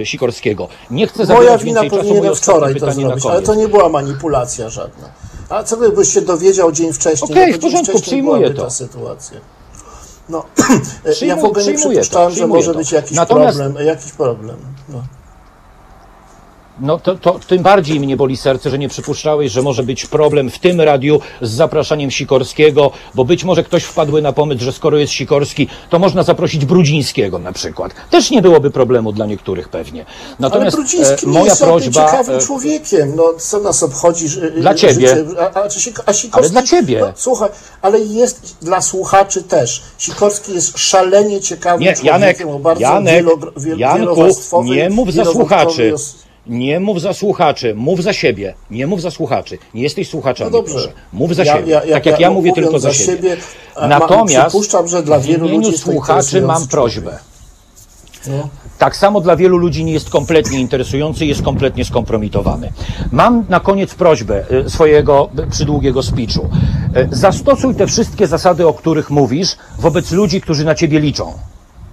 [0.00, 0.68] e, Sikorskiego.
[0.90, 4.68] Nie chcę Moja zabierać wina więcej czasu, wczoraj to zrobić, ale to nie była manipulacja
[4.68, 5.08] żadna.
[5.50, 7.30] A co gdybyś się dowiedział dzień wcześniej?
[7.30, 8.62] Okej, no to w porządku, wcześniej przyjmuję to.
[8.62, 9.40] ta sytuacja.
[10.28, 10.44] No,
[11.04, 12.78] ja Przyjmuję- w ogóle nie przyjmuję to, przypuszczałem, że może to.
[12.78, 13.86] być jakiś Natomiast- problem.
[13.86, 14.56] Jakiś problem.
[14.88, 15.02] No.
[16.80, 20.50] No to, to tym bardziej mnie boli serce, że nie przypuszczałeś, że może być problem
[20.50, 24.98] w tym radiu z zapraszaniem Sikorskiego, bo być może ktoś wpadły na pomysł, że skoro
[24.98, 27.92] jest Sikorski, to można zaprosić Brudzińskiego na przykład.
[28.10, 30.04] Też nie byłoby problemu dla niektórych pewnie.
[30.04, 32.06] Ale Natomiast Brudziński e, moja jest prośba...
[32.10, 33.16] ciekawym e, człowiekiem.
[33.16, 35.08] No, co nas obchodzi ży- Dla ciebie.
[35.08, 35.24] życie?
[35.40, 35.64] A, a,
[36.06, 36.98] a Sikorski, Ale dla ciebie.
[37.00, 37.48] No, słuchaj,
[37.82, 39.82] ale jest dla słuchaczy też.
[39.98, 44.24] Sikorski jest szalenie ciekawym Nie, człowiekiem Janek, o bardzo Janek, wielo, wiel, Janku,
[44.64, 45.94] nie mów za słuchaczy.
[45.94, 48.54] os- Nie mów za słuchaczy, mów za siebie.
[48.70, 49.58] Nie mów za słuchaczy.
[49.74, 50.74] Nie jesteś słuchaczami, No dobrze.
[50.74, 50.92] proszę.
[51.12, 51.72] Mów za Ja- siebie.
[51.72, 53.36] ja- ja- tak jak ja ja mówię tylko za, siebie.
[53.88, 57.18] Natomiast przypuszczam, że dla wielu ludzi słuchaczy mam prośbę.
[58.26, 58.48] No.
[58.78, 62.72] Tak samo dla wielu ludzi nie jest kompletnie interesujący, jest kompletnie skompromitowany.
[63.12, 66.48] Mam na koniec prośbę y, swojego y, przydługiego speechu.
[66.96, 71.32] Y, Zastosuj te wszystkie zasady, o których mówisz, wobec ludzi, którzy na ciebie liczą.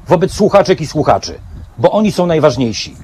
[0.08, 1.40] Wobec słuchaczek i słuchaczy,
[1.78, 2.96] bo oni są najważniejsi.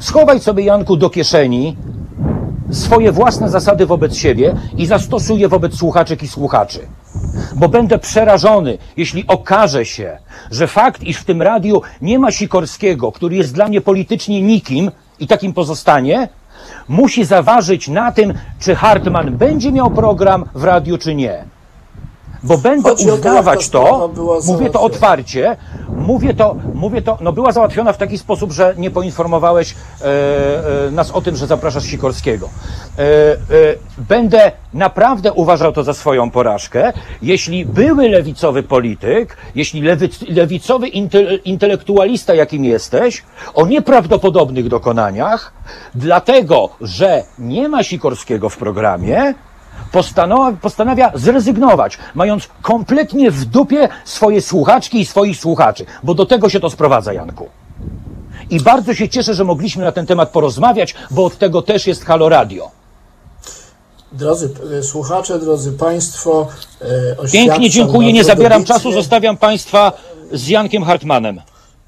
[0.00, 1.76] Schowaj sobie, Janku, do kieszeni
[2.70, 6.78] swoje własne zasady wobec siebie i zastosuj je wobec słuchaczek i słuchaczy.
[7.56, 10.18] Bo będę przerażony, jeśli okaże się,
[10.50, 14.90] że fakt, iż w tym radiu nie ma Sikorskiego, który jest dla mnie politycznie nikim
[15.18, 16.28] i takim pozostanie,
[16.88, 21.44] musi zaważyć na tym, czy Hartman będzie miał program w radiu, czy nie.
[22.42, 25.56] Bo będę Chodzi to, uznawać to, była mówię to otwarcie,
[25.88, 30.06] mówię to, mówię to, no była załatwiona w taki sposób, że nie poinformowałeś e,
[30.86, 32.48] e, nas o tym, że zapraszasz Sikorskiego.
[32.98, 33.36] E, e,
[33.98, 36.92] będę naprawdę uważał to za swoją porażkę,
[37.22, 43.22] jeśli były lewicowy polityk, jeśli lewy, lewicowy inte, intelektualista, jakim jesteś,
[43.54, 45.52] o nieprawdopodobnych dokonaniach,
[45.94, 49.34] dlatego, że nie ma Sikorskiego w programie,
[49.92, 56.48] postanawia, postanawia zrezygnować, mając kompletnie w dupie swoje słuchaczki i swoich słuchaczy, bo do tego
[56.48, 57.48] się to sprowadza, Janku.
[58.50, 62.04] I bardzo się cieszę, że mogliśmy na ten temat porozmawiać, bo od tego też jest
[62.04, 62.70] Halo Radio.
[64.12, 66.48] Drodzy e, słuchacze, drodzy Państwo,
[67.22, 69.92] e, Pięknie dziękuję, nie zabieram czasu, zostawiam Państwa
[70.32, 71.40] z Jankiem Hartmanem.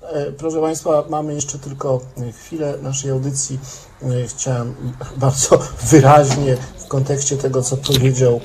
[0.02, 3.58] E, Proszę Państwa, mamy jeszcze tylko e, chwilę naszej audycji.
[4.02, 4.74] E, Chciałem
[5.16, 5.58] bardzo
[5.90, 8.40] wyraźnie w kontekście tego, co powiedział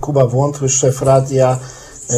[0.00, 1.58] Kuba Włątły, szef radia,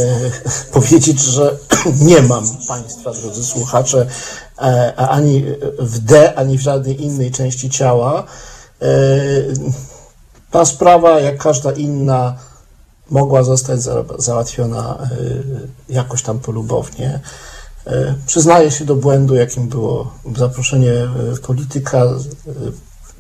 [0.73, 1.59] powiedzieć, że
[2.01, 4.07] nie mam Państwa, drodzy słuchacze,
[4.97, 5.45] ani
[5.79, 8.25] w D, ani w żadnej innej części ciała.
[10.51, 12.37] Ta sprawa, jak każda inna,
[13.11, 15.09] mogła zostać za- załatwiona
[15.89, 17.21] jakoś tam polubownie.
[17.87, 21.09] E, Przyznaję się do błędu, jakim było zaproszenie e,
[21.43, 21.99] polityka.
[21.99, 22.17] E,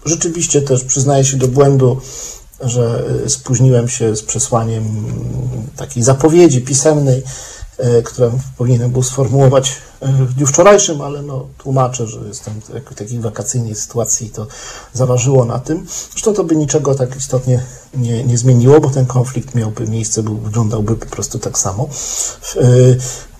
[0.04, 2.00] Rzeczywiście też przyznaję się do błędu,
[2.60, 4.84] że spóźniłem się z przesłaniem
[5.76, 7.22] takiej zapowiedzi pisemnej,
[7.78, 12.54] e, którą powinienem był sformułować e, w dniu wczorajszym, ale no, tłumaczę, że jestem
[12.90, 14.46] w takiej wakacyjnej sytuacji i to
[14.92, 15.86] zaważyło na tym.
[16.10, 17.62] Zresztą to by niczego tak istotnie
[17.94, 21.88] nie, nie zmieniło, bo ten konflikt miałby miejsce, był, wyglądałby po prostu tak samo.
[22.56, 22.66] E,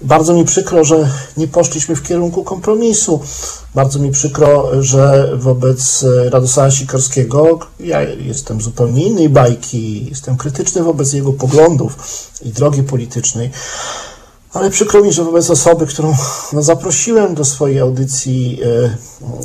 [0.03, 3.21] Bardzo mi przykro, że nie poszliśmy w kierunku kompromisu.
[3.75, 11.13] Bardzo mi przykro, że wobec Radosława Sikorskiego ja jestem zupełnie innej bajki, jestem krytyczny wobec
[11.13, 11.97] jego poglądów
[12.43, 13.51] i drogi politycznej.
[14.57, 16.15] Ale przykro mi, że wobec osoby, którą
[16.53, 18.97] no, zaprosiłem do swojej audycji e,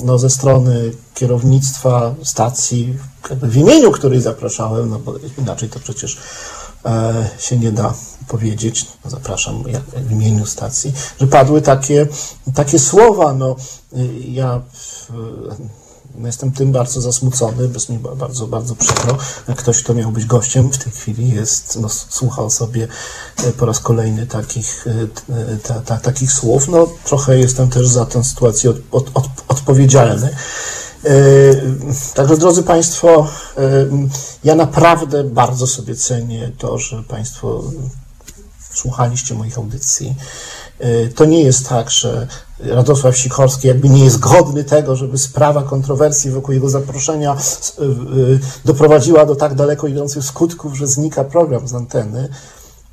[0.03, 2.97] no, ze strony kierownictwa stacji,
[3.41, 6.17] w imieniu której zapraszałem, no bo inaczej to przecież
[6.85, 7.93] e, się nie da
[8.27, 12.07] powiedzieć, no, zapraszam jak, w imieniu stacji, że padły takie,
[12.55, 13.33] takie słowa.
[13.33, 13.55] No,
[13.93, 14.61] y, ja
[15.09, 15.55] no,
[16.27, 19.17] jestem tym bardzo zasmucony, jest mi ba- bardzo, bardzo przykro.
[19.57, 22.87] Ktoś, kto miał być gościem w tej chwili jest, no, słuchał sobie
[23.43, 24.91] e, po raz kolejny takich, e,
[25.35, 26.67] e, ta, ta, takich słów.
[26.67, 30.35] No, trochę jestem też za tę sytuację od, od, od, odpowiedzialny.
[32.13, 33.27] Także, drodzy Państwo,
[34.43, 37.63] ja naprawdę bardzo sobie cenię to, że Państwo
[38.73, 40.15] słuchaliście moich audycji.
[40.81, 42.27] E, To nie jest tak, że
[42.59, 47.87] Radosław Sikorski jakby nie jest godny tego, żeby sprawa kontrowersji wokół jego zaproszenia e, e,
[48.65, 52.29] doprowadziła do tak daleko idących skutków, że znika program z anteny.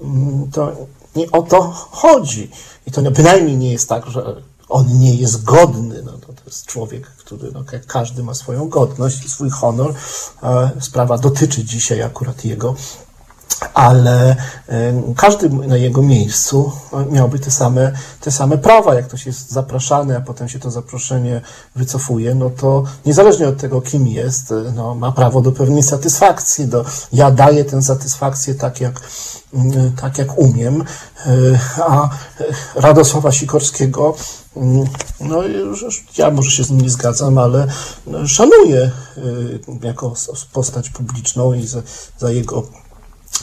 [0.01, 0.73] Mm, To
[1.17, 2.51] nie o to chodzi.
[2.87, 6.03] I to bynajmniej nie jest tak, że on nie jest godny.
[6.03, 9.95] No, to, jest człowiek, który, no, jak każdy ma swoją godność i swój honor.
[10.81, 12.75] Sprawa dotyczy dzisiaj akurat jego
[13.75, 14.37] ale
[14.69, 18.95] e, każdy na jego miejscu e, miałby te same, te same prawa.
[18.95, 21.41] Jak ktoś jest zapraszany, a potem się to zaproszenie
[21.77, 26.67] wycofuje, no to niezależnie od tego, kim jest, e, no, ma prawo do pewnej satysfakcji.
[26.67, 29.01] Do, ja daję tę satysfakcję tak, jak,
[29.55, 30.85] mm, tak jak umiem,
[31.27, 31.27] e,
[31.87, 32.11] a e,
[32.75, 34.15] Radosława Sikorskiego
[34.57, 34.85] mm,
[35.21, 37.67] no, już- ja może się z nim nie zgadzam, ale
[38.07, 40.15] no, szanuję y, jako
[40.53, 41.83] postać publiczną i za,
[42.19, 42.63] za jego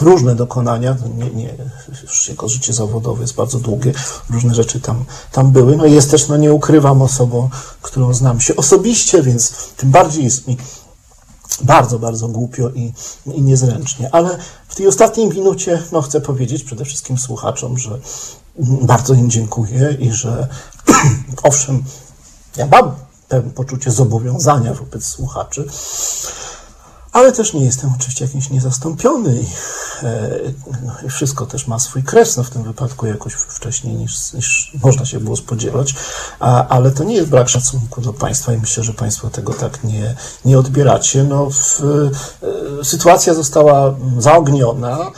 [0.01, 1.55] różne dokonania, nie, nie,
[2.03, 3.93] już jego życie zawodowe jest bardzo długie,
[4.29, 5.77] różne rzeczy tam, tam były.
[5.77, 7.49] No i jest też, no nie ukrywam, osobą,
[7.81, 10.57] którą znam się osobiście, więc tym bardziej jest mi
[11.61, 12.93] bardzo, bardzo głupio i,
[13.25, 14.09] i niezręcznie.
[14.11, 14.37] Ale
[14.67, 17.99] w tej ostatniej minucie no, chcę powiedzieć przede wszystkim słuchaczom, że
[18.81, 20.47] bardzo im dziękuję i że
[21.43, 21.83] owszem,
[22.57, 22.95] ja mam
[23.55, 25.67] poczucie zobowiązania wobec słuchaczy,
[27.15, 29.45] ale też nie jestem oczywiście jakiś niezastąpiony
[30.03, 30.39] e,
[30.85, 35.05] no, wszystko też ma swój kres, no w tym wypadku jakoś wcześniej niż, niż można
[35.05, 35.95] się było spodziewać,
[36.39, 39.83] a, ale to nie jest brak szacunku do państwa i myślę, że państwo tego tak
[39.83, 40.15] nie,
[40.45, 41.23] nie odbieracie.
[41.23, 45.11] No, w, e, sytuacja została zaogniona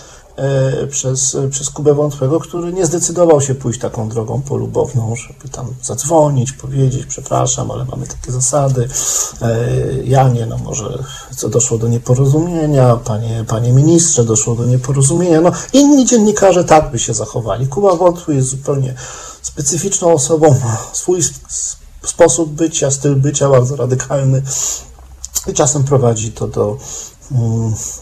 [0.90, 6.52] przez, przez Kubę Wątłego, który nie zdecydował się pójść taką drogą polubowną, żeby tam zadzwonić,
[6.52, 8.88] powiedzieć, przepraszam, ale mamy takie zasady.
[9.42, 9.58] E,
[10.04, 11.04] Ja nie, no może
[11.38, 15.42] co doszło do nieporozumienia, panie, panie ministrze, doszło do nieporozumienia.
[15.42, 17.68] No inni dziennikarze tak by się zachowali.
[17.68, 18.94] Kuba Wątły jest zupełnie
[19.42, 21.22] specyficzną osobą, ma swój
[22.04, 24.42] sposób bycia, styl bycia bardzo radykalny
[25.48, 26.78] i czasem prowadzi to do,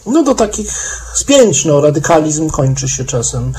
[0.06, 1.66] no, do takich spięć.
[1.66, 3.54] No, radykalizm kończy się czasem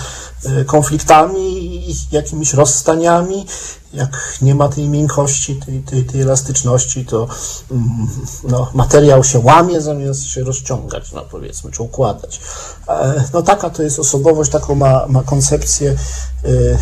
[0.44, 1.82] e, konfliktami
[2.12, 3.46] jakimiś rozstaniami.
[3.92, 7.28] Jak nie ma tej miękkości, tej, tej, tej elastyczności, to
[7.70, 8.08] mm,
[8.48, 12.40] no, materiał się łamie zamiast się rozciągać, no, powiedzmy, czy układać.
[12.88, 15.90] E, No taka to jest osobowość, taką ma, ma koncepcję.
[15.90, 16.78] E, e,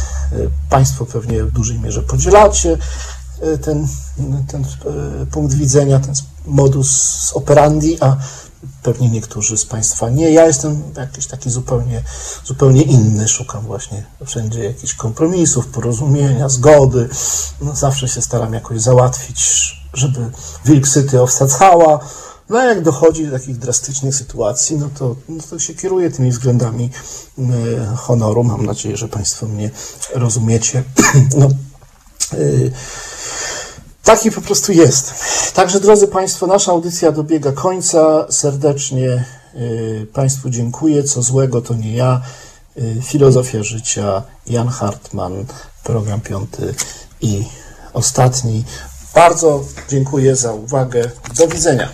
[0.70, 2.78] Państwo pewnie w dużej mierze podzielacie
[3.62, 3.88] ten,
[4.48, 4.64] ten
[5.30, 6.14] punkt widzenia, ten
[6.46, 8.16] modus operandi, a
[8.82, 10.30] pewnie niektórzy z Państwa nie.
[10.30, 12.02] Ja jestem jakiś taki zupełnie,
[12.44, 13.28] zupełnie inny.
[13.28, 17.08] Szukam właśnie wszędzie jakichś kompromisów, porozumienia, zgody.
[17.60, 19.40] No, zawsze się staram jakoś załatwić,
[19.94, 20.30] żeby
[20.64, 21.98] wilk syty owca cała.
[22.48, 26.90] No jak dochodzi do takich drastycznych sytuacji, no to, no to się kieruję tymi względami
[27.38, 27.42] e,
[27.96, 28.44] honoru.
[28.44, 29.70] Mam nadzieję, że Państwo mnie
[30.14, 30.82] rozumiecie.
[31.38, 31.48] No,
[32.32, 32.36] e,
[34.04, 35.14] Taki po prostu jest.
[35.54, 38.26] Także, drodzy Państwo, nasza audycja dobiega końca.
[38.30, 39.24] Serdecznie
[39.54, 41.04] y, Państwu dziękuję.
[41.04, 42.20] Co złego to nie ja.
[42.78, 45.44] Y, Filozofia życia, Jan Hartman,
[45.84, 46.74] program piąty
[47.20, 47.44] i
[47.92, 48.64] ostatni.
[49.14, 51.10] Bardzo dziękuję za uwagę.
[51.36, 51.88] Do widzenia.